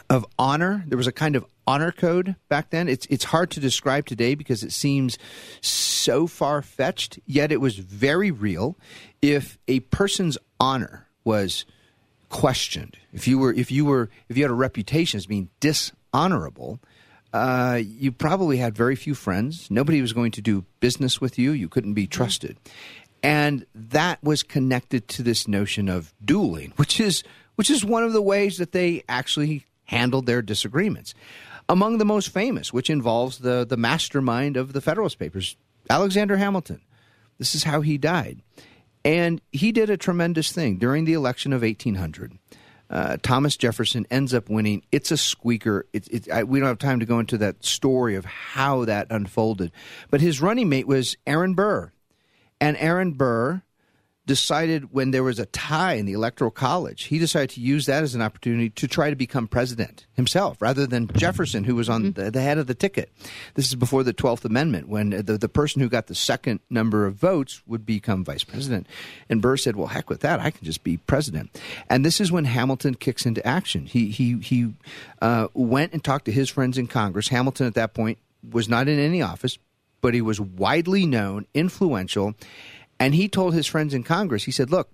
of 0.09 0.27
honor. 0.39 0.85
There 0.87 0.99
was 0.99 1.07
a 1.07 1.13
kind 1.13 1.37
of 1.37 1.45
honor 1.67 1.93
code 1.93 2.37
back 2.49 2.71
then. 2.71 2.89
It's 2.89 3.07
it's 3.07 3.25
hard 3.25 3.51
to 3.53 3.61
describe 3.61 4.07
today 4.07 4.35
because 4.35 4.63
it 4.63 4.73
seems 4.73 5.19
so 5.61 6.27
far 6.27 6.63
fetched. 6.63 7.19
Yet 7.27 7.51
it 7.53 7.61
was 7.61 7.77
very 7.77 8.31
real. 8.31 8.77
If 9.21 9.59
a 9.67 9.81
person's 9.81 10.39
honor 10.61 11.09
was 11.25 11.65
questioned, 12.29 12.99
if 13.13 13.27
you 13.27 13.39
were 13.39 13.53
if 13.53 13.73
you 13.73 13.85
were 13.85 14.11
if 14.29 14.37
you 14.37 14.45
had 14.45 14.51
a 14.51 14.55
reputation 14.55 15.19
as 15.19 15.27
being 15.27 15.51
dishonorable, 16.15 16.81
uh, 17.33 17.81
you 17.83 18.13
probably 18.13 18.59
had 18.59 18.77
very 18.77 18.95
few 18.95 19.15
friends. 19.15 19.71
Nobody 19.71 20.01
was 20.01 20.13
going 20.13 20.31
to 20.33 20.43
do 20.43 20.65
business 20.81 21.21
with 21.21 21.39
you. 21.39 21.51
You 21.51 21.69
couldn't 21.69 21.95
be 21.95 22.07
trusted, 22.07 22.57
and 23.23 23.67
that 23.75 24.23
was 24.23 24.43
connected 24.43 25.09
to 25.09 25.23
this 25.23 25.49
notion 25.49 25.89
of 25.89 26.15
dueling, 26.25 26.73
which 26.77 27.01
is 27.01 27.25
which 27.57 27.71
is 27.71 27.85
one 27.85 28.05
of 28.05 28.13
the 28.13 28.23
ways 28.23 28.59
that 28.59 28.73
they 28.73 29.03
actually 29.09 29.65
handled 29.85 30.27
their 30.27 30.43
disagreements. 30.43 31.15
Among 31.69 31.99
the 31.99 32.05
most 32.05 32.29
famous, 32.29 32.73
which 32.73 32.91
involves 32.91 33.39
the, 33.39 33.65
the 33.67 33.79
mastermind 33.79 34.57
of 34.59 34.75
the 34.75 34.83
Federalist 34.83 35.19
Papers, 35.19 35.57
Alexander 35.89 36.37
Hamilton. 36.37 36.83
This 37.39 37.55
is 37.55 37.65
how 37.65 37.81
he 37.81 37.97
died. 37.97 38.43
And 39.03 39.41
he 39.51 39.73
did 39.73 39.89
a 39.89 39.97
tremendous 39.97 40.53
thing 40.53 40.77
during 40.77 41.07
the 41.07 41.15
election 41.15 41.55
of 41.55 41.63
1800. 41.63 42.39
Uh, 42.91 43.17
Thomas 43.23 43.57
Jefferson 43.57 44.07
ends 44.11 44.35
up 44.35 44.49
winning. 44.49 44.83
It's 44.93 45.11
a 45.11 45.17
squeaker. 45.17 45.87
It, 45.93 46.09
it, 46.09 46.31
I, 46.31 46.45
we 46.45 46.61
don't 46.61 46.69
have 46.69 46.79
time 46.79 47.01
to 47.01 47.07
go 47.07 47.19
into 47.19 47.39
that 47.39 47.65
story 47.65 48.15
of 48.15 48.25
how 48.25 48.85
that 48.85 49.07
unfolded. 49.11 49.73
But 50.11 50.21
his 50.21 50.41
running 50.41 50.69
mate 50.69 50.87
was 50.87 51.17
Aaron 51.27 51.55
Burr. 51.55 51.93
And 52.61 52.77
Aaron 52.79 53.13
Burr 53.13 53.63
decided 54.27 54.93
when 54.93 55.11
there 55.11 55.23
was 55.23 55.39
a 55.39 55.47
tie 55.47 55.95
in 55.95 56.07
the 56.07 56.13
electoral 56.15 56.51
college, 56.51 57.05
he 57.05 57.19
decided 57.19 57.51
to 57.51 57.61
use 57.61 57.87
that 57.87 58.03
as 58.03 58.15
an 58.15 58.23
opportunity 58.23 58.71
to 58.71 58.89
try 58.89 59.11
to 59.11 59.17
become 59.17 59.47
president 59.47 60.07
himself 60.15 60.61
rather 60.63 60.87
than 60.87 61.09
Jefferson, 61.09 61.65
who 61.65 61.75
was 61.75 61.89
on 61.89 62.05
mm-hmm. 62.05 62.23
the, 62.23 62.31
the, 62.31 62.41
head 62.41 62.57
of 62.57 62.67
the 62.67 62.75
ticket. 62.75 63.11
This 63.55 63.69
is 63.69 63.75
before 63.75 64.03
the 64.03 64.15
12th 64.15 64.45
Amendment, 64.45 64.89
when 64.89 65.11
the, 65.11 65.37
the 65.37 65.49
person 65.49 65.83
who 65.83 65.89
got 65.89 66.07
the 66.07 66.15
second 66.15 66.61
number 66.71 67.05
of 67.05 67.17
votes 67.17 67.63
would 67.67 67.85
become 67.85 68.25
vice 68.25 68.45
president. 68.45 68.87
And 69.29 69.43
Burr 69.43 69.59
said, 69.59 69.77
well, 69.77 69.89
heck 69.89 70.09
with 70.09 70.21
that. 70.21 70.41
I 70.41 70.51
can 70.51 70.65
just 70.65 70.85
be 70.85 70.97
president. 70.97 71.61
And 71.91 72.05
this 72.05 72.21
is 72.21 72.33
when 72.33 72.47
Hamilton 72.47 72.95
kicks 72.95 73.27
into 73.27 73.47
action. 73.47 73.85
He, 73.85 74.11
he, 74.11 74.39
he 74.39 74.73
uh, 75.21 75.49
went 75.53 75.93
and 75.93 76.03
talked 76.03 76.25
to 76.27 76.33
his 76.33 76.49
friends 76.49 76.79
in 76.79 76.87
Congress. 76.87 77.29
Hamilton, 77.29 77.67
at 77.67 77.75
that 77.75 77.93
point, 77.93 78.19
was 78.51 78.69
not 78.69 78.89
in 78.89 78.99
any 78.99 79.21
office, 79.21 79.59
but 80.01 80.15
he 80.15 80.23
was 80.23 80.41
widely 80.41 81.05
known, 81.05 81.47
influential 81.55 82.35
and 82.99 83.15
he 83.15 83.29
told 83.29 83.55
his 83.55 83.67
friends 83.67 83.95
in 83.95 84.03
Congress, 84.03 84.45
he 84.45 84.51
said, 84.51 84.71
Look, 84.71 84.91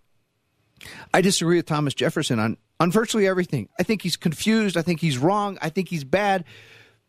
I 1.12 1.20
disagree 1.20 1.56
with 1.56 1.66
Thomas 1.66 1.94
Jefferson 1.94 2.38
on, 2.38 2.56
on 2.78 2.90
virtually 2.90 3.26
everything. 3.26 3.68
I 3.78 3.82
think 3.82 4.02
he's 4.02 4.16
confused. 4.16 4.76
I 4.76 4.82
think 4.82 5.00
he's 5.00 5.18
wrong. 5.18 5.58
I 5.60 5.68
think 5.68 5.88
he's 5.88 6.04
bad, 6.04 6.44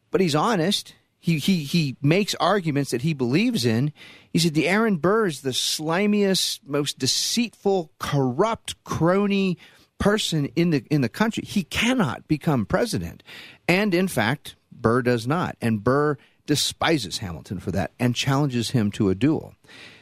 but 0.09 0.21
he's 0.21 0.35
honest. 0.35 0.93
He, 1.19 1.37
he, 1.37 1.63
he 1.63 1.97
makes 2.01 2.33
arguments 2.35 2.91
that 2.91 3.03
he 3.03 3.13
believes 3.13 3.63
in. 3.63 3.93
He 4.31 4.39
said 4.39 4.55
the 4.55 4.67
Aaron 4.67 4.97
Burr 4.97 5.27
is 5.27 5.41
the 5.41 5.51
slimiest, 5.51 6.61
most 6.65 6.97
deceitful, 6.97 7.91
corrupt 7.99 8.83
crony 8.83 9.57
person 9.99 10.45
in 10.55 10.71
the 10.71 10.83
in 10.89 11.01
the 11.01 11.09
country. 11.09 11.43
He 11.45 11.63
cannot 11.63 12.27
become 12.27 12.65
president. 12.65 13.21
And 13.67 13.93
in 13.93 14.07
fact, 14.07 14.55
Burr 14.71 15.03
does 15.03 15.27
not. 15.27 15.55
And 15.61 15.83
Burr 15.83 16.17
despises 16.47 17.19
Hamilton 17.19 17.59
for 17.59 17.69
that 17.71 17.91
and 17.99 18.15
challenges 18.15 18.71
him 18.71 18.91
to 18.93 19.09
a 19.09 19.15
duel. 19.15 19.53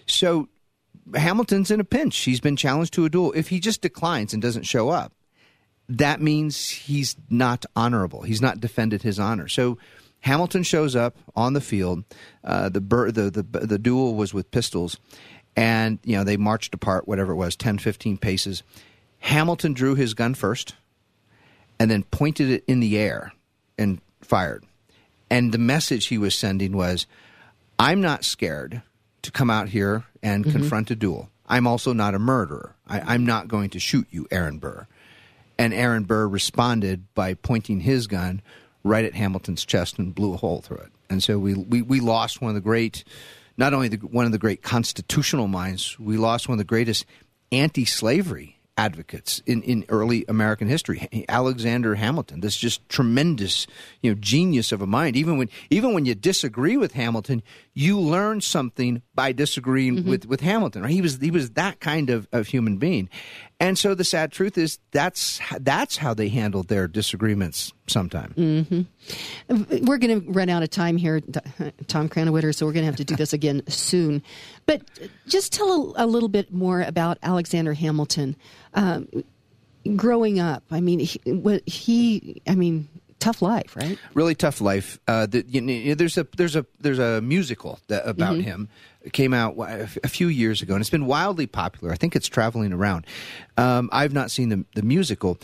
So 0.07 0.47
Hamilton's 1.15 1.71
in 1.71 1.79
a 1.79 1.83
pinch. 1.83 2.17
He's 2.17 2.39
been 2.39 2.55
challenged 2.55 2.93
to 2.93 3.05
a 3.05 3.09
duel. 3.09 3.31
If 3.33 3.49
he 3.49 3.59
just 3.59 3.81
declines 3.81 4.33
and 4.33 4.41
doesn't 4.41 4.63
show 4.63 4.89
up, 4.89 5.13
that 5.87 6.21
means 6.21 6.69
he's 6.69 7.15
not 7.29 7.65
honorable. 7.75 8.21
He's 8.21 8.41
not 8.41 8.59
defended 8.59 9.01
his 9.01 9.19
honor. 9.19 9.47
So 9.47 9.77
Hamilton 10.21 10.63
shows 10.63 10.95
up 10.95 11.17
on 11.35 11.53
the 11.53 11.61
field. 11.61 12.03
Uh, 12.43 12.69
the, 12.69 12.79
the, 12.79 13.29
the 13.31 13.65
the 13.65 13.79
duel 13.79 14.15
was 14.15 14.33
with 14.33 14.51
pistols, 14.51 14.99
and 15.55 15.99
you 16.03 16.15
know 16.15 16.23
they 16.23 16.37
marched 16.37 16.73
apart, 16.73 17.07
whatever 17.07 17.31
it 17.31 17.37
was, 17.37 17.55
10, 17.55 17.79
15 17.79 18.17
paces. 18.17 18.63
Hamilton 19.19 19.73
drew 19.73 19.95
his 19.95 20.13
gun 20.13 20.33
first, 20.33 20.75
and 21.79 21.89
then 21.89 22.03
pointed 22.03 22.49
it 22.49 22.63
in 22.67 22.79
the 22.79 22.97
air 22.97 23.33
and 23.77 23.99
fired. 24.21 24.65
And 25.29 25.51
the 25.51 25.57
message 25.57 26.07
he 26.07 26.17
was 26.17 26.35
sending 26.35 26.75
was, 26.75 27.05
I'm 27.77 28.01
not 28.01 28.23
scared 28.23 28.81
to 29.21 29.31
come 29.31 29.49
out 29.49 29.69
here 29.69 30.05
and 30.21 30.43
Mm-hmm. 30.45 30.57
confront 30.57 30.91
a 30.91 30.95
duel. 30.95 31.29
I'm 31.47 31.65
also 31.65 31.93
not 31.93 32.13
a 32.13 32.19
murderer. 32.19 32.75
I, 32.87 33.01
I'm 33.01 33.25
not 33.25 33.47
going 33.47 33.69
to 33.71 33.79
shoot 33.79 34.07
you, 34.11 34.27
Aaron 34.31 34.59
Burr. 34.59 34.85
And 35.57 35.73
Aaron 35.73 36.03
Burr 36.03 36.27
responded 36.27 37.05
by 37.15 37.33
pointing 37.33 37.79
his 37.81 38.07
gun 38.07 38.41
right 38.83 39.03
at 39.03 39.15
Hamilton's 39.15 39.65
chest 39.65 39.97
and 39.97 40.13
blew 40.13 40.33
a 40.33 40.37
hole 40.37 40.61
through 40.61 40.77
it. 40.77 40.91
And 41.09 41.23
so 41.23 41.39
we, 41.39 41.55
we, 41.55 41.81
we 41.81 41.99
lost 41.99 42.41
one 42.41 42.49
of 42.49 42.55
the 42.55 42.61
great, 42.61 43.03
not 43.57 43.73
only 43.73 43.87
the, 43.87 43.97
one 43.97 44.25
of 44.25 44.31
the 44.31 44.37
great 44.37 44.61
constitutional 44.61 45.47
minds, 45.47 45.97
we 45.99 46.17
lost 46.17 46.47
one 46.47 46.53
of 46.53 46.59
the 46.59 46.63
greatest 46.65 47.05
anti 47.51 47.83
slavery 47.85 48.58
advocates 48.79 49.41
in, 49.45 49.61
in 49.63 49.85
early 49.89 50.23
American 50.29 50.69
history, 50.69 51.25
Alexander 51.27 51.95
Hamilton. 51.95 52.39
This 52.39 52.55
just 52.55 52.87
tremendous, 52.87 53.67
you 54.01 54.09
know, 54.09 54.17
genius 54.19 54.71
of 54.71 54.81
a 54.81 54.87
mind. 54.87 55.17
Even 55.17 55.37
when 55.37 55.49
even 55.69 55.93
when 55.93 56.05
you 56.05 56.15
disagree 56.15 56.77
with 56.77 56.93
Hamilton, 56.93 57.43
you 57.73 57.99
learn 57.99 58.39
something 58.39 59.01
by 59.13 59.33
disagreeing 59.33 59.97
mm-hmm. 59.97 60.09
with, 60.09 60.25
with 60.25 60.39
Hamilton. 60.39 60.83
Right? 60.83 60.91
He 60.91 61.01
was 61.01 61.17
he 61.17 61.29
was 61.29 61.51
that 61.51 61.81
kind 61.81 62.09
of, 62.09 62.27
of 62.31 62.47
human 62.47 62.77
being. 62.77 63.09
And 63.61 63.77
so 63.77 63.93
the 63.93 64.05
sad 64.05 64.31
truth 64.31 64.57
is 64.57 64.79
that's 64.91 65.41
that's 65.59 65.97
how 65.97 66.13
they 66.13 66.29
handled 66.29 66.69
their 66.69 66.87
disagreements 66.87 67.73
sometime. 67.87 68.33
We're 69.49 69.97
going 69.97 70.21
to 70.21 70.31
run 70.31 70.47
out 70.47 70.63
of 70.63 70.69
time 70.69 70.95
here, 70.95 71.19
Tom 71.87 72.07
Krannawitter, 72.07 72.55
so 72.55 72.65
we're 72.65 72.71
going 72.71 72.83
to 72.83 72.87
have 72.87 72.95
to 72.95 73.03
do 73.03 73.17
this 73.17 73.33
again 73.33 73.61
soon. 73.67 74.23
But 74.65 74.83
just 75.27 75.51
tell 75.51 75.93
a, 75.97 76.05
a 76.05 76.07
little 76.07 76.29
bit 76.29 76.53
more 76.53 76.81
about 76.81 77.17
Alexander 77.21 77.73
Hamilton. 77.73 78.37
Um, 78.75 79.09
growing 79.95 80.39
up, 80.39 80.63
I 80.71 80.79
mean, 80.79 80.99
he, 80.99 81.19
what 81.25 81.67
he, 81.67 82.41
I 82.47 82.55
mean, 82.55 82.87
tough 83.19 83.41
life, 83.41 83.75
right? 83.75 83.99
really 84.13 84.35
tough 84.35 84.61
life. 84.61 84.99
Uh, 85.07 85.25
the, 85.25 85.45
you 85.47 85.61
know, 85.61 85.95
there's 85.95 86.17
a 86.17 86.25
there's 86.37 86.55
a 86.55 86.65
there's 86.79 86.99
a 86.99 87.21
musical 87.21 87.79
that, 87.87 88.07
about 88.07 88.37
him. 88.37 88.69
Came 89.13 89.33
out 89.33 89.55
a 89.57 90.09
few 90.09 90.27
years 90.27 90.61
ago, 90.61 90.73
and 90.73 90.81
it's 90.81 90.89
been 90.89 91.05
wildly 91.05 91.47
popular. 91.47 91.93
I 91.93 91.95
think 91.95 92.15
it's 92.17 92.27
traveling 92.27 92.73
around. 92.73 93.05
Um, 93.55 93.89
I've 93.93 94.13
not 94.13 94.29
seen 94.29 94.49
the 94.49 94.65
the 94.75 94.81
musical, 94.81 95.37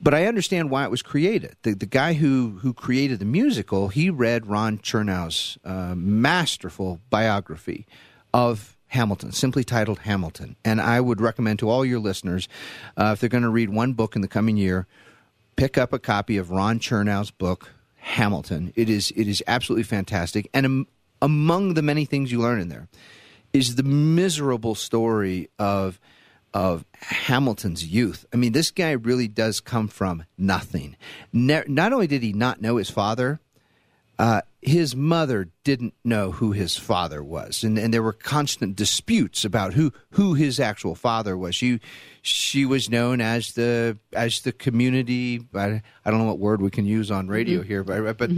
but 0.00 0.14
I 0.14 0.26
understand 0.26 0.70
why 0.70 0.84
it 0.84 0.90
was 0.90 1.02
created. 1.02 1.56
The 1.62 1.74
the 1.74 1.86
guy 1.86 2.12
who 2.12 2.58
who 2.62 2.72
created 2.72 3.18
the 3.18 3.24
musical, 3.24 3.88
he 3.88 4.08
read 4.08 4.46
Ron 4.46 4.78
Chernow's 4.78 5.58
uh, 5.64 5.94
masterful 5.96 7.00
biography 7.10 7.86
of 8.32 8.76
Hamilton, 8.90 9.32
simply 9.32 9.64
titled 9.64 10.00
Hamilton. 10.00 10.56
And 10.64 10.80
I 10.80 11.00
would 11.00 11.20
recommend 11.20 11.58
to 11.60 11.68
all 11.68 11.84
your 11.84 12.00
listeners, 12.00 12.48
uh, 12.96 13.10
if 13.14 13.20
they're 13.20 13.28
going 13.28 13.42
to 13.44 13.48
read 13.48 13.70
one 13.70 13.92
book 13.92 14.16
in 14.16 14.22
the 14.22 14.28
coming 14.28 14.56
year, 14.56 14.86
pick 15.56 15.78
up 15.78 15.92
a 15.92 15.98
copy 15.98 16.36
of 16.36 16.50
Ron 16.50 16.78
Chernow's 16.80 17.30
book 17.30 17.70
Hamilton. 17.96 18.72
It 18.74 18.88
is 18.88 19.12
it 19.14 19.28
is 19.28 19.42
absolutely 19.46 19.84
fantastic, 19.84 20.48
and 20.54 20.66
am, 20.66 20.86
among 21.22 21.74
the 21.74 21.82
many 21.82 22.04
things 22.04 22.32
you 22.32 22.40
learn 22.40 22.60
in 22.60 22.68
there 22.68 22.88
is 23.52 23.76
the 23.76 23.82
miserable 23.82 24.74
story 24.74 25.48
of 25.58 26.00
of 26.52 26.84
Hamilton's 26.94 27.84
youth. 27.84 28.26
I 28.32 28.36
mean, 28.36 28.52
this 28.52 28.72
guy 28.72 28.90
really 28.90 29.28
does 29.28 29.60
come 29.60 29.86
from 29.86 30.24
nothing. 30.36 30.96
Ne- 31.32 31.62
not 31.68 31.92
only 31.92 32.08
did 32.08 32.24
he 32.24 32.32
not 32.32 32.60
know 32.60 32.76
his 32.76 32.90
father, 32.90 33.38
uh, 34.18 34.42
his 34.60 34.96
mother 34.96 35.48
didn't 35.64 35.94
know 36.04 36.32
who 36.32 36.52
his 36.52 36.76
father 36.76 37.22
was, 37.22 37.62
and, 37.62 37.78
and 37.78 37.94
there 37.94 38.02
were 38.02 38.12
constant 38.12 38.76
disputes 38.76 39.44
about 39.44 39.74
who, 39.74 39.92
who 40.10 40.34
his 40.34 40.60
actual 40.60 40.94
father 40.94 41.38
was. 41.38 41.54
She 41.54 41.80
she 42.20 42.66
was 42.66 42.90
known 42.90 43.20
as 43.20 43.52
the 43.52 43.96
as 44.12 44.40
the 44.42 44.52
community. 44.52 45.46
I, 45.54 45.80
I 46.04 46.10
don't 46.10 46.18
know 46.18 46.26
what 46.26 46.38
word 46.38 46.60
we 46.60 46.70
can 46.70 46.84
use 46.84 47.10
on 47.10 47.28
radio 47.28 47.62
here, 47.62 47.82
but 47.82 48.18
but 48.18 48.30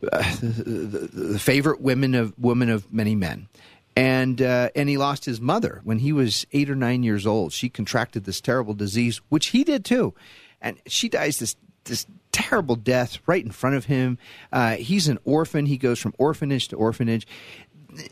the, 0.00 1.08
the, 1.10 1.22
the 1.32 1.38
favorite 1.38 1.80
women 1.80 2.14
of 2.14 2.38
woman 2.38 2.68
of 2.68 2.92
many 2.92 3.14
men. 3.14 3.48
And 3.96 4.40
uh, 4.40 4.70
and 4.76 4.88
he 4.88 4.96
lost 4.96 5.24
his 5.24 5.40
mother 5.40 5.80
when 5.82 5.98
he 5.98 6.12
was 6.12 6.46
eight 6.52 6.70
or 6.70 6.76
nine 6.76 7.02
years 7.02 7.26
old. 7.26 7.52
She 7.52 7.68
contracted 7.68 8.24
this 8.24 8.40
terrible 8.40 8.74
disease, 8.74 9.20
which 9.28 9.48
he 9.48 9.64
did 9.64 9.84
too, 9.84 10.14
and 10.60 10.78
she 10.86 11.08
dies 11.08 11.38
this 11.38 11.56
this 11.84 12.06
terrible 12.30 12.76
death 12.76 13.18
right 13.26 13.44
in 13.44 13.50
front 13.50 13.74
of 13.74 13.86
him. 13.86 14.16
Uh, 14.52 14.76
he's 14.76 15.08
an 15.08 15.18
orphan. 15.24 15.66
He 15.66 15.78
goes 15.78 15.98
from 15.98 16.14
orphanage 16.16 16.68
to 16.68 16.76
orphanage. 16.76 17.26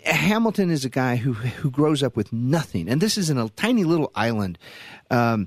Hamilton 0.04 0.70
is 0.70 0.84
a 0.84 0.88
guy 0.88 1.16
who 1.16 1.34
who 1.34 1.70
grows 1.70 2.02
up 2.02 2.16
with 2.16 2.32
nothing, 2.32 2.88
and 2.88 3.00
this 3.00 3.16
is 3.16 3.30
in 3.30 3.38
a 3.38 3.48
tiny 3.50 3.84
little 3.84 4.10
island 4.12 4.58
um, 5.12 5.46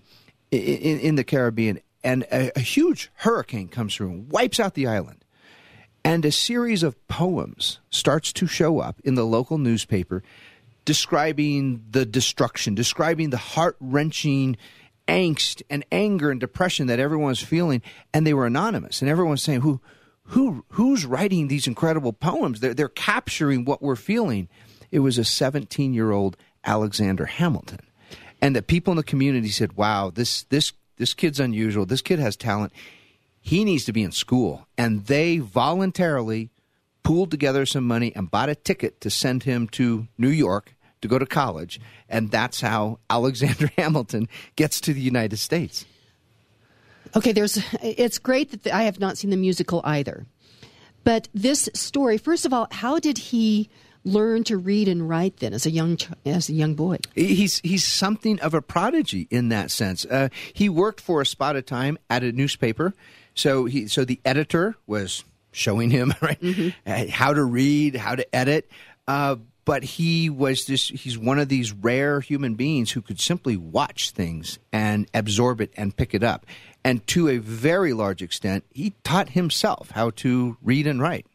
in, 0.51 0.99
in 0.99 1.15
the 1.15 1.25
Caribbean. 1.25 1.81
And 2.01 2.23
a, 2.31 2.57
a 2.57 2.61
huge 2.61 3.11
hurricane 3.15 3.67
comes 3.67 3.93
through 3.93 4.09
and 4.09 4.31
wipes 4.31 4.57
out 4.57 4.73
the 4.73 4.87
island. 4.87 5.25
And 6.03 6.23
a 6.25 6.31
series 6.31 6.83
of 6.83 7.07
poems 7.07 7.79
starts 7.89 8.31
to 8.33 8.47
show 8.47 8.79
up 8.79 8.99
in 9.03 9.15
the 9.15 9.25
local 9.25 9.57
newspaper 9.57 10.23
describing 10.85 11.83
the 11.91 12.05
destruction, 12.05 12.73
describing 12.73 13.29
the 13.29 13.37
heart 13.37 13.75
wrenching 13.79 14.57
angst 15.07 15.61
and 15.69 15.85
anger 15.91 16.31
and 16.31 16.39
depression 16.39 16.87
that 16.87 16.99
everyone's 16.99 17.41
feeling. 17.41 17.81
And 18.13 18.25
they 18.25 18.33
were 18.33 18.45
anonymous. 18.45 19.01
And 19.01 19.09
everyone's 19.09 19.43
saying, 19.43 19.61
Who 19.61 19.81
who 20.23 20.63
who's 20.69 21.05
writing 21.05 21.47
these 21.47 21.67
incredible 21.67 22.13
poems? 22.13 22.59
They're 22.59 22.73
they're 22.73 22.89
capturing 22.89 23.65
what 23.65 23.81
we're 23.81 23.95
feeling. 23.95 24.47
It 24.91 24.99
was 24.99 25.17
a 25.17 25.23
17 25.23 25.93
year 25.93 26.11
old 26.11 26.37
Alexander 26.63 27.25
Hamilton. 27.25 27.79
And 28.41 28.55
the 28.55 28.61
people 28.61 28.91
in 28.91 28.97
the 28.97 29.03
community 29.03 29.49
said, 29.49 29.73
Wow, 29.73 30.11
this 30.13 30.43
this 30.43 30.73
this 30.97 31.13
kid's 31.13 31.39
unusual. 31.39 31.85
This 31.85 32.01
kid 32.01 32.19
has 32.19 32.35
talent 32.35 32.73
he 33.49 33.65
needs 33.65 33.83
to 33.85 33.91
be 33.91 34.03
in 34.03 34.11
school. 34.11 34.67
And 34.77 35.07
they 35.07 35.39
voluntarily 35.39 36.51
pooled 37.01 37.31
together 37.31 37.65
some 37.65 37.83
money 37.83 38.13
and 38.15 38.29
bought 38.29 38.47
a 38.47 38.53
ticket 38.53 39.01
to 39.01 39.09
send 39.09 39.41
him 39.41 39.67
to 39.69 40.07
New 40.19 40.29
York 40.29 40.75
to 41.01 41.07
go 41.07 41.17
to 41.17 41.25
college. 41.25 41.81
And 42.07 42.29
that's 42.29 42.61
how 42.61 42.99
Alexander 43.09 43.71
Hamilton 43.75 44.27
gets 44.55 44.79
to 44.81 44.93
the 44.93 45.01
United 45.01 45.37
States. 45.37 45.87
Okay, 47.15 47.31
there's. 47.31 47.57
It's 47.81 48.19
great 48.19 48.51
that 48.51 48.65
the, 48.65 48.71
I 48.75 48.83
have 48.83 48.99
not 48.99 49.17
seen 49.17 49.31
the 49.31 49.37
musical 49.37 49.81
either, 49.83 50.27
but 51.03 51.27
this 51.33 51.67
story. 51.73 52.19
First 52.19 52.45
of 52.45 52.53
all, 52.53 52.67
how 52.69 52.99
did 52.99 53.17
he 53.17 53.67
learn 54.03 54.43
to 54.43 54.57
read 54.57 54.87
and 54.87 55.09
write 55.09 55.37
then 55.37 55.53
as 55.53 55.65
a 55.65 55.71
young 55.71 55.97
as 56.23 56.49
a 56.49 56.53
young 56.53 56.75
boy? 56.75 56.97
He's 57.15 57.61
he's 57.61 57.83
something 57.83 58.39
of 58.41 58.53
a 58.53 58.61
prodigy 58.61 59.27
in 59.31 59.49
that 59.49 59.71
sense. 59.71 60.05
Uh, 60.05 60.29
he 60.53 60.69
worked 60.69 61.01
for 61.01 61.19
a 61.19 61.25
spot 61.25 61.55
of 61.55 61.65
time 61.65 61.97
at 62.11 62.23
a 62.23 62.31
newspaper, 62.31 62.93
so 63.33 63.65
he 63.65 63.87
so 63.87 64.05
the 64.05 64.19
editor 64.25 64.75
was 64.87 65.23
showing 65.51 65.89
him 65.89 66.13
right 66.21 66.39
uh, 66.85 67.05
how 67.09 67.33
to 67.33 67.43
read, 67.43 67.95
how 67.95 68.15
to 68.15 68.35
edit. 68.35 68.69
Uh, 69.07 69.37
but 69.65 69.83
he 69.83 70.29
was 70.29 70.65
this 70.65 70.87
he's 70.87 71.17
one 71.17 71.37
of 71.37 71.47
these 71.47 71.71
rare 71.71 72.21
human 72.21 72.55
beings 72.55 72.91
who 72.91 73.01
could 73.01 73.19
simply 73.19 73.55
watch 73.55 74.11
things 74.11 74.57
and 74.73 75.07
absorb 75.13 75.61
it 75.61 75.71
and 75.77 75.95
pick 75.95 76.13
it 76.13 76.23
up. 76.23 76.45
And 76.83 77.05
to 77.07 77.27
a 77.27 77.37
very 77.37 77.93
large 77.93 78.21
extent, 78.21 78.63
he 78.73 78.93
taught 79.03 79.29
himself 79.29 79.91
how 79.91 80.11
to 80.11 80.57
read 80.63 80.87
and 80.87 81.01
write. 81.01 81.27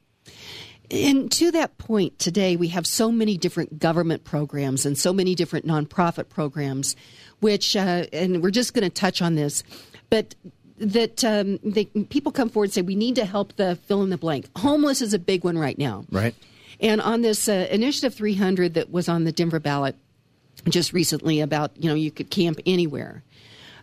And 0.90 1.30
to 1.32 1.51
that 1.53 1.78
point, 1.78 2.18
today 2.18 2.57
we 2.57 2.68
have 2.68 2.86
so 2.86 3.11
many 3.11 3.36
different 3.36 3.78
government 3.78 4.24
programs 4.24 4.84
and 4.84 4.99
so 4.99 5.12
many 5.12 5.34
different 5.34 5.66
nonprofit 5.66 6.28
programs, 6.28 6.97
which, 7.40 7.76
uh, 7.76 8.07
and 8.12 8.42
we're 8.42 8.51
just 8.51 8.74
going 8.74 8.82
to 8.84 8.90
touch 8.90 9.22
on 9.22 9.34
this, 9.34 9.62
but 10.11 10.34
that 10.85 11.24
um, 11.24 11.59
they, 11.62 11.87
people 11.87 12.32
come 12.32 12.49
forward 12.49 12.66
and 12.66 12.72
say 12.74 12.82
we 12.82 12.95
need 12.95 13.16
to 13.16 13.24
help 13.24 13.57
the 13.57 13.76
fill 13.87 14.03
in 14.03 14.11
the 14.11 14.18
blank. 14.18 14.49
Homeless 14.57 15.03
is 15.03 15.14
a 15.14 15.18
big 15.18 15.45
one 15.45 15.59
right 15.59 15.78
now. 15.78 16.05
Right. 16.11 16.35
And 16.80 17.01
on 17.01 17.22
this 17.22 17.49
uh, 17.49 17.66
Initiative 17.70 18.14
300 18.14 18.74
that 18.74 18.91
was 18.91 19.09
on 19.09 19.24
the 19.24 19.32
Denver 19.32 19.61
ballot 19.61 19.97
just 20.68 20.93
recently 20.93 21.41
about, 21.41 21.72
you 21.76 21.89
know, 21.89 21.95
you 21.95 22.11
could 22.11 22.30
camp 22.30 22.59
anywhere, 22.66 23.22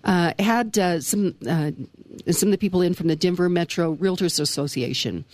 uh, 0.04 0.34
had 0.40 0.78
uh, 0.78 1.00
some, 1.00 1.36
uh, 1.48 1.72
some 2.32 2.50
of 2.50 2.52
the 2.52 2.58
people 2.58 2.82
in 2.82 2.94
from 2.94 3.08
the 3.08 3.16
Denver 3.16 3.50
Metro 3.50 3.96
Realtors 3.96 4.40
Association. 4.40 5.26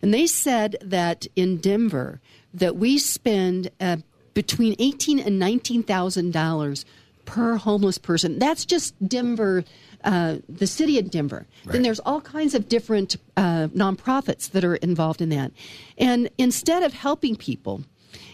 And 0.00 0.12
they 0.12 0.26
said 0.26 0.76
that 0.82 1.26
in 1.36 1.58
Denver 1.58 2.20
that 2.54 2.76
we 2.76 2.98
spend 2.98 3.70
uh, 3.80 3.98
between 4.34 4.74
eighteen 4.78 5.18
and 5.18 5.38
nineteen 5.38 5.82
thousand 5.82 6.32
dollars 6.32 6.84
per 7.32 7.56
homeless 7.56 7.96
person. 7.96 8.38
That's 8.38 8.66
just 8.66 8.94
Denver, 9.08 9.64
uh, 10.04 10.36
the 10.50 10.66
city 10.66 10.98
of 10.98 11.10
Denver. 11.10 11.46
Then 11.64 11.80
there's 11.80 12.00
all 12.00 12.20
kinds 12.20 12.54
of 12.54 12.68
different 12.68 13.16
uh, 13.38 13.68
nonprofits 13.68 14.50
that 14.50 14.64
are 14.64 14.76
involved 14.76 15.22
in 15.22 15.30
that. 15.30 15.50
And 15.96 16.28
instead 16.36 16.82
of 16.82 16.92
helping 16.92 17.36
people, 17.36 17.84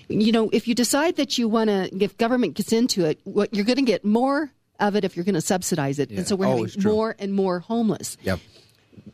you 0.09 0.33
know, 0.33 0.51
if 0.53 0.67
you 0.67 0.75
decide 0.75 1.15
that 1.15 1.39
you 1.39 1.49
want 1.49 1.71
to, 1.71 1.97
if 2.03 2.19
government 2.19 2.55
gets 2.55 2.73
into 2.73 3.05
it, 3.05 3.21
what 3.23 3.55
you're 3.55 3.65
going 3.65 3.77
to 3.77 3.83
get 3.83 4.05
more 4.05 4.51
of 4.81 4.97
it 4.97 5.05
if 5.05 5.15
you're 5.15 5.25
going 5.25 5.37
to 5.37 5.41
subsidize 5.41 6.01
it. 6.01 6.11
Yeah. 6.11 6.19
And 6.19 6.27
so 6.27 6.35
we're 6.35 6.49
having 6.49 6.67
true. 6.67 6.93
more 6.93 7.15
and 7.21 7.33
more 7.33 7.61
homeless. 7.61 8.17
Yep. 8.23 8.41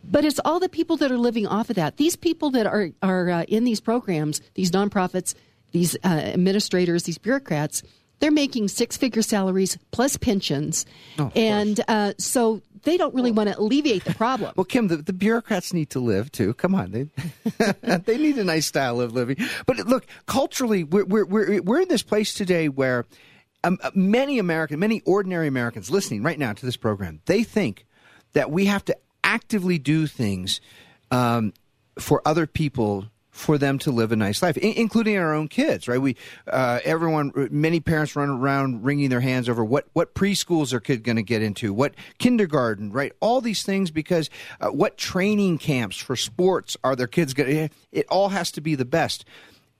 But 0.03 0.24
it's 0.24 0.41
all 0.47 0.61
the 0.61 0.70
people 0.70 0.97
that 0.97 1.12
are 1.12 1.18
living 1.18 1.47
off 1.47 1.68
of 1.68 1.76
that. 1.76 1.99
These 1.99 2.16
people 2.16 2.51
that 2.53 2.66
are 2.66 2.89
are 3.03 3.28
uh, 3.28 3.43
in 3.49 3.64
these 3.64 3.80
programs, 3.80 4.41
these 4.55 4.70
nonprofits, 4.70 5.35
these 5.72 5.95
uh, 5.97 6.09
administrators, 6.09 7.03
these 7.03 7.18
bureaucrats, 7.18 7.82
They're 8.21 8.31
making 8.31 8.69
six 8.69 8.97
figure 8.97 9.23
salaries 9.23 9.79
plus 9.91 10.17
pensions. 10.17 10.87
Oh, 11.19 11.31
and 11.35 11.81
uh, 11.89 12.15
so 12.19 12.62
they 12.85 12.97
don't 12.97 13.15
really 13.15 13.33
want 13.33 13.49
to 13.49 13.59
alleviate 13.59 14.05
the 14.05 14.15
problem. 14.15 14.53
Well, 14.57 14.65
Kim, 14.65 14.89
the, 14.89 14.99
the 14.99 15.12
bureaucrats 15.12 15.73
need 15.73 15.91
to 15.91 16.01
live 16.01 16.31
too. 16.31 16.55
Come 16.55 16.75
on, 16.75 16.91
they 16.91 17.09
they 17.99 18.19
need 18.19 18.39
a 18.39 18.45
nice 18.45 18.67
style 18.67 19.01
of 19.01 19.12
living. 19.12 19.37
But 19.67 19.79
look, 19.87 20.07
culturally, 20.27 20.85
we're 20.85 21.05
we're 21.05 21.25
we're, 21.25 21.62
we're 21.62 21.81
in 21.81 21.89
this 21.89 22.03
place 22.03 22.35
today 22.35 22.69
where 22.69 23.05
um, 23.65 23.79
uh, 23.83 23.91
many 23.95 24.39
American, 24.39 24.79
many 24.79 25.01
ordinary 25.05 25.49
Americans 25.49 25.91
listening 25.91 26.23
right 26.23 26.39
now 26.39 26.53
to 26.53 26.67
this 26.67 26.77
program, 26.77 27.21
they 27.25 27.43
think 27.43 27.87
that 28.35 28.51
we 28.51 28.67
have 28.67 28.85
to 28.85 28.97
actively 29.23 29.79
do 29.79 30.07
things 30.07 30.61
um, 31.11 31.53
for 31.99 32.21
other 32.27 32.47
people 32.47 33.07
for 33.35 33.59
them 33.59 33.80
to 33.80 33.91
live 33.91 34.12
a 34.12 34.16
nice 34.16 34.43
life, 34.43 34.57
including 34.57 35.18
our 35.18 35.35
own 35.35 35.49
kids. 35.49 35.89
Right? 35.89 36.01
We, 36.01 36.16
uh, 36.47 36.78
everyone, 36.85 37.32
many 37.51 37.80
parents 37.80 38.14
run 38.14 38.30
around 38.30 38.85
wringing 38.85 39.11
their 39.11 39.20
hands 39.20 39.49
over 39.49 39.64
what 39.64 39.87
what 39.93 40.14
preschools 40.14 40.72
are 40.72 40.80
kid 40.80 41.03
going 41.03 41.16
to 41.16 41.22
get 41.22 41.43
into, 41.43 41.72
what 41.72 41.95
kindergarten, 42.18 42.93
right? 42.93 43.12
All 43.20 43.41
these 43.41 43.64
things 43.64 43.91
because 43.91 44.30
uh, 44.61 44.68
what 44.68 44.97
training 44.97 45.59
camps 45.59 45.97
for 45.97 46.14
sports 46.14 46.76
are 46.85 46.95
their 46.95 47.09
kids 47.09 47.35
going 47.35 47.68
to? 47.68 47.74
It 47.91 48.07
all 48.09 48.28
has 48.28 48.53
to 48.53 48.61
be 48.61 48.76
the 48.76 48.85
best. 48.85 49.24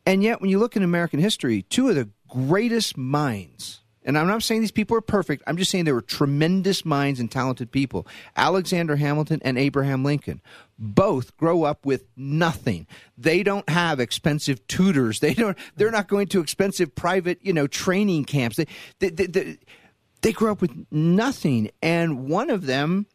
And 0.05 0.22
yet, 0.22 0.40
when 0.40 0.50
you 0.50 0.59
look 0.59 0.76
in 0.76 0.82
American 0.82 1.20
history, 1.20 1.62
two 1.62 1.88
of 1.88 1.94
the 1.94 2.11
greatest 2.28 2.96
minds, 2.96 3.80
and 4.05 4.18
I'm 4.18 4.26
not 4.26 4.42
saying 4.42 4.61
these 4.61 4.70
people 4.70 4.96
are 4.96 5.00
perfect, 5.00 5.44
I'm 5.46 5.57
just 5.57 5.70
saying 5.70 5.84
they 5.84 5.92
were 5.92 6.02
tremendous 6.02 6.84
minds 6.84 7.20
and 7.20 7.30
talented 7.30 7.70
people 7.70 8.07
Alexander 8.36 8.96
Hamilton 8.96 9.40
and 9.44 9.57
Abraham 9.57 10.05
Lincoln. 10.05 10.42
Both 10.79 11.37
grow 11.37 11.62
up 11.62 11.87
with 11.87 12.05
nothing. 12.16 12.87
They 13.16 13.43
don't 13.43 13.68
have 13.68 14.01
expensive 14.01 14.66
tutors. 14.66 15.20
They 15.20 15.35
don't. 15.35 15.57
They're 15.77 15.91
not 15.91 16.09
going 16.09 16.27
to 16.29 16.41
expensive 16.41 16.95
private, 16.95 17.39
you 17.43 17.53
know, 17.53 17.66
training 17.66 18.25
camps. 18.25 18.57
They, 18.57 18.66
they, 18.99 19.11
they, 19.11 19.27
they, 19.27 19.59
they 20.22 20.33
grew 20.33 20.51
up 20.51 20.61
with 20.61 20.72
nothing. 20.91 21.70
And 21.83 22.29
one 22.29 22.51
of 22.51 22.66
them 22.66 23.07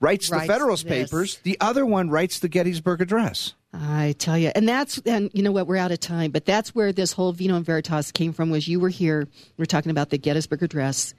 writes, 0.00 0.30
Writes 0.30 0.46
the 0.46 0.52
Federalist 0.52 0.84
this. 0.84 1.10
Papers. 1.10 1.38
The 1.42 1.56
other 1.60 1.86
one 1.86 2.10
writes 2.10 2.40
the 2.40 2.48
Gettysburg 2.48 3.00
Address. 3.00 3.54
I 3.72 4.14
tell 4.18 4.38
you, 4.38 4.50
and 4.54 4.68
that's 4.68 4.98
and 5.04 5.30
you 5.34 5.42
know 5.42 5.52
what, 5.52 5.66
we're 5.66 5.76
out 5.76 5.92
of 5.92 6.00
time, 6.00 6.30
but 6.30 6.46
that's 6.46 6.74
where 6.74 6.92
this 6.92 7.12
whole 7.12 7.32
Vino 7.32 7.56
and 7.56 7.64
Veritas 7.64 8.10
came 8.10 8.32
from. 8.32 8.50
Was 8.50 8.66
you 8.66 8.80
were 8.80 8.88
here, 8.88 9.28
we 9.56 9.62
are 9.62 9.66
talking 9.66 9.90
about 9.90 10.10
the 10.10 10.18
Gettysburg 10.18 10.62
Address, 10.62 11.14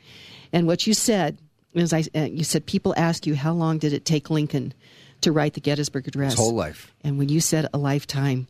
and 0.52 0.66
what 0.66 0.88
you 0.88 0.94
said 0.94 1.38
is, 1.74 1.94
I 1.94 2.04
uh, 2.16 2.22
you 2.22 2.44
said 2.44 2.66
people 2.66 2.94
ask 2.98 3.28
you 3.28 3.36
how 3.36 3.54
long 3.54 3.78
did 3.78 3.94
it 3.94 4.06
take 4.06 4.30
Lincoln 4.30 4.74
to 5.22 5.32
write 5.32 5.54
the 5.54 5.62
Gettysburg 5.62 6.08
Address? 6.08 6.34
His 6.34 6.40
whole 6.40 6.54
life. 6.54 6.94
And 7.04 7.18
when 7.18 7.30
you 7.30 7.40
said 7.40 7.68
a 7.74 7.78
lifetime, 7.78 8.48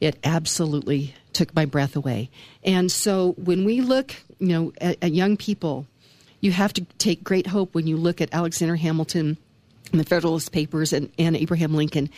it 0.00 0.18
absolutely 0.24 1.14
took 1.32 1.54
my 1.54 1.64
breath 1.64 1.96
away. 1.96 2.30
And 2.64 2.90
so 2.90 3.34
when 3.38 3.64
we 3.64 3.80
look, 3.80 4.14
you 4.38 4.48
know, 4.48 4.72
at, 4.80 4.98
at 5.02 5.12
young 5.12 5.36
people, 5.36 5.86
you 6.40 6.52
have 6.52 6.72
to 6.74 6.82
take 6.98 7.24
great 7.24 7.46
hope 7.46 7.74
when 7.74 7.86
you 7.86 7.96
look 7.96 8.20
at 8.20 8.32
Alexander 8.32 8.76
Hamilton 8.76 9.36
and 9.90 10.00
the 10.00 10.04
Federalist 10.04 10.52
Papers 10.52 10.92
and, 10.92 11.10
and 11.18 11.36
Abraham 11.36 11.74
Lincoln. 11.74 12.10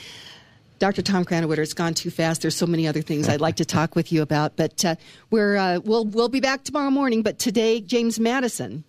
Dr. 0.78 1.02
Tom 1.02 1.24
Krannawitter, 1.24 1.58
it's 1.58 1.74
gone 1.74 1.94
too 1.94 2.10
fast. 2.10 2.42
There's 2.42 2.56
so 2.56 2.66
many 2.66 2.86
other 2.86 3.02
things 3.02 3.28
I'd 3.28 3.40
like 3.40 3.56
to 3.56 3.64
talk 3.64 3.96
with 3.96 4.12
you 4.12 4.22
about, 4.22 4.56
but 4.56 4.84
uh, 4.84 4.94
we're 5.30 5.56
uh, 5.56 5.80
we'll 5.80 6.04
we'll 6.04 6.28
be 6.28 6.38
back 6.38 6.62
tomorrow 6.62 6.90
morning. 6.90 7.22
But 7.22 7.40
today, 7.40 7.80
James 7.80 8.20
Madison, 8.20 8.84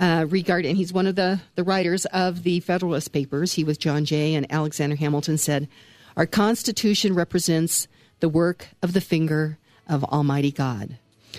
uh, 0.00 0.26
regard, 0.28 0.64
and 0.64 0.76
he's 0.76 0.92
one 0.92 1.06
of 1.06 1.14
the 1.14 1.40
the 1.54 1.62
writers 1.62 2.06
of 2.06 2.42
the 2.42 2.60
Federalist 2.60 3.12
Papers. 3.12 3.52
He 3.52 3.64
was 3.64 3.78
John 3.78 4.04
Jay 4.04 4.34
and 4.34 4.50
Alexander 4.50 4.96
Hamilton 4.96 5.38
said, 5.38 5.68
"Our 6.16 6.26
Constitution 6.26 7.14
represents 7.14 7.86
the 8.20 8.28
work 8.28 8.68
of 8.82 8.94
the 8.94 9.00
finger 9.00 9.58
of 9.86 10.02
Almighty 10.04 10.50
God." 10.50 10.96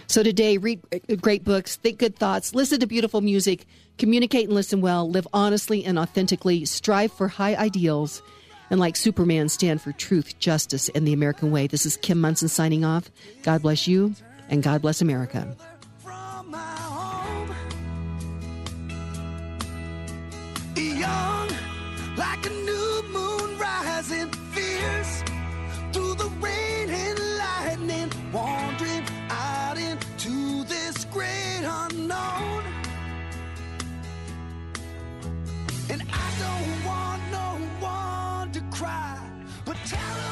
So 0.08 0.24
today, 0.24 0.58
read 0.58 0.82
uh, 0.94 1.16
great 1.16 1.44
books, 1.44 1.76
think 1.76 1.98
good 1.98 2.16
thoughts, 2.16 2.54
listen 2.56 2.80
to 2.80 2.88
beautiful 2.88 3.20
music, 3.20 3.66
communicate 3.98 4.46
and 4.46 4.54
listen 4.54 4.80
well, 4.80 5.10
live 5.10 5.28
honestly 5.34 5.84
and 5.84 5.98
authentically, 5.98 6.64
strive 6.66 7.12
for 7.12 7.28
high 7.28 7.56
ideals, 7.56 8.22
and 8.70 8.80
like 8.80 8.96
Superman, 8.96 9.50
stand 9.50 9.82
for 9.82 9.92
truth, 9.92 10.38
justice, 10.40 10.88
and 10.90 11.08
the 11.08 11.14
American 11.14 11.52
way. 11.52 11.68
This 11.68 11.86
is 11.86 11.98
Kim 11.98 12.22
Monson 12.22 12.48
signing 12.48 12.86
off. 12.86 13.10
God 13.44 13.64
bless 13.64 13.88
you, 13.88 14.14
and 14.50 14.62
God 14.62 14.82
bless 14.82 15.02
America. 15.02 15.56
wandering 28.32 29.06
out 29.30 29.78
into 29.78 30.64
this 30.64 31.06
great 31.06 31.64
unknown. 31.64 32.64
And 35.90 36.02
I 36.12 36.32
don't 36.40 36.86
want 36.86 37.22
no 37.32 37.68
one 37.80 38.52
to 38.54 38.62
cry, 38.76 39.20
but 39.66 39.76
tell 39.86 40.31